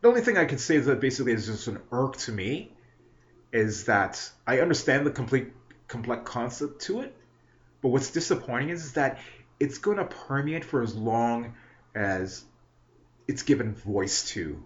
the 0.00 0.08
only 0.08 0.22
thing 0.22 0.36
I 0.36 0.44
can 0.44 0.58
say 0.58 0.74
is 0.74 0.86
that 0.86 0.98
basically 1.00 1.32
it's 1.32 1.46
just 1.46 1.68
an 1.68 1.78
irk 1.92 2.16
to 2.16 2.32
me 2.32 2.72
is 3.52 3.84
that 3.84 4.28
I 4.44 4.58
understand 4.58 5.06
the 5.06 5.12
complete 5.12 5.52
complex 5.86 6.28
concept 6.28 6.82
to 6.82 7.02
it, 7.02 7.16
but 7.82 7.88
what's 7.88 8.10
disappointing 8.10 8.70
is, 8.70 8.84
is 8.84 8.92
that 8.94 9.18
it's 9.60 9.78
going 9.78 9.98
to 9.98 10.04
permeate 10.04 10.64
for 10.64 10.82
as 10.82 10.94
long 10.94 11.54
as 11.94 12.44
it's 13.28 13.42
given 13.42 13.74
voice 13.74 14.28
to 14.30 14.62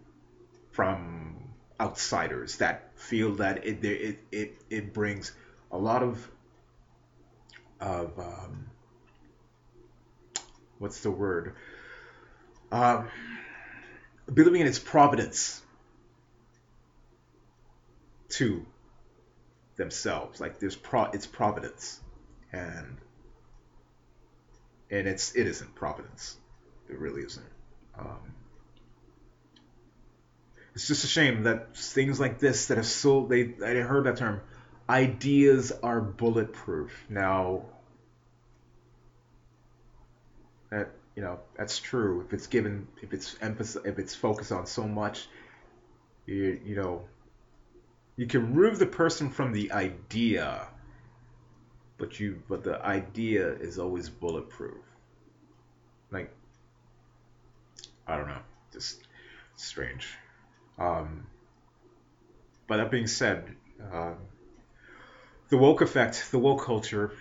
from 0.72 1.36
outsiders 1.80 2.58
that 2.58 2.90
feel 2.98 3.36
that 3.36 3.66
it 3.66 3.84
it 3.84 4.18
it, 4.30 4.62
it 4.68 4.94
brings 4.94 5.32
a 5.72 5.78
lot 5.78 6.02
of 6.02 6.30
of 7.80 8.18
um, 8.18 8.66
what's 10.78 11.00
the 11.00 11.10
word 11.10 11.54
um, 12.72 13.08
believing 14.32 14.60
in 14.60 14.66
its 14.66 14.78
providence 14.78 15.62
to 18.30 18.64
themselves. 19.76 20.40
Like 20.40 20.58
there's 20.60 20.76
pro, 20.76 21.04
it's 21.04 21.26
providence, 21.26 22.00
and 22.52 22.96
and 24.90 25.06
it's 25.06 25.34
it 25.34 25.46
isn't 25.46 25.74
providence. 25.74 26.36
It 26.88 26.98
really 26.98 27.22
isn't. 27.22 27.46
Um, 27.98 28.34
it's 30.74 30.88
just 30.88 31.04
a 31.04 31.06
shame 31.06 31.44
that 31.44 31.76
things 31.76 32.18
like 32.18 32.38
this 32.38 32.66
that 32.66 32.78
are 32.78 32.82
so 32.82 33.26
they 33.26 33.54
I 33.64 33.80
heard 33.82 34.04
that 34.04 34.16
term 34.16 34.40
ideas 34.88 35.72
are 35.82 36.00
bulletproof. 36.00 37.06
Now 37.08 37.64
that 40.70 40.90
you 41.14 41.22
know 41.22 41.40
that's 41.56 41.78
true 41.78 42.22
if 42.26 42.32
it's 42.32 42.46
given 42.46 42.88
if 43.02 43.12
it's 43.12 43.36
emphasis 43.40 43.82
if 43.84 43.98
it's 43.98 44.14
focused 44.14 44.52
on 44.52 44.66
so 44.66 44.86
much 44.86 45.28
you 46.26 46.60
you 46.64 46.76
know 46.76 47.02
you 48.16 48.26
can 48.26 48.54
remove 48.54 48.78
the 48.78 48.86
person 48.86 49.30
from 49.30 49.52
the 49.52 49.72
idea 49.72 50.68
but 52.00 52.18
you 52.18 52.42
but 52.48 52.64
the 52.64 52.84
idea 52.84 53.52
is 53.52 53.78
always 53.78 54.08
bulletproof. 54.08 54.82
Like 56.10 56.34
i 58.08 58.16
don't 58.16 58.26
know 58.26 58.42
just 58.72 59.06
strange. 59.56 60.08
Um 60.78 61.26
but 62.66 62.78
that 62.78 62.90
being 62.90 63.06
said 63.06 63.54
uh, 63.92 64.14
the 65.50 65.56
woke 65.56 65.80
effect 65.82 66.30
the 66.32 66.38
woke 66.38 66.64
culture 66.64 67.12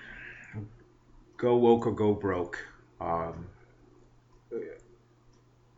go 1.37 1.55
woke 1.57 1.85
or 1.85 1.91
go 1.91 2.13
broke 2.13 2.65
um, 3.01 3.47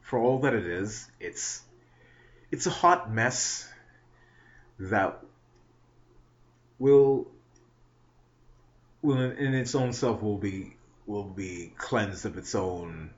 for 0.02 0.20
all 0.20 0.39
that 0.39 0.54
it 0.54 0.66
is, 0.66 1.10
it's 1.20 1.62
it's 2.52 2.66
a 2.66 2.70
hot 2.70 3.12
mess 3.12 3.66
that 4.80 5.24
will 6.80 7.28
will 9.02 9.20
in 9.20 9.54
its 9.54 9.76
own 9.76 9.93
self 9.93 10.22
will 10.22 10.38
be 10.38 10.76
will 11.06 11.24
be 11.24 11.74
cleansed 11.78 12.26
of 12.26 12.38
its 12.38 12.56
own 12.56 13.12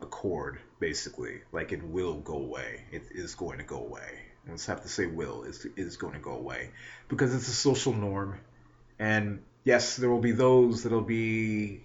accord 0.00 0.58
basically. 0.78 1.40
Like 1.52 1.72
it 1.72 1.82
will 1.82 2.14
go 2.20 2.34
away. 2.34 2.84
It 2.90 3.04
is 3.10 3.34
going 3.34 3.58
to 3.58 3.64
go 3.64 3.78
away. 3.78 4.20
Let's 4.48 4.66
have 4.66 4.82
to 4.82 4.88
say 4.88 5.06
will 5.06 5.44
is 5.44 5.66
is 5.76 5.96
going 5.96 6.14
to 6.14 6.20
go 6.20 6.32
away. 6.32 6.70
Because 7.08 7.34
it's 7.34 7.48
a 7.48 7.52
social 7.52 7.92
norm. 7.92 8.40
And 8.98 9.42
yes 9.64 9.96
there 9.96 10.10
will 10.10 10.20
be 10.20 10.32
those 10.32 10.82
that'll 10.82 11.00
be 11.00 11.80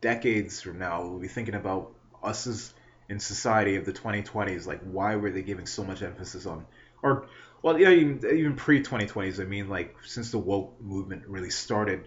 decades 0.00 0.60
from 0.60 0.78
now 0.78 1.02
will 1.02 1.18
be 1.18 1.28
thinking 1.28 1.54
about 1.54 1.92
us 2.22 2.46
as 2.46 2.72
in 3.08 3.20
society 3.20 3.76
of 3.76 3.84
the 3.84 3.92
2020s 3.92 4.66
like 4.66 4.80
why 4.82 5.16
were 5.16 5.30
they 5.30 5.42
giving 5.42 5.66
so 5.66 5.84
much 5.84 6.02
emphasis 6.02 6.46
on 6.46 6.64
or 7.02 7.26
well 7.62 7.78
yeah 7.78 7.90
even, 7.90 8.18
even 8.32 8.54
pre 8.54 8.82
2020s 8.82 9.40
i 9.40 9.44
mean 9.44 9.68
like 9.68 9.96
since 10.04 10.30
the 10.30 10.38
woke 10.38 10.80
movement 10.80 11.22
really 11.26 11.50
started 11.50 12.06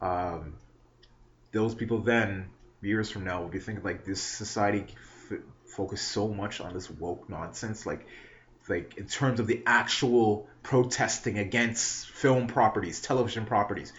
um, 0.00 0.54
those 1.52 1.74
people 1.74 1.98
then 2.00 2.50
years 2.82 3.10
from 3.10 3.24
now 3.24 3.40
will 3.42 3.48
be 3.48 3.58
thinking 3.58 3.84
like 3.84 4.04
this 4.04 4.20
society 4.20 4.86
f- 5.30 5.38
focused 5.66 6.08
so 6.08 6.28
much 6.28 6.60
on 6.60 6.72
this 6.72 6.88
woke 6.88 7.28
nonsense 7.28 7.84
like 7.84 8.06
like 8.68 8.96
in 8.96 9.06
terms 9.06 9.40
of 9.40 9.46
the 9.46 9.62
actual 9.66 10.46
protesting 10.62 11.38
against 11.38 12.08
film 12.10 12.46
properties 12.46 13.00
television 13.00 13.44
properties 13.44 13.92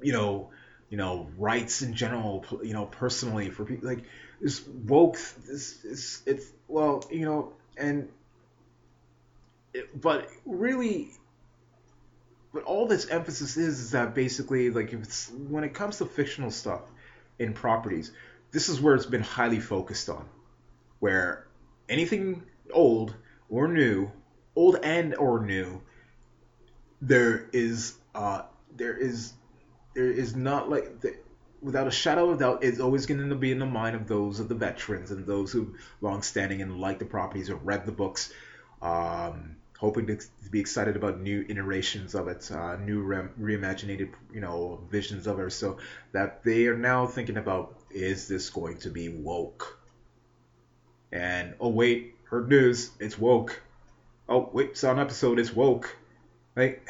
you 0.00 0.12
know 0.12 0.50
you 0.90 0.96
know 0.96 1.28
rights 1.38 1.82
in 1.82 1.94
general 1.94 2.44
you 2.62 2.72
know 2.72 2.86
personally 2.86 3.50
for 3.50 3.64
people 3.64 3.88
like 3.88 4.04
this 4.40 4.64
woke 4.66 5.14
this 5.46 5.84
is 5.84 6.22
it's 6.26 6.52
well 6.68 7.02
you 7.10 7.24
know 7.24 7.52
and 7.76 8.08
it, 9.72 10.00
but 10.00 10.28
really 10.44 11.10
but 12.54 12.62
all 12.62 12.86
this 12.86 13.06
emphasis 13.08 13.56
is 13.58 13.80
is 13.80 13.90
that 13.90 14.14
basically 14.14 14.70
like 14.70 14.94
when 15.48 15.64
it 15.64 15.74
comes 15.74 15.98
to 15.98 16.06
fictional 16.06 16.50
stuff 16.50 16.82
in 17.38 17.52
properties 17.52 18.12
this 18.54 18.68
is 18.68 18.80
where 18.80 18.94
it's 18.94 19.04
been 19.04 19.20
highly 19.20 19.58
focused 19.58 20.08
on. 20.08 20.24
Where 21.00 21.48
anything 21.88 22.44
old 22.72 23.12
or 23.50 23.66
new 23.66 24.12
old 24.54 24.76
and 24.76 25.16
or 25.16 25.44
new 25.44 25.82
there 27.02 27.48
is 27.52 27.94
uh 28.14 28.42
there 28.76 28.96
is 28.96 29.32
there 29.94 30.08
is 30.08 30.36
not 30.36 30.70
like 30.70 31.00
the, 31.00 31.16
without 31.60 31.88
a 31.88 31.90
shadow 31.90 32.30
of 32.30 32.38
doubt, 32.38 32.62
it's 32.62 32.78
always 32.78 33.06
going 33.06 33.28
to 33.28 33.34
be 33.34 33.50
in 33.50 33.58
the 33.58 33.66
mind 33.66 33.96
of 33.96 34.06
those 34.06 34.38
of 34.38 34.48
the 34.48 34.54
veterans 34.54 35.10
and 35.10 35.26
those 35.26 35.50
who 35.50 35.74
long 36.00 36.22
standing 36.22 36.62
and 36.62 36.80
like 36.80 37.00
the 37.00 37.04
properties 37.04 37.50
or 37.50 37.56
read 37.56 37.86
the 37.86 37.92
books, 37.92 38.32
um, 38.82 39.56
hoping 39.84 40.06
to, 40.06 40.18
be 40.50 40.60
excited 40.60 40.96
about 40.96 41.20
new 41.20 41.44
iterations 41.48 42.14
of 42.14 42.28
it, 42.28 42.50
uh, 42.52 42.76
new 42.76 43.00
re- 43.00 43.28
reimaginated, 43.40 44.10
you 44.32 44.40
know, 44.40 44.80
visions 44.90 45.26
of 45.26 45.40
it. 45.40 45.50
So 45.52 45.78
that 46.12 46.44
they 46.44 46.66
are 46.66 46.76
now 46.76 47.06
thinking 47.06 47.36
about, 47.36 47.74
is 47.90 48.28
this 48.28 48.50
going 48.50 48.78
to 48.78 48.90
be 48.90 49.08
woke? 49.08 49.78
And 51.12 51.54
oh 51.60 51.70
wait, 51.70 52.14
heard 52.24 52.48
news, 52.48 52.90
it's 53.00 53.18
woke. 53.18 53.62
Oh 54.28 54.48
wait, 54.52 54.76
saw 54.76 54.92
an 54.92 54.98
episode, 54.98 55.38
it's 55.38 55.54
woke. 55.54 55.96
Like, 56.56 56.88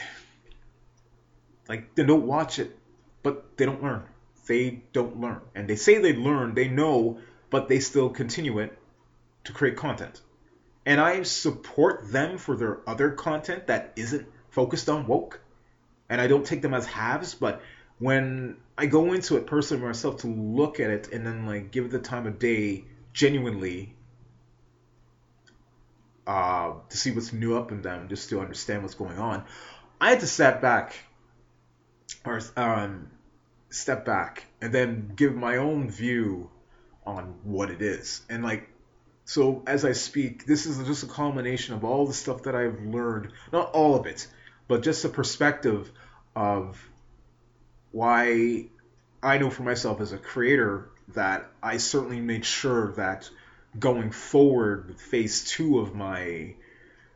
like 1.68 1.94
they 1.94 2.04
don't 2.04 2.26
watch 2.26 2.58
it, 2.58 2.76
but 3.22 3.56
they 3.56 3.66
don't 3.66 3.82
learn 3.82 4.02
they 4.46 4.82
don't 4.92 5.20
learn. 5.20 5.40
And 5.54 5.68
they 5.68 5.76
say 5.76 5.98
they 5.98 6.14
learn, 6.14 6.54
they 6.54 6.68
know, 6.68 7.18
but 7.50 7.68
they 7.68 7.80
still 7.80 8.10
continue 8.10 8.58
it 8.58 8.76
to 9.44 9.52
create 9.52 9.76
content. 9.76 10.20
And 10.86 11.00
I 11.00 11.22
support 11.22 12.10
them 12.12 12.38
for 12.38 12.56
their 12.56 12.80
other 12.88 13.10
content 13.10 13.68
that 13.68 13.92
isn't 13.96 14.26
focused 14.50 14.88
on 14.88 15.06
woke. 15.06 15.40
And 16.08 16.20
I 16.20 16.26
don't 16.26 16.44
take 16.44 16.62
them 16.62 16.74
as 16.74 16.86
halves, 16.86 17.34
but 17.34 17.62
when 17.98 18.58
I 18.76 18.86
go 18.86 19.12
into 19.12 19.36
it 19.36 19.46
personally 19.46 19.84
myself 19.84 20.18
to 20.18 20.26
look 20.26 20.80
at 20.80 20.90
it 20.90 21.12
and 21.12 21.26
then 21.26 21.46
like 21.46 21.70
give 21.70 21.86
it 21.86 21.90
the 21.90 21.98
time 21.98 22.26
of 22.26 22.38
day 22.38 22.84
genuinely 23.12 23.94
uh, 26.26 26.72
to 26.88 26.96
see 26.96 27.12
what's 27.12 27.32
new 27.32 27.56
up 27.56 27.72
in 27.72 27.82
them, 27.82 28.08
just 28.08 28.28
to 28.30 28.40
understand 28.40 28.82
what's 28.82 28.94
going 28.94 29.18
on, 29.18 29.44
I 30.00 30.10
had 30.10 30.20
to 30.20 30.26
step 30.26 30.60
back 30.60 30.94
or 32.24 32.40
um, 32.56 33.10
step 33.70 34.04
back 34.04 34.44
and 34.60 34.72
then 34.72 35.12
give 35.14 35.34
my 35.34 35.56
own 35.56 35.90
view 35.90 36.50
on 37.06 37.36
what 37.42 37.70
it 37.70 37.82
is. 37.82 38.22
And 38.28 38.42
like, 38.42 38.68
so 39.24 39.62
as 39.66 39.84
I 39.84 39.92
speak, 39.92 40.46
this 40.46 40.66
is 40.66 40.86
just 40.86 41.02
a 41.02 41.06
culmination 41.06 41.74
of 41.74 41.84
all 41.84 42.06
the 42.06 42.14
stuff 42.14 42.42
that 42.44 42.54
I've 42.54 42.80
learned, 42.84 43.32
not 43.52 43.70
all 43.72 43.94
of 43.94 44.06
it, 44.06 44.26
but 44.68 44.82
just 44.82 45.04
a 45.04 45.08
perspective 45.08 45.90
of 46.36 46.78
why 47.92 48.66
I 49.22 49.38
know 49.38 49.50
for 49.50 49.62
myself 49.62 50.00
as 50.00 50.12
a 50.12 50.18
creator 50.18 50.90
that 51.14 51.50
I 51.62 51.78
certainly 51.78 52.20
made 52.20 52.44
sure 52.44 52.92
that 52.92 53.30
going 53.78 54.10
forward 54.10 54.88
with 54.88 55.00
phase 55.00 55.44
two 55.44 55.78
of 55.78 55.94
my 55.94 56.54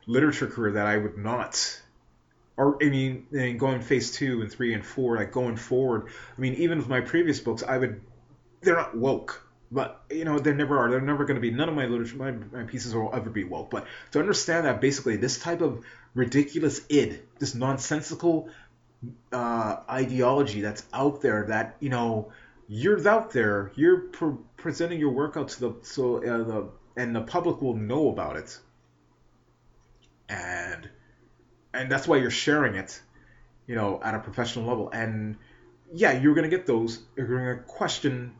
literature 0.06 0.46
career 0.46 0.72
that 0.72 0.86
I 0.86 0.96
would 0.96 1.18
not. 1.18 1.80
Or 2.56 2.82
I 2.82 2.88
mean, 2.88 3.26
mean, 3.30 3.58
going 3.58 3.82
phase 3.82 4.10
two 4.10 4.40
and 4.40 4.50
three 4.50 4.74
and 4.74 4.84
four, 4.84 5.16
like 5.16 5.30
going 5.30 5.56
forward. 5.56 6.08
I 6.36 6.40
mean, 6.40 6.54
even 6.54 6.78
with 6.78 6.88
my 6.88 7.00
previous 7.00 7.38
books, 7.38 7.62
I 7.62 7.78
would. 7.78 8.00
They're 8.60 8.74
not 8.74 8.96
woke, 8.96 9.47
but 9.70 10.02
you 10.10 10.24
know, 10.24 10.38
there 10.38 10.54
never 10.54 10.78
are. 10.78 10.90
They're 10.90 11.00
never 11.00 11.24
going 11.24 11.36
to 11.36 11.40
be. 11.40 11.50
None 11.50 11.68
of 11.68 11.74
my 11.74 11.86
literature, 11.86 12.16
my, 12.16 12.30
my 12.30 12.64
pieces 12.64 12.94
will 12.94 13.10
ever 13.14 13.30
be 13.30 13.44
woke. 13.44 13.70
But 13.70 13.86
to 14.12 14.20
understand 14.20 14.66
that, 14.66 14.80
basically, 14.80 15.16
this 15.16 15.38
type 15.38 15.60
of 15.60 15.84
ridiculous 16.14 16.80
id, 16.88 17.20
this 17.38 17.54
nonsensical 17.54 18.48
uh, 19.32 19.76
ideology 19.88 20.60
that's 20.60 20.84
out 20.92 21.20
there, 21.20 21.44
that 21.48 21.76
you 21.80 21.90
know, 21.90 22.32
you're 22.68 23.06
out 23.08 23.32
there, 23.32 23.72
you're 23.74 24.00
pre- 24.00 24.36
presenting 24.56 25.00
your 25.00 25.10
work 25.10 25.36
out 25.36 25.48
to 25.48 25.60
the 25.60 25.74
so 25.82 26.16
uh, 26.16 26.44
the 26.44 26.68
and 26.96 27.14
the 27.14 27.20
public 27.22 27.62
will 27.62 27.76
know 27.76 28.08
about 28.10 28.36
it 28.36 28.58
and 30.28 30.88
and 31.72 31.90
that's 31.90 32.06
why 32.06 32.16
you're 32.16 32.30
sharing 32.30 32.74
it 32.74 33.00
you 33.66 33.74
know 33.74 34.00
at 34.02 34.14
a 34.14 34.18
professional 34.18 34.66
level 34.66 34.90
and 34.90 35.36
yeah 35.92 36.12
you're 36.12 36.34
gonna 36.34 36.48
get 36.48 36.66
those 36.66 37.00
you're 37.16 37.26
gonna 37.26 37.62
question 37.62 38.34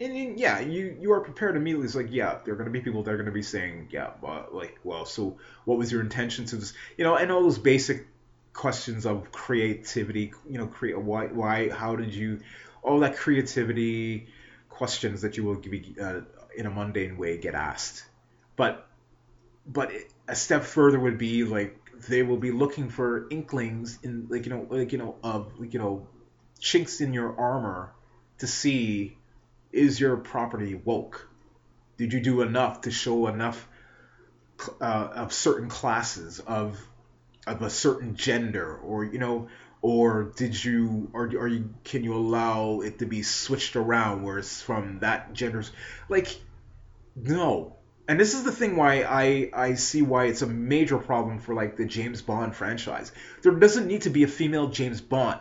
and 0.00 0.38
yeah 0.38 0.60
you 0.60 0.96
you 1.00 1.12
are 1.12 1.20
prepared 1.20 1.56
immediately. 1.56 1.86
It's 1.86 1.94
like 1.94 2.08
yeah 2.10 2.38
there 2.44 2.54
are 2.54 2.56
gonna 2.56 2.70
be 2.70 2.80
people 2.80 3.02
that 3.02 3.12
are 3.12 3.16
gonna 3.16 3.30
be 3.30 3.42
saying 3.42 3.88
yeah 3.90 4.10
well, 4.20 4.48
like 4.52 4.78
well 4.84 5.06
so 5.06 5.38
what 5.64 5.78
was 5.78 5.90
your 5.90 6.00
intention 6.00 6.44
to 6.46 6.56
this 6.56 6.74
you 6.96 7.04
know 7.04 7.16
and 7.16 7.32
all 7.32 7.42
those 7.42 7.58
basic 7.58 8.06
questions 8.52 9.04
of 9.04 9.32
creativity 9.32 10.32
you 10.48 10.58
know 10.58 10.66
create 10.66 10.98
why 10.98 11.26
why 11.26 11.68
how 11.68 11.96
did 11.96 12.14
you 12.14 12.40
all 12.82 13.00
that 13.00 13.16
creativity 13.16 14.28
questions 14.68 15.22
that 15.22 15.36
you 15.36 15.44
will 15.44 15.56
be 15.56 15.94
uh, 16.00 16.20
in 16.56 16.66
a 16.66 16.70
mundane 16.70 17.16
way 17.16 17.36
get 17.38 17.54
asked. 17.54 18.04
But 18.56 18.86
but 19.66 19.90
a 20.28 20.36
step 20.36 20.62
further 20.62 21.00
would 21.00 21.18
be 21.18 21.44
like 21.44 21.76
they 22.08 22.22
will 22.22 22.36
be 22.36 22.52
looking 22.52 22.88
for 22.90 23.26
inklings 23.30 23.98
in 24.02 24.26
like 24.28 24.46
you 24.46 24.50
know 24.50 24.66
like 24.70 24.92
you 24.92 24.98
know 24.98 25.16
of 25.22 25.58
like 25.58 25.72
you 25.72 25.80
know 25.80 26.06
chinks 26.60 27.00
in 27.00 27.12
your 27.12 27.38
armor 27.38 27.92
to 28.38 28.46
see 28.46 29.16
is 29.72 29.98
your 30.00 30.16
property 30.16 30.74
woke 30.74 31.28
did 31.96 32.12
you 32.12 32.20
do 32.20 32.42
enough 32.42 32.82
to 32.82 32.90
show 32.90 33.26
enough 33.26 33.68
uh, 34.80 35.08
of 35.14 35.32
certain 35.32 35.68
classes 35.68 36.40
of 36.40 36.78
of 37.46 37.62
a 37.62 37.70
certain 37.70 38.16
gender 38.16 38.76
or 38.76 39.04
you 39.04 39.18
know 39.18 39.48
or 39.82 40.32
did 40.36 40.64
you 40.64 41.10
or 41.12 41.26
are 41.26 41.48
you 41.48 41.70
can 41.84 42.02
you 42.02 42.14
allow 42.14 42.80
it 42.80 42.98
to 42.98 43.06
be 43.06 43.22
switched 43.22 43.76
around 43.76 44.22
where 44.22 44.38
it's 44.38 44.60
from 44.62 44.98
that 45.00 45.32
gender's 45.32 45.70
like 46.08 46.28
no 47.14 47.76
and 48.08 48.20
this 48.20 48.34
is 48.34 48.44
the 48.44 48.52
thing 48.52 48.76
why 48.76 49.02
I, 49.02 49.50
I 49.52 49.74
see 49.74 50.02
why 50.02 50.26
it's 50.26 50.42
a 50.42 50.46
major 50.46 50.98
problem 50.98 51.40
for 51.40 51.54
like 51.54 51.76
the 51.76 51.84
James 51.84 52.22
Bond 52.22 52.54
franchise. 52.54 53.10
There 53.42 53.52
doesn't 53.52 53.88
need 53.88 54.02
to 54.02 54.10
be 54.10 54.22
a 54.22 54.28
female 54.28 54.68
James 54.68 55.00
Bond. 55.00 55.40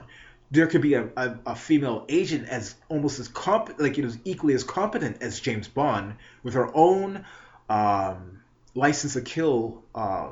There 0.56 0.68
could 0.68 0.82
be 0.82 0.94
a, 0.94 1.10
a, 1.18 1.38
a 1.48 1.56
female 1.56 2.06
agent 2.08 2.48
as 2.48 2.76
almost 2.88 3.20
as 3.20 3.28
comp 3.28 3.76
like 3.78 3.98
it 3.98 4.06
is 4.06 4.18
equally 4.24 4.54
as 4.54 4.64
competent 4.64 5.22
as 5.22 5.40
James 5.40 5.68
Bond 5.68 6.16
with 6.44 6.54
her 6.54 6.74
own 6.74 7.26
um, 7.70 8.40
license 8.74 9.14
to 9.14 9.22
kill 9.22 9.84
uh, 9.94 10.32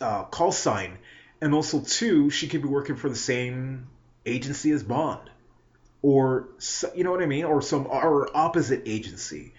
uh, 0.00 0.24
call 0.24 0.52
sign, 0.52 0.98
and 1.40 1.54
also 1.54 1.80
two 1.80 2.30
she 2.30 2.46
could 2.46 2.62
be 2.62 2.68
working 2.68 2.94
for 2.94 3.08
the 3.08 3.16
same 3.16 3.88
agency 4.24 4.70
as 4.70 4.84
Bond, 4.84 5.28
or 6.02 6.48
you 6.94 7.02
know 7.02 7.10
what 7.10 7.22
I 7.22 7.26
mean, 7.26 7.44
or 7.44 7.62
some 7.62 7.88
or 7.88 8.34
opposite 8.36 8.84
agency 8.86 9.54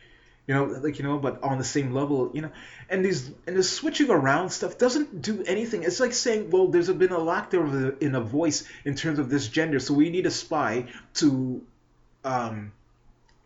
you 0.47 0.53
know 0.53 0.65
like 0.65 0.99
you 0.99 1.05
know 1.05 1.17
but 1.17 1.41
on 1.41 1.57
the 1.57 1.63
same 1.63 1.93
level 1.93 2.29
you 2.33 2.41
know 2.41 2.51
and 2.89 3.03
these 3.03 3.31
and 3.47 3.55
the 3.55 3.63
switching 3.63 4.09
around 4.09 4.49
stuff 4.49 4.77
doesn't 4.77 5.21
do 5.21 5.43
anything. 5.45 5.83
It's 5.83 5.99
like 5.99 6.13
saying 6.13 6.49
well 6.49 6.67
there's 6.67 6.89
been 6.91 7.11
a 7.11 7.19
lack 7.19 7.49
there 7.49 7.65
in 7.99 8.15
a 8.15 8.21
voice 8.21 8.63
in 8.85 8.95
terms 8.95 9.19
of 9.19 9.29
this 9.29 9.47
gender. 9.47 9.79
So 9.79 9.93
we 9.93 10.09
need 10.09 10.25
a 10.25 10.31
spy 10.31 10.87
to 11.15 11.63
um, 12.23 12.71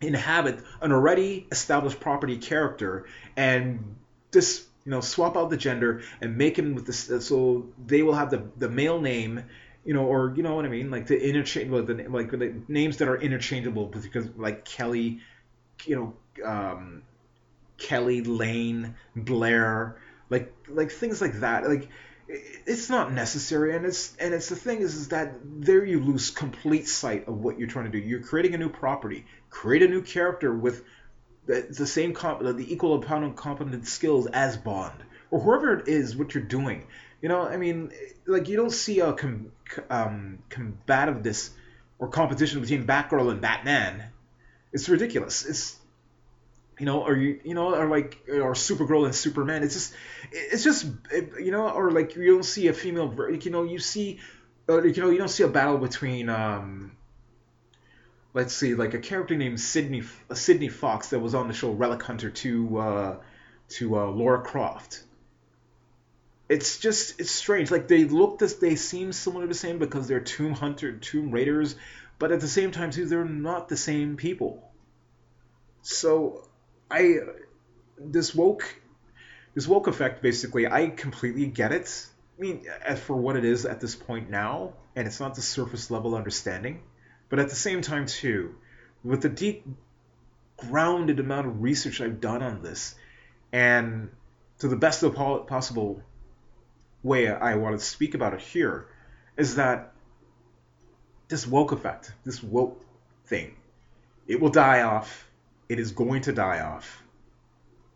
inhabit 0.00 0.60
an 0.80 0.92
already 0.92 1.46
established 1.50 2.00
property 2.00 2.36
character 2.36 3.06
and 3.36 3.96
just 4.32 4.66
you 4.84 4.90
know 4.90 5.00
swap 5.00 5.36
out 5.36 5.50
the 5.50 5.56
gender 5.56 6.02
and 6.20 6.36
make 6.36 6.58
him 6.58 6.74
with 6.74 6.86
this 6.86 7.26
so 7.26 7.66
they 7.86 8.02
will 8.02 8.14
have 8.14 8.30
the 8.30 8.42
the 8.56 8.68
male 8.68 9.00
name 9.00 9.44
you 9.84 9.94
know, 9.94 10.04
or 10.04 10.34
you 10.36 10.42
know 10.42 10.54
what 10.54 10.66
I 10.66 10.68
mean, 10.68 10.90
like 10.90 11.06
the 11.06 11.18
interchangeable, 11.18 11.82
the 11.82 11.94
like 12.10 12.30
the 12.30 12.52
names 12.68 12.98
that 12.98 13.08
are 13.08 13.16
interchangeable 13.16 13.86
because 13.86 14.28
like 14.36 14.66
Kelly, 14.66 15.20
you 15.86 15.96
know, 15.96 16.14
um, 16.44 17.02
Kelly 17.78 18.22
Lane, 18.22 18.94
Blair, 19.14 20.00
like 20.30 20.52
like 20.68 20.90
things 20.90 21.20
like 21.20 21.40
that. 21.40 21.68
Like 21.68 21.88
it's 22.28 22.90
not 22.90 23.12
necessary, 23.12 23.74
and 23.74 23.86
it's 23.86 24.14
and 24.16 24.34
it's 24.34 24.48
the 24.48 24.56
thing 24.56 24.80
is 24.80 24.94
is 24.94 25.08
that 25.08 25.34
there 25.42 25.84
you 25.84 26.00
lose 26.00 26.30
complete 26.30 26.86
sight 26.86 27.26
of 27.28 27.38
what 27.38 27.58
you're 27.58 27.68
trying 27.68 27.90
to 27.90 27.90
do. 27.90 27.98
You're 27.98 28.22
creating 28.22 28.54
a 28.54 28.58
new 28.58 28.68
property, 28.68 29.24
create 29.48 29.82
a 29.82 29.88
new 29.88 30.02
character 30.02 30.52
with 30.52 30.84
the, 31.46 31.66
the 31.70 31.86
same 31.86 32.12
comp, 32.12 32.40
the 32.40 32.72
equal 32.72 33.02
amount 33.02 33.24
of 33.24 33.36
competent 33.36 33.86
skills 33.86 34.26
as 34.26 34.56
Bond 34.56 35.02
or 35.30 35.40
whoever 35.40 35.78
it 35.78 35.88
is. 35.88 36.16
What 36.16 36.34
you're 36.34 36.44
doing, 36.44 36.86
you 37.22 37.28
know, 37.28 37.42
I 37.42 37.56
mean, 37.56 37.92
like 38.26 38.48
you 38.48 38.56
don't 38.56 38.72
see 38.72 39.00
a 39.00 39.14
com, 39.14 39.52
um, 39.88 40.38
combativeness 40.50 41.50
or 41.98 42.08
competition 42.08 42.60
between 42.60 42.86
Batgirl 42.86 43.30
and 43.30 43.40
Batman. 43.40 44.04
It's 44.72 44.88
ridiculous. 44.88 45.46
It's 45.46 45.77
you 46.78 46.86
know, 46.86 47.02
or 47.04 47.16
you, 47.16 47.40
you 47.44 47.54
know, 47.54 47.74
or 47.74 47.88
like, 47.88 48.18
or 48.28 48.52
Supergirl 48.54 49.04
and 49.04 49.14
Superman. 49.14 49.62
It's 49.62 49.74
just, 49.74 49.94
it's 50.32 50.64
just, 50.64 50.86
you 51.40 51.50
know, 51.50 51.68
or 51.68 51.90
like 51.90 52.16
you 52.16 52.32
don't 52.32 52.44
see 52.44 52.68
a 52.68 52.72
female, 52.72 53.14
you 53.40 53.50
know, 53.50 53.64
you 53.64 53.78
see, 53.78 54.20
uh, 54.68 54.82
you 54.82 55.02
know, 55.02 55.10
you 55.10 55.18
don't 55.18 55.28
see 55.28 55.42
a 55.42 55.48
battle 55.48 55.78
between, 55.78 56.28
um, 56.28 56.92
let's 58.34 58.54
see, 58.54 58.74
like 58.74 58.94
a 58.94 58.98
character 58.98 59.36
named 59.36 59.60
Sydney, 59.60 60.02
uh, 60.30 60.34
Sydney 60.34 60.68
Fox 60.68 61.10
that 61.10 61.18
was 61.18 61.34
on 61.34 61.48
the 61.48 61.54
show 61.54 61.72
Relic 61.72 62.02
Hunter 62.02 62.30
to, 62.30 62.78
uh, 62.78 63.16
to 63.70 63.98
uh, 63.98 64.06
Lara 64.06 64.42
Croft. 64.42 65.02
It's 66.48 66.78
just, 66.78 67.20
it's 67.20 67.30
strange. 67.30 67.70
Like 67.70 67.88
they 67.88 68.04
look 68.04 68.38
this, 68.38 68.54
they 68.54 68.76
seem 68.76 69.12
similar 69.12 69.44
to 69.44 69.48
the 69.48 69.54
same 69.54 69.78
because 69.78 70.08
they're 70.08 70.20
Tomb 70.20 70.54
Hunter, 70.54 70.92
Tomb 70.92 71.30
Raiders, 71.30 71.76
but 72.18 72.32
at 72.32 72.40
the 72.40 72.48
same 72.48 72.70
time 72.70 72.90
too, 72.90 73.06
they're 73.06 73.24
not 73.24 73.68
the 73.68 73.76
same 73.76 74.16
people. 74.16 74.64
So 75.82 76.47
I 76.90 77.18
this 77.98 78.34
woke 78.34 78.80
this 79.54 79.66
woke 79.66 79.86
effect 79.86 80.22
basically 80.22 80.66
I 80.66 80.88
completely 80.88 81.46
get 81.46 81.72
it. 81.72 82.06
I 82.38 82.40
mean, 82.40 82.66
for 82.96 83.16
what 83.16 83.36
it 83.36 83.44
is 83.44 83.66
at 83.66 83.80
this 83.80 83.96
point 83.96 84.30
now, 84.30 84.74
and 84.94 85.08
it's 85.08 85.18
not 85.18 85.34
the 85.34 85.42
surface 85.42 85.90
level 85.90 86.14
understanding, 86.14 86.82
but 87.28 87.40
at 87.40 87.48
the 87.48 87.56
same 87.56 87.82
time 87.82 88.06
too, 88.06 88.54
with 89.02 89.22
the 89.22 89.28
deep 89.28 89.66
grounded 90.56 91.18
amount 91.18 91.48
of 91.48 91.62
research 91.62 92.00
I've 92.00 92.20
done 92.20 92.42
on 92.42 92.62
this, 92.62 92.94
and 93.52 94.10
to 94.60 94.68
the 94.68 94.76
best 94.76 95.02
of 95.02 95.14
possible 95.14 96.02
way 97.02 97.28
I 97.28 97.56
want 97.56 97.78
to 97.78 97.84
speak 97.84 98.14
about 98.14 98.34
it 98.34 98.40
here, 98.40 98.86
is 99.36 99.56
that 99.56 99.92
this 101.28 101.46
woke 101.46 101.72
effect, 101.72 102.12
this 102.24 102.42
woke 102.42 102.84
thing, 103.26 103.56
it 104.26 104.40
will 104.40 104.50
die 104.50 104.82
off 104.82 105.27
it 105.68 105.78
is 105.78 105.92
going 105.92 106.22
to 106.22 106.32
die 106.32 106.60
off. 106.60 107.02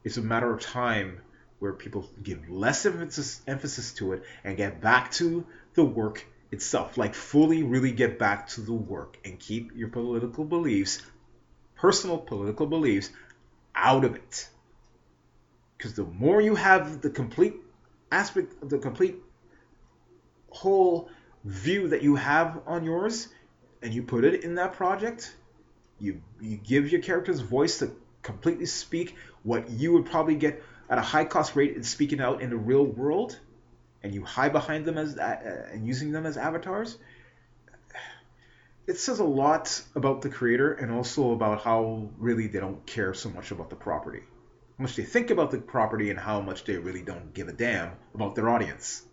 It's 0.05 0.17
a 0.17 0.23
matter 0.23 0.53
of 0.53 0.61
time 0.61 1.21
where 1.59 1.73
people 1.73 2.09
give 2.23 2.51
less 2.51 2.85
emphasis, 2.85 3.93
to 3.95 4.13
it 4.13 4.25
and 4.43 4.57
get 4.57 4.81
back 4.81 5.13
to 5.13 5.47
the 5.75 5.85
work 5.85 6.27
itself. 6.51 6.99
Like, 6.99 7.15
fully, 7.15 7.63
really 7.63 7.93
get 7.93 8.19
back 8.19 8.49
to 8.49 8.61
the 8.61 8.73
work 8.73 9.17
and 9.25 9.39
keep 9.39 9.71
your 9.77 9.89
political 9.89 10.45
beliefs, 10.45 11.01
personal 11.77 12.19
political 12.19 12.67
beliefs, 12.67 13.11
out 13.75 14.05
of 14.05 14.17
it. 14.17 14.49
Because 15.79 15.95
the 15.95 16.05
more 16.05 16.41
you 16.41 16.57
have 16.57 17.01
the 17.01 17.11
complete 17.11 17.55
aspect, 18.11 18.69
the 18.69 18.79
complete 18.79 19.17
whole 20.51 21.09
view 21.45 21.89
that 21.89 22.03
you 22.03 22.17
have 22.17 22.61
on 22.67 22.85
yours, 22.85 23.29
and 23.83 23.95
you 23.95 24.03
put 24.03 24.25
it 24.25 24.45
in 24.45 24.57
that 24.57 24.75
project, 24.75 25.35
you 26.03 26.21
you 26.41 26.57
give 26.57 26.91
your 26.91 27.01
characters 27.01 27.41
voice 27.41 27.79
to 27.79 27.93
completely 28.23 28.67
speak 28.67 29.17
what 29.45 29.71
you 29.71 29.93
would 29.93 30.07
probably 30.07 30.35
get 30.35 30.63
at 30.91 30.99
a 30.99 31.01
high 31.01 31.25
cost 31.25 31.57
rate 31.57 31.77
in 31.77 31.85
speaking 31.85 32.21
out 32.21 32.43
in 32.43 32.51
the 32.51 32.57
real 32.57 32.85
world, 32.85 33.39
and 34.03 34.13
you 34.15 34.25
hide 34.25 34.53
behind 34.53 34.85
them 34.85 34.99
as 34.99 35.17
uh, 35.17 35.69
and 35.73 35.87
using 35.87 36.13
them 36.13 36.27
as 36.27 36.37
avatars. 36.37 36.99
It 38.85 38.99
says 38.99 39.21
a 39.21 39.25
lot 39.25 39.81
about 39.95 40.23
the 40.23 40.29
creator 40.29 40.73
and 40.73 40.91
also 40.91 41.31
about 41.33 41.63
how 41.63 42.11
really 42.19 42.49
they 42.49 42.59
don't 42.59 42.85
care 42.85 43.15
so 43.15 43.31
much 43.31 43.53
about 43.53 43.71
the 43.71 43.77
property. 43.77 44.23
How 44.77 44.83
much 44.83 44.97
they 44.97 45.05
think 45.05 45.31
about 45.31 45.53
the 45.53 45.59
property 45.59 46.11
and 46.11 46.19
how 46.19 46.41
much 46.41 46.65
they 46.65 46.77
really 46.79 47.03
don't 47.03 47.33
give 47.33 47.47
a 47.47 47.53
damn 47.53 47.93
about 48.13 48.35
their 48.35 48.49
audience. 48.49 49.05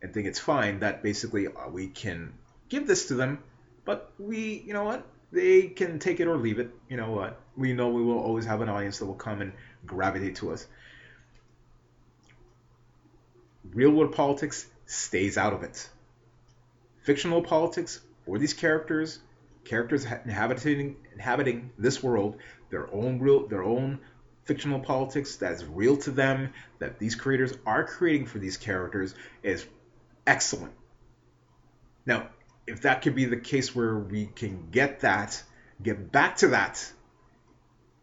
And 0.00 0.14
think 0.14 0.28
it's 0.28 0.38
fine 0.38 0.78
that 0.80 1.02
basically 1.02 1.48
uh, 1.48 1.68
we 1.70 1.88
can 1.88 2.34
give 2.68 2.86
this 2.86 3.08
to 3.08 3.14
them, 3.14 3.42
but 3.84 4.12
we, 4.16 4.62
you 4.64 4.72
know 4.72 4.84
what? 4.84 5.04
They 5.32 5.68
can 5.68 5.98
take 5.98 6.20
it 6.20 6.26
or 6.26 6.36
leave 6.36 6.58
it. 6.58 6.70
You 6.88 6.96
know 6.96 7.12
what? 7.12 7.40
We 7.56 7.72
know 7.72 7.88
we 7.88 8.02
will 8.02 8.18
always 8.18 8.46
have 8.46 8.60
an 8.60 8.68
audience 8.68 8.98
that 8.98 9.06
will 9.06 9.14
come 9.14 9.40
and 9.40 9.52
gravitate 9.86 10.36
to 10.36 10.52
us. 10.52 10.66
real 13.72 13.90
world 13.90 14.12
politics 14.12 14.66
stays 14.86 15.36
out 15.36 15.52
of 15.52 15.62
it. 15.62 15.88
Fictional 17.02 17.42
politics 17.42 18.00
for 18.24 18.38
these 18.38 18.54
characters, 18.54 19.20
characters 19.64 20.04
inhabiting 20.04 20.96
inhabiting 21.14 21.70
this 21.78 22.02
world, 22.02 22.36
their 22.70 22.92
own 22.92 23.18
real 23.20 23.46
their 23.46 23.62
own 23.62 24.00
fictional 24.44 24.80
politics 24.80 25.36
that 25.36 25.52
is 25.52 25.64
real 25.64 25.96
to 25.96 26.10
them, 26.10 26.52
that 26.78 26.98
these 26.98 27.14
creators 27.14 27.52
are 27.66 27.84
creating 27.84 28.26
for 28.26 28.38
these 28.38 28.56
characters 28.56 29.14
is 29.42 29.66
excellent. 30.26 30.72
Now, 32.04 32.28
if 32.66 32.82
that 32.82 33.02
could 33.02 33.14
be 33.14 33.26
the 33.26 33.36
case 33.36 33.74
where 33.74 33.96
we 33.96 34.26
can 34.26 34.68
get 34.70 35.00
that, 35.00 35.42
get 35.82 36.10
back 36.10 36.36
to 36.38 36.48
that, 36.48 36.92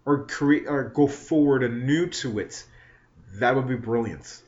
or 0.05 0.25
create 0.25 0.65
or 0.67 0.89
go 0.89 1.07
forward 1.07 1.63
anew 1.63 2.07
to 2.07 2.39
it, 2.39 2.63
that 3.35 3.55
would 3.55 3.67
be 3.67 3.75
brilliant. 3.75 4.41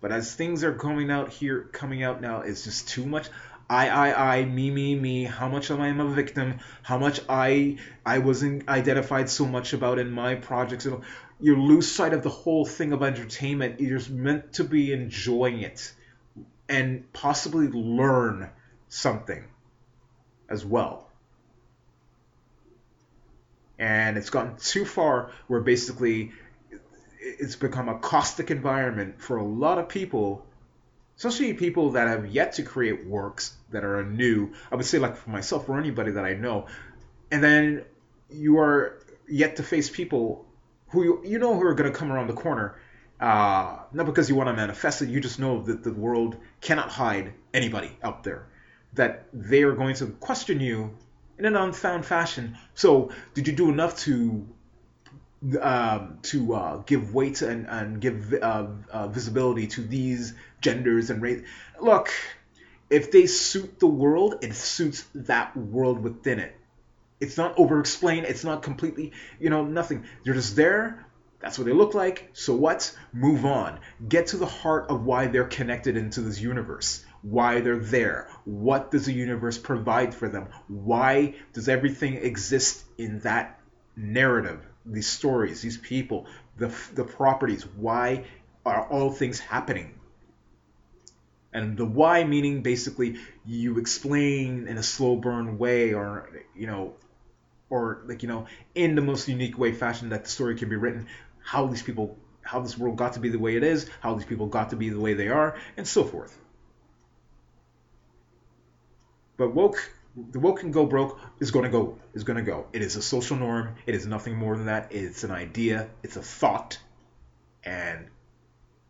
But 0.00 0.12
as 0.12 0.34
things 0.34 0.62
are 0.62 0.74
coming 0.74 1.10
out 1.10 1.32
here, 1.32 1.68
coming 1.72 2.04
out 2.04 2.20
now, 2.20 2.42
it's 2.42 2.64
just 2.64 2.88
too 2.88 3.04
much. 3.04 3.28
I, 3.70 3.88
I, 3.88 4.36
I, 4.36 4.44
me, 4.44 4.70
me, 4.70 4.94
me. 4.94 5.24
How 5.24 5.48
much 5.48 5.70
am 5.70 6.00
a 6.00 6.14
victim? 6.14 6.60
How 6.82 6.98
much 6.98 7.20
I, 7.28 7.78
I 8.06 8.18
wasn't 8.18 8.68
identified 8.68 9.28
so 9.28 9.44
much 9.44 9.72
about 9.72 9.98
in 9.98 10.10
my 10.10 10.36
projects. 10.36 10.86
You 11.40 11.60
lose 11.60 11.90
sight 11.90 12.14
of 12.14 12.22
the 12.22 12.30
whole 12.30 12.64
thing 12.64 12.92
of 12.92 13.02
entertainment. 13.02 13.80
You're 13.80 13.98
just 13.98 14.10
meant 14.10 14.54
to 14.54 14.64
be 14.64 14.92
enjoying 14.92 15.60
it, 15.60 15.92
and 16.68 17.12
possibly 17.12 17.68
learn 17.68 18.50
something 18.88 19.44
as 20.48 20.64
well. 20.64 21.08
And 23.78 24.16
it's 24.16 24.30
gotten 24.30 24.56
too 24.56 24.84
far 24.84 25.30
where 25.46 25.60
basically 25.60 26.32
it's 27.20 27.56
become 27.56 27.88
a 27.88 27.98
caustic 27.98 28.50
environment 28.50 29.20
for 29.20 29.36
a 29.36 29.44
lot 29.44 29.78
of 29.78 29.88
people, 29.88 30.44
especially 31.16 31.52
people 31.54 31.92
that 31.92 32.08
have 32.08 32.26
yet 32.26 32.54
to 32.54 32.62
create 32.62 33.06
works 33.06 33.56
that 33.70 33.84
are 33.84 34.04
new. 34.04 34.52
I 34.72 34.76
would 34.76 34.86
say, 34.86 34.98
like 34.98 35.16
for 35.16 35.30
myself 35.30 35.68
or 35.68 35.78
anybody 35.78 36.12
that 36.12 36.24
I 36.24 36.34
know, 36.34 36.66
and 37.30 37.42
then 37.42 37.84
you 38.30 38.58
are 38.58 38.98
yet 39.28 39.56
to 39.56 39.62
face 39.62 39.90
people 39.90 40.46
who 40.88 41.04
you, 41.04 41.22
you 41.24 41.38
know 41.38 41.54
who 41.54 41.62
are 41.66 41.74
going 41.74 41.92
to 41.92 41.96
come 41.96 42.10
around 42.10 42.28
the 42.28 42.34
corner. 42.34 42.80
Uh, 43.20 43.80
not 43.92 44.06
because 44.06 44.28
you 44.28 44.36
want 44.36 44.48
to 44.48 44.54
manifest 44.54 45.02
it, 45.02 45.08
you 45.08 45.20
just 45.20 45.40
know 45.40 45.62
that 45.62 45.82
the 45.82 45.92
world 45.92 46.36
cannot 46.60 46.88
hide 46.88 47.34
anybody 47.52 47.90
out 48.02 48.22
there. 48.22 48.46
That 48.94 49.26
they 49.32 49.62
are 49.62 49.72
going 49.72 49.94
to 49.96 50.06
question 50.06 50.60
you 50.60 50.96
in 51.38 51.44
an 51.44 51.56
unfound 51.56 52.04
fashion. 52.04 52.56
So, 52.74 53.10
did 53.34 53.46
you 53.46 53.52
do 53.54 53.70
enough 53.70 53.98
to 54.00 54.46
um, 55.60 56.18
to 56.22 56.54
uh, 56.54 56.76
give 56.78 57.14
weight 57.14 57.42
and, 57.42 57.66
and 57.68 58.00
give 58.00 58.34
uh, 58.34 58.66
uh, 58.90 59.08
visibility 59.08 59.68
to 59.68 59.82
these 59.82 60.34
genders 60.60 61.10
and 61.10 61.22
race. 61.22 61.44
Look, 61.80 62.10
if 62.90 63.12
they 63.12 63.26
suit 63.26 63.78
the 63.78 63.86
world, 63.86 64.36
it 64.42 64.54
suits 64.54 65.04
that 65.14 65.56
world 65.56 66.02
within 66.02 66.40
it. 66.40 66.56
It's 67.20 67.36
not 67.36 67.58
over 67.58 67.80
explained. 67.80 68.26
It's 68.26 68.44
not 68.44 68.62
completely, 68.62 69.12
you 69.38 69.50
know, 69.50 69.64
nothing. 69.64 70.04
They're 70.24 70.34
just 70.34 70.56
there. 70.56 71.06
That's 71.40 71.56
what 71.56 71.66
they 71.66 71.72
look 71.72 71.94
like. 71.94 72.30
So 72.32 72.54
what? 72.54 72.92
Move 73.12 73.44
on. 73.44 73.78
Get 74.08 74.28
to 74.28 74.38
the 74.38 74.46
heart 74.46 74.90
of 74.90 75.04
why 75.04 75.26
they're 75.28 75.44
connected 75.44 75.96
into 75.96 76.20
this 76.20 76.40
universe. 76.40 77.04
Why 77.22 77.60
they're 77.60 77.78
there. 77.78 78.28
What 78.44 78.90
does 78.90 79.06
the 79.06 79.12
universe 79.12 79.58
provide 79.58 80.14
for 80.14 80.28
them? 80.28 80.48
Why 80.68 81.34
does 81.52 81.68
everything 81.68 82.14
exist 82.14 82.84
in 82.96 83.20
that 83.20 83.60
narrative? 83.96 84.64
these 84.92 85.06
stories, 85.06 85.60
these 85.60 85.78
people, 85.78 86.26
the, 86.56 86.74
the 86.94 87.04
properties. 87.04 87.64
Why 87.76 88.24
are 88.64 88.86
all 88.88 89.10
things 89.10 89.38
happening? 89.38 89.94
And 91.52 91.76
the 91.76 91.84
why 91.84 92.24
meaning 92.24 92.62
basically 92.62 93.18
you 93.46 93.78
explain 93.78 94.68
in 94.68 94.76
a 94.76 94.82
slow 94.82 95.16
burn 95.16 95.58
way 95.58 95.94
or, 95.94 96.30
you 96.54 96.66
know, 96.66 96.94
or 97.70 98.02
like, 98.06 98.22
you 98.22 98.28
know, 98.28 98.46
in 98.74 98.94
the 98.94 99.02
most 99.02 99.28
unique 99.28 99.58
way 99.58 99.72
fashion 99.72 100.10
that 100.10 100.24
the 100.24 100.30
story 100.30 100.56
can 100.56 100.68
be 100.68 100.76
written, 100.76 101.06
how 101.42 101.66
these 101.66 101.82
people, 101.82 102.16
how 102.42 102.60
this 102.60 102.76
world 102.76 102.96
got 102.96 103.14
to 103.14 103.20
be 103.20 103.28
the 103.28 103.38
way 103.38 103.56
it 103.56 103.62
is, 103.62 103.88
how 104.00 104.14
these 104.14 104.26
people 104.26 104.46
got 104.46 104.70
to 104.70 104.76
be 104.76 104.90
the 104.90 105.00
way 105.00 105.14
they 105.14 105.28
are, 105.28 105.56
and 105.76 105.86
so 105.86 106.04
forth. 106.04 106.38
But 109.38 109.54
woke 109.54 109.92
the 110.32 110.40
woke 110.40 110.60
can 110.60 110.72
go 110.72 110.84
broke 110.84 111.18
is 111.40 111.50
going 111.50 111.64
to 111.64 111.70
go 111.70 111.96
is 112.12 112.24
going 112.24 112.36
to 112.36 112.42
go. 112.42 112.66
It 112.72 112.82
is 112.82 112.96
a 112.96 113.02
social 113.02 113.36
norm. 113.36 113.76
It 113.86 113.94
is 113.94 114.06
nothing 114.06 114.36
more 114.36 114.56
than 114.56 114.66
that. 114.66 114.88
It's 114.92 115.24
an 115.24 115.30
idea. 115.30 115.88
It's 116.02 116.16
a 116.16 116.22
thought, 116.22 116.78
and 117.64 118.08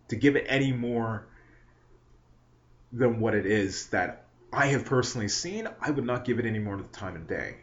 to 0.09 0.17
give 0.17 0.37
it 0.37 0.47
any 0.49 0.73
more 0.73 1.27
than 2.93 3.21
what 3.21 3.35
it 3.35 3.45
is 3.45 3.89
that 3.89 4.25
I 4.51 4.69
have 4.69 4.87
personally 4.87 5.29
seen, 5.29 5.69
I 5.81 5.91
would 5.91 6.07
not 6.07 6.25
give 6.25 6.39
it 6.39 6.47
any 6.47 6.59
more 6.59 6.75
of 6.75 6.91
the 6.91 6.99
time 6.99 7.17
of 7.17 7.27
day. 7.27 7.57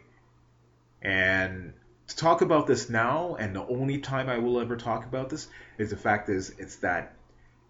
And 1.02 1.72
to 2.06 2.16
talk 2.16 2.42
about 2.42 2.68
this 2.68 2.88
now, 2.88 3.34
and 3.34 3.54
the 3.54 3.66
only 3.66 3.98
time 3.98 4.28
I 4.28 4.38
will 4.38 4.60
ever 4.60 4.76
talk 4.76 5.04
about 5.04 5.28
this 5.28 5.48
is 5.78 5.90
the 5.90 5.96
fact 5.96 6.28
is 6.28 6.54
it's 6.58 6.76
that 6.76 7.16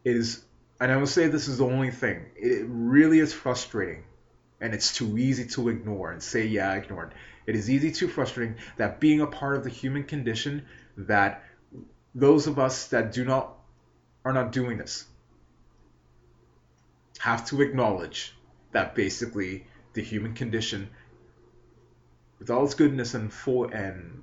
it 0.04 0.14
is, 0.14 0.44
and 0.78 0.92
I 0.92 0.98
will 0.98 1.06
say 1.06 1.28
this 1.28 1.48
is 1.48 1.56
the 1.56 1.64
only 1.64 1.90
thing. 1.90 2.26
It 2.36 2.66
really 2.68 3.20
is 3.20 3.32
frustrating 3.32 4.04
and 4.60 4.74
it's 4.74 4.94
too 4.94 5.18
easy 5.18 5.46
to 5.46 5.68
ignore 5.68 6.12
and 6.12 6.22
say, 6.22 6.46
yeah, 6.46 6.70
I 6.70 6.76
ignored. 6.76 7.12
It 7.46 7.54
is 7.54 7.70
easy 7.70 7.92
to 7.92 8.08
frustrating 8.08 8.56
that 8.76 9.00
being 9.00 9.20
a 9.20 9.26
part 9.26 9.56
of 9.56 9.64
the 9.64 9.70
human 9.70 10.04
condition, 10.04 10.66
that 10.96 11.44
those 12.14 12.46
of 12.46 12.58
us 12.58 12.88
that 12.88 13.12
do 13.12 13.24
not 13.24 13.54
are 14.24 14.32
not 14.32 14.50
doing 14.50 14.78
this 14.78 15.04
have 17.18 17.46
to 17.46 17.62
acknowledge 17.62 18.34
that 18.72 18.94
basically 18.94 19.66
the 19.92 20.02
human 20.02 20.34
condition, 20.34 20.90
with 22.38 22.50
all 22.50 22.64
its 22.64 22.74
goodness 22.74 23.14
and 23.14 23.32
fo- 23.32 23.64
and 23.68 24.22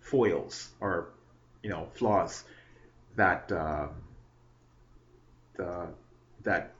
foils 0.00 0.70
or 0.80 1.10
you 1.62 1.70
know 1.70 1.88
flaws, 1.94 2.44
that 3.16 3.50
uh, 3.52 3.88
the 5.56 5.88
that 6.42 6.72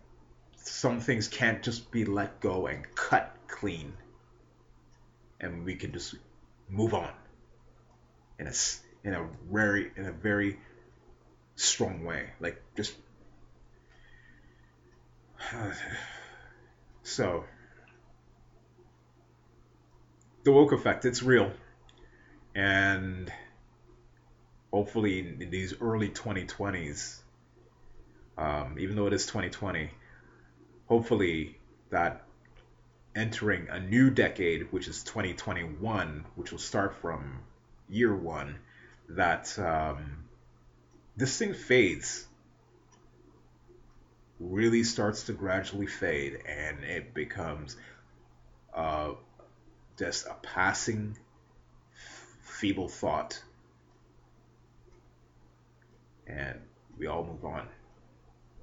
some 0.62 1.00
things 1.00 1.28
can't 1.28 1.62
just 1.62 1.90
be 1.90 2.04
let 2.04 2.40
go 2.40 2.66
and 2.66 2.84
cut 2.94 3.34
clean. 3.48 3.92
And 5.40 5.64
we 5.64 5.76
can 5.76 5.92
just 5.92 6.14
move 6.68 6.94
on 6.94 7.11
in 8.38 8.46
a 8.46 8.52
in 9.04 9.14
a 9.14 9.26
very 9.50 9.90
in 9.96 10.06
a 10.06 10.12
very 10.12 10.58
strong 11.56 12.04
way 12.04 12.30
like 12.40 12.62
just 12.76 12.94
so. 17.02 17.44
The 20.42 20.52
woke 20.52 20.72
effect 20.72 21.04
it's 21.04 21.22
real. 21.22 21.52
And 22.54 23.30
hopefully 24.72 25.18
in 25.18 25.50
these 25.50 25.74
early 25.80 26.08
2020s 26.08 27.20
um, 28.38 28.76
even 28.78 28.96
though 28.96 29.06
it 29.06 29.12
is 29.12 29.26
2020 29.26 29.90
hopefully 30.91 31.57
that 31.91 32.24
entering 33.14 33.68
a 33.70 33.78
new 33.78 34.11
decade, 34.11 34.72
which 34.72 34.88
is 34.88 35.05
2021, 35.05 36.24
which 36.34 36.51
will 36.51 36.59
start 36.59 36.97
from 36.97 37.38
year 37.88 38.14
one, 38.14 38.57
that 39.09 39.57
um, 39.57 40.24
this 41.16 41.38
thing 41.38 41.55
fades, 41.55 42.26
really 44.41 44.82
starts 44.82 45.24
to 45.24 45.32
gradually 45.32 45.86
fade, 45.86 46.41
and 46.45 46.82
it 46.82 47.14
becomes 47.14 47.76
uh, 48.74 49.12
just 49.97 50.26
a 50.26 50.34
passing, 50.43 51.16
feeble 52.43 52.88
thought. 52.88 53.41
And 56.26 56.59
we 56.99 57.07
all 57.07 57.24
move 57.24 57.45
on. 57.45 57.68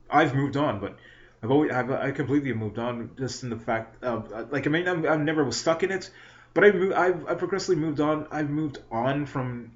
I've 0.10 0.36
moved 0.36 0.58
on, 0.58 0.82
but 0.82 0.98
I've 1.44 1.52
always 1.52 1.72
I've, 1.72 1.92
I 1.92 2.12
completely 2.12 2.54
moved 2.54 2.80
on 2.80 3.12
just 3.18 3.44
in 3.44 3.50
the 3.50 3.58
fact 3.58 4.04
of 4.04 4.32
uh, 4.34 4.46
like 4.50 4.66
I 4.66 4.70
mean 4.70 4.88
I'm, 4.88 5.06
I 5.06 5.16
never 5.18 5.44
was 5.44 5.58
stuck 5.58 5.84
in 5.84 5.92
it, 5.92 6.10
but 6.54 6.64
I 6.64 6.72
moved, 6.72 6.94
I've 6.94 7.28
I've 7.28 7.38
progressively 7.38 7.76
moved 7.76 8.00
on. 8.00 8.28
I've 8.32 8.50
moved 8.50 8.80
on 8.92 9.26
from 9.26 9.72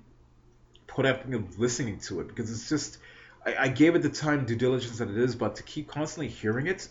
put 0.88 1.06
up 1.06 1.24
listening 1.58 2.00
to 2.00 2.20
it 2.22 2.28
because 2.28 2.52
it's 2.52 2.68
just 2.68 2.98
I, 3.46 3.56
I 3.56 3.68
gave 3.68 3.96
it 3.96 4.02
the 4.02 4.10
time 4.10 4.46
due 4.46 4.56
diligence 4.56 4.98
that 4.98 5.10
it 5.10 5.18
is, 5.18 5.36
but 5.36 5.58
to 5.58 5.64
keep 5.64 5.88
constantly 5.88 6.30
hearing 6.30 6.68
it, 6.68 6.88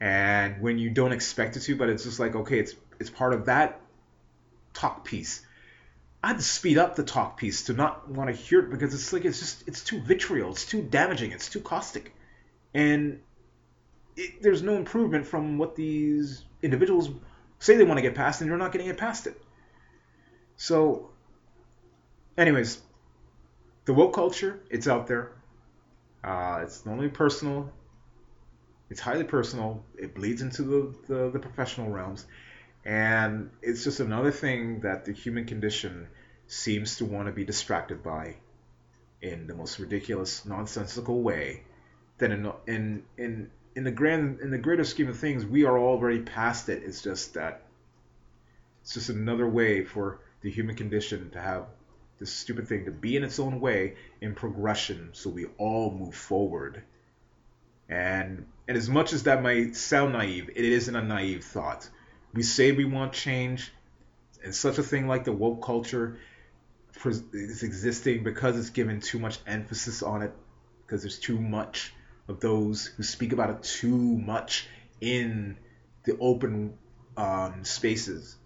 and 0.00 0.60
when 0.60 0.78
you 0.78 0.90
don't 0.90 1.12
expect 1.12 1.56
it 1.56 1.60
to, 1.60 1.76
but 1.76 1.88
it's 1.88 2.02
just 2.02 2.18
like 2.18 2.34
okay, 2.34 2.58
it's 2.58 2.74
it's 2.98 3.10
part 3.10 3.34
of 3.34 3.46
that 3.46 3.80
talk 4.74 5.04
piece. 5.04 5.46
I 6.24 6.28
had 6.28 6.38
to 6.38 6.44
speed 6.44 6.78
up 6.78 6.96
the 6.96 7.02
talk 7.02 7.36
piece 7.36 7.64
to 7.64 7.72
not 7.72 8.08
want 8.08 8.30
to 8.30 8.36
hear 8.36 8.60
it 8.60 8.70
because 8.70 8.94
it's 8.94 9.12
like 9.12 9.24
it's 9.24 9.38
just 9.38 9.68
it's 9.68 9.84
too 9.84 10.00
vitriol, 10.00 10.50
it's 10.50 10.66
too 10.66 10.82
damaging, 10.82 11.30
it's 11.30 11.48
too 11.48 11.60
caustic, 11.60 12.12
and 12.74 13.20
it, 14.16 14.42
there's 14.42 14.62
no 14.62 14.76
improvement 14.76 15.26
from 15.26 15.58
what 15.58 15.76
these 15.76 16.44
individuals 16.62 17.10
say 17.58 17.76
they 17.76 17.84
want 17.84 17.98
to 17.98 18.02
get 18.02 18.14
past, 18.14 18.40
and 18.40 18.50
they're 18.50 18.58
not 18.58 18.72
getting 18.72 18.88
it 18.88 18.98
past 18.98 19.26
it. 19.26 19.40
So, 20.56 21.10
anyways, 22.36 22.80
the 23.84 23.94
woke 23.94 24.14
culture, 24.14 24.60
it's 24.70 24.88
out 24.88 25.06
there. 25.06 25.32
Uh, 26.24 26.60
it's 26.64 26.84
not 26.86 26.92
only 26.94 27.08
personal, 27.08 27.72
It's 28.90 29.00
highly 29.00 29.24
personal. 29.24 29.84
It 29.96 30.14
bleeds 30.14 30.42
into 30.42 30.62
the, 30.62 30.94
the, 31.08 31.30
the 31.30 31.38
professional 31.40 31.90
realms. 31.90 32.26
And 32.84 33.50
it's 33.62 33.84
just 33.84 34.00
another 34.00 34.30
thing 34.32 34.80
that 34.80 35.04
the 35.04 35.12
human 35.12 35.46
condition 35.46 36.08
seems 36.46 36.96
to 36.98 37.04
want 37.06 37.26
to 37.28 37.32
be 37.32 37.44
distracted 37.44 38.02
by 38.02 38.36
in 39.22 39.46
the 39.46 39.54
most 39.54 39.78
ridiculous, 39.78 40.44
nonsensical 40.44 41.22
way. 41.22 41.64
Then 42.18 42.32
in 42.32 42.52
in 42.66 43.04
in 43.16 43.50
in 43.74 43.84
the 43.84 43.90
grand 43.90 44.40
in 44.40 44.50
the 44.50 44.58
greater 44.58 44.84
scheme 44.84 45.08
of 45.08 45.18
things, 45.18 45.44
we 45.44 45.64
are 45.64 45.78
already 45.78 46.20
past 46.20 46.68
it. 46.68 46.82
It's 46.84 47.02
just 47.02 47.34
that 47.34 47.62
it's 48.82 48.94
just 48.94 49.08
another 49.08 49.48
way 49.48 49.84
for 49.84 50.20
the 50.42 50.50
human 50.50 50.76
condition 50.76 51.30
to 51.30 51.40
have 51.40 51.66
this 52.18 52.32
stupid 52.32 52.68
thing 52.68 52.84
to 52.84 52.90
be 52.90 53.16
in 53.16 53.24
its 53.24 53.38
own 53.38 53.60
way 53.60 53.94
in 54.20 54.34
progression, 54.34 55.10
so 55.12 55.30
we 55.30 55.46
all 55.58 55.90
move 55.90 56.14
forward. 56.14 56.82
And 57.88 58.46
and 58.68 58.76
as 58.76 58.88
much 58.88 59.12
as 59.12 59.24
that 59.24 59.42
might 59.42 59.76
sound 59.76 60.12
naive, 60.12 60.50
it 60.50 60.64
isn't 60.64 60.94
a 60.94 61.02
naive 61.02 61.44
thought. 61.44 61.88
We 62.32 62.42
say 62.42 62.72
we 62.72 62.84
want 62.84 63.12
change, 63.12 63.72
and 64.44 64.54
such 64.54 64.78
a 64.78 64.82
thing 64.82 65.06
like 65.06 65.24
the 65.24 65.32
woke 65.32 65.64
culture 65.64 66.18
is 67.04 67.62
existing 67.62 68.22
because 68.22 68.56
it's 68.58 68.70
given 68.70 69.00
too 69.00 69.18
much 69.18 69.38
emphasis 69.46 70.02
on 70.02 70.22
it, 70.22 70.32
because 70.86 71.02
there's 71.02 71.18
too 71.18 71.38
much 71.38 71.92
of 72.28 72.40
those 72.40 72.86
who 72.86 73.02
speak 73.02 73.32
about 73.32 73.50
it 73.50 73.62
too 73.62 73.96
much 73.96 74.68
in 75.00 75.56
the 76.04 76.16
open 76.18 76.74
um, 77.16 77.64
spaces 77.64 78.36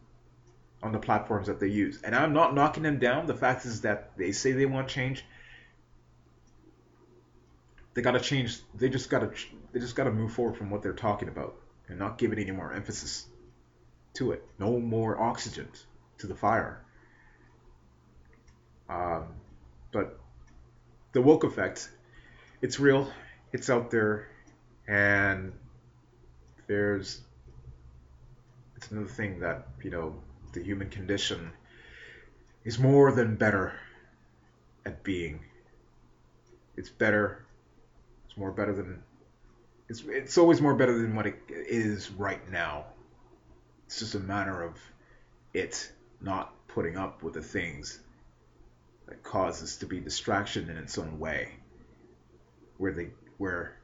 on 0.82 0.92
the 0.92 0.98
platforms 0.98 1.46
that 1.46 1.60
they 1.60 1.68
use. 1.68 2.00
And 2.02 2.14
I'm 2.14 2.32
not 2.32 2.54
knocking 2.54 2.82
them 2.82 2.98
down. 2.98 3.26
The 3.26 3.34
fact 3.34 3.64
is 3.64 3.82
that 3.82 4.16
they 4.16 4.32
say 4.32 4.52
they 4.52 4.66
want 4.66 4.88
change. 4.88 5.24
They 7.94 8.02
gotta 8.02 8.20
change. 8.20 8.58
They 8.74 8.88
just 8.88 9.08
gotta. 9.08 9.30
They 9.72 9.80
just 9.80 9.96
gotta 9.96 10.12
move 10.12 10.32
forward 10.32 10.56
from 10.56 10.70
what 10.70 10.82
they're 10.82 10.92
talking 10.92 11.28
about 11.28 11.56
and 11.88 11.98
not 11.98 12.18
give 12.18 12.32
it 12.32 12.38
any 12.38 12.50
more 12.50 12.72
emphasis 12.72 13.26
to 14.14 14.32
it. 14.32 14.44
No 14.58 14.78
more 14.78 15.20
oxygen 15.20 15.68
to 16.18 16.26
the 16.26 16.34
fire. 16.34 16.82
Um, 18.88 19.26
but 19.92 20.18
the 21.12 21.22
woke 21.22 21.44
effect, 21.44 21.88
it's 22.60 22.78
real, 22.78 23.10
it's 23.52 23.70
out 23.70 23.90
there, 23.90 24.28
and 24.86 25.52
there's 26.66 27.20
it's 28.76 28.90
another 28.90 29.08
thing 29.08 29.40
that 29.40 29.66
you 29.82 29.90
know 29.90 30.14
the 30.52 30.62
human 30.62 30.90
condition 30.90 31.50
is 32.64 32.78
more 32.78 33.12
than 33.12 33.36
better 33.36 33.72
at 34.84 35.02
being. 35.02 35.40
It's 36.76 36.90
better. 36.90 37.44
It's 38.26 38.36
more 38.36 38.50
better 38.50 38.74
than. 38.74 39.02
It's 39.88 40.02
it's 40.06 40.38
always 40.38 40.60
more 40.60 40.74
better 40.74 40.96
than 40.98 41.14
what 41.14 41.26
it 41.26 41.38
is 41.48 42.10
right 42.10 42.50
now. 42.50 42.86
It's 43.86 44.00
just 44.00 44.14
a 44.14 44.20
matter 44.20 44.62
of 44.62 44.76
it 45.54 45.90
not 46.20 46.52
putting 46.68 46.96
up 46.96 47.22
with 47.22 47.34
the 47.34 47.42
things 47.42 48.00
that 49.06 49.22
causes 49.22 49.76
to 49.78 49.86
be 49.86 50.00
distraction 50.00 50.68
in 50.68 50.76
its 50.76 50.98
own 50.98 51.18
way. 51.18 51.52
Where 52.78 52.92
they 52.92 53.10
where 53.38 53.76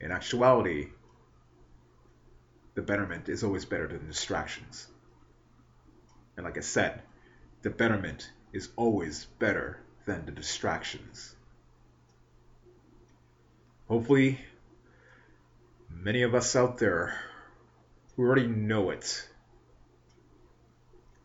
in 0.00 0.12
actuality 0.12 0.88
the 2.74 2.82
betterment 2.82 3.28
is 3.28 3.42
always 3.42 3.64
better 3.64 3.88
than 3.88 4.06
distractions. 4.06 4.86
And 6.36 6.44
like 6.44 6.56
I 6.56 6.60
said, 6.60 7.02
the 7.62 7.70
betterment 7.70 8.30
is 8.52 8.68
always 8.76 9.24
better 9.38 9.80
than 10.06 10.24
the 10.24 10.30
distractions. 10.30 11.34
Hopefully, 13.88 14.38
many 15.90 16.22
of 16.22 16.34
us 16.34 16.54
out 16.54 16.78
there 16.78 17.18
who 18.14 18.22
already 18.22 18.46
know 18.46 18.90
it, 18.90 19.28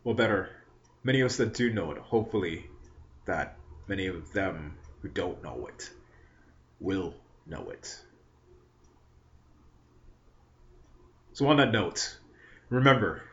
well, 0.03 0.15
better, 0.15 0.49
many 1.03 1.21
of 1.21 1.27
us 1.27 1.37
that 1.37 1.53
do 1.53 1.71
know 1.71 1.91
it, 1.91 1.97
hopefully, 1.97 2.65
that 3.25 3.57
many 3.87 4.07
of 4.07 4.33
them 4.33 4.77
who 5.01 5.09
don't 5.09 5.43
know 5.43 5.67
it 5.67 5.89
will 6.79 7.13
know 7.45 7.69
it. 7.69 7.99
So, 11.33 11.47
on 11.47 11.57
that 11.57 11.71
note, 11.71 12.17
remember 12.69 13.23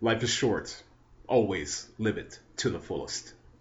life 0.00 0.22
is 0.22 0.30
short. 0.30 0.82
Always 1.28 1.88
live 1.98 2.18
it 2.18 2.38
to 2.58 2.70
the 2.70 2.80
fullest. 2.80 3.34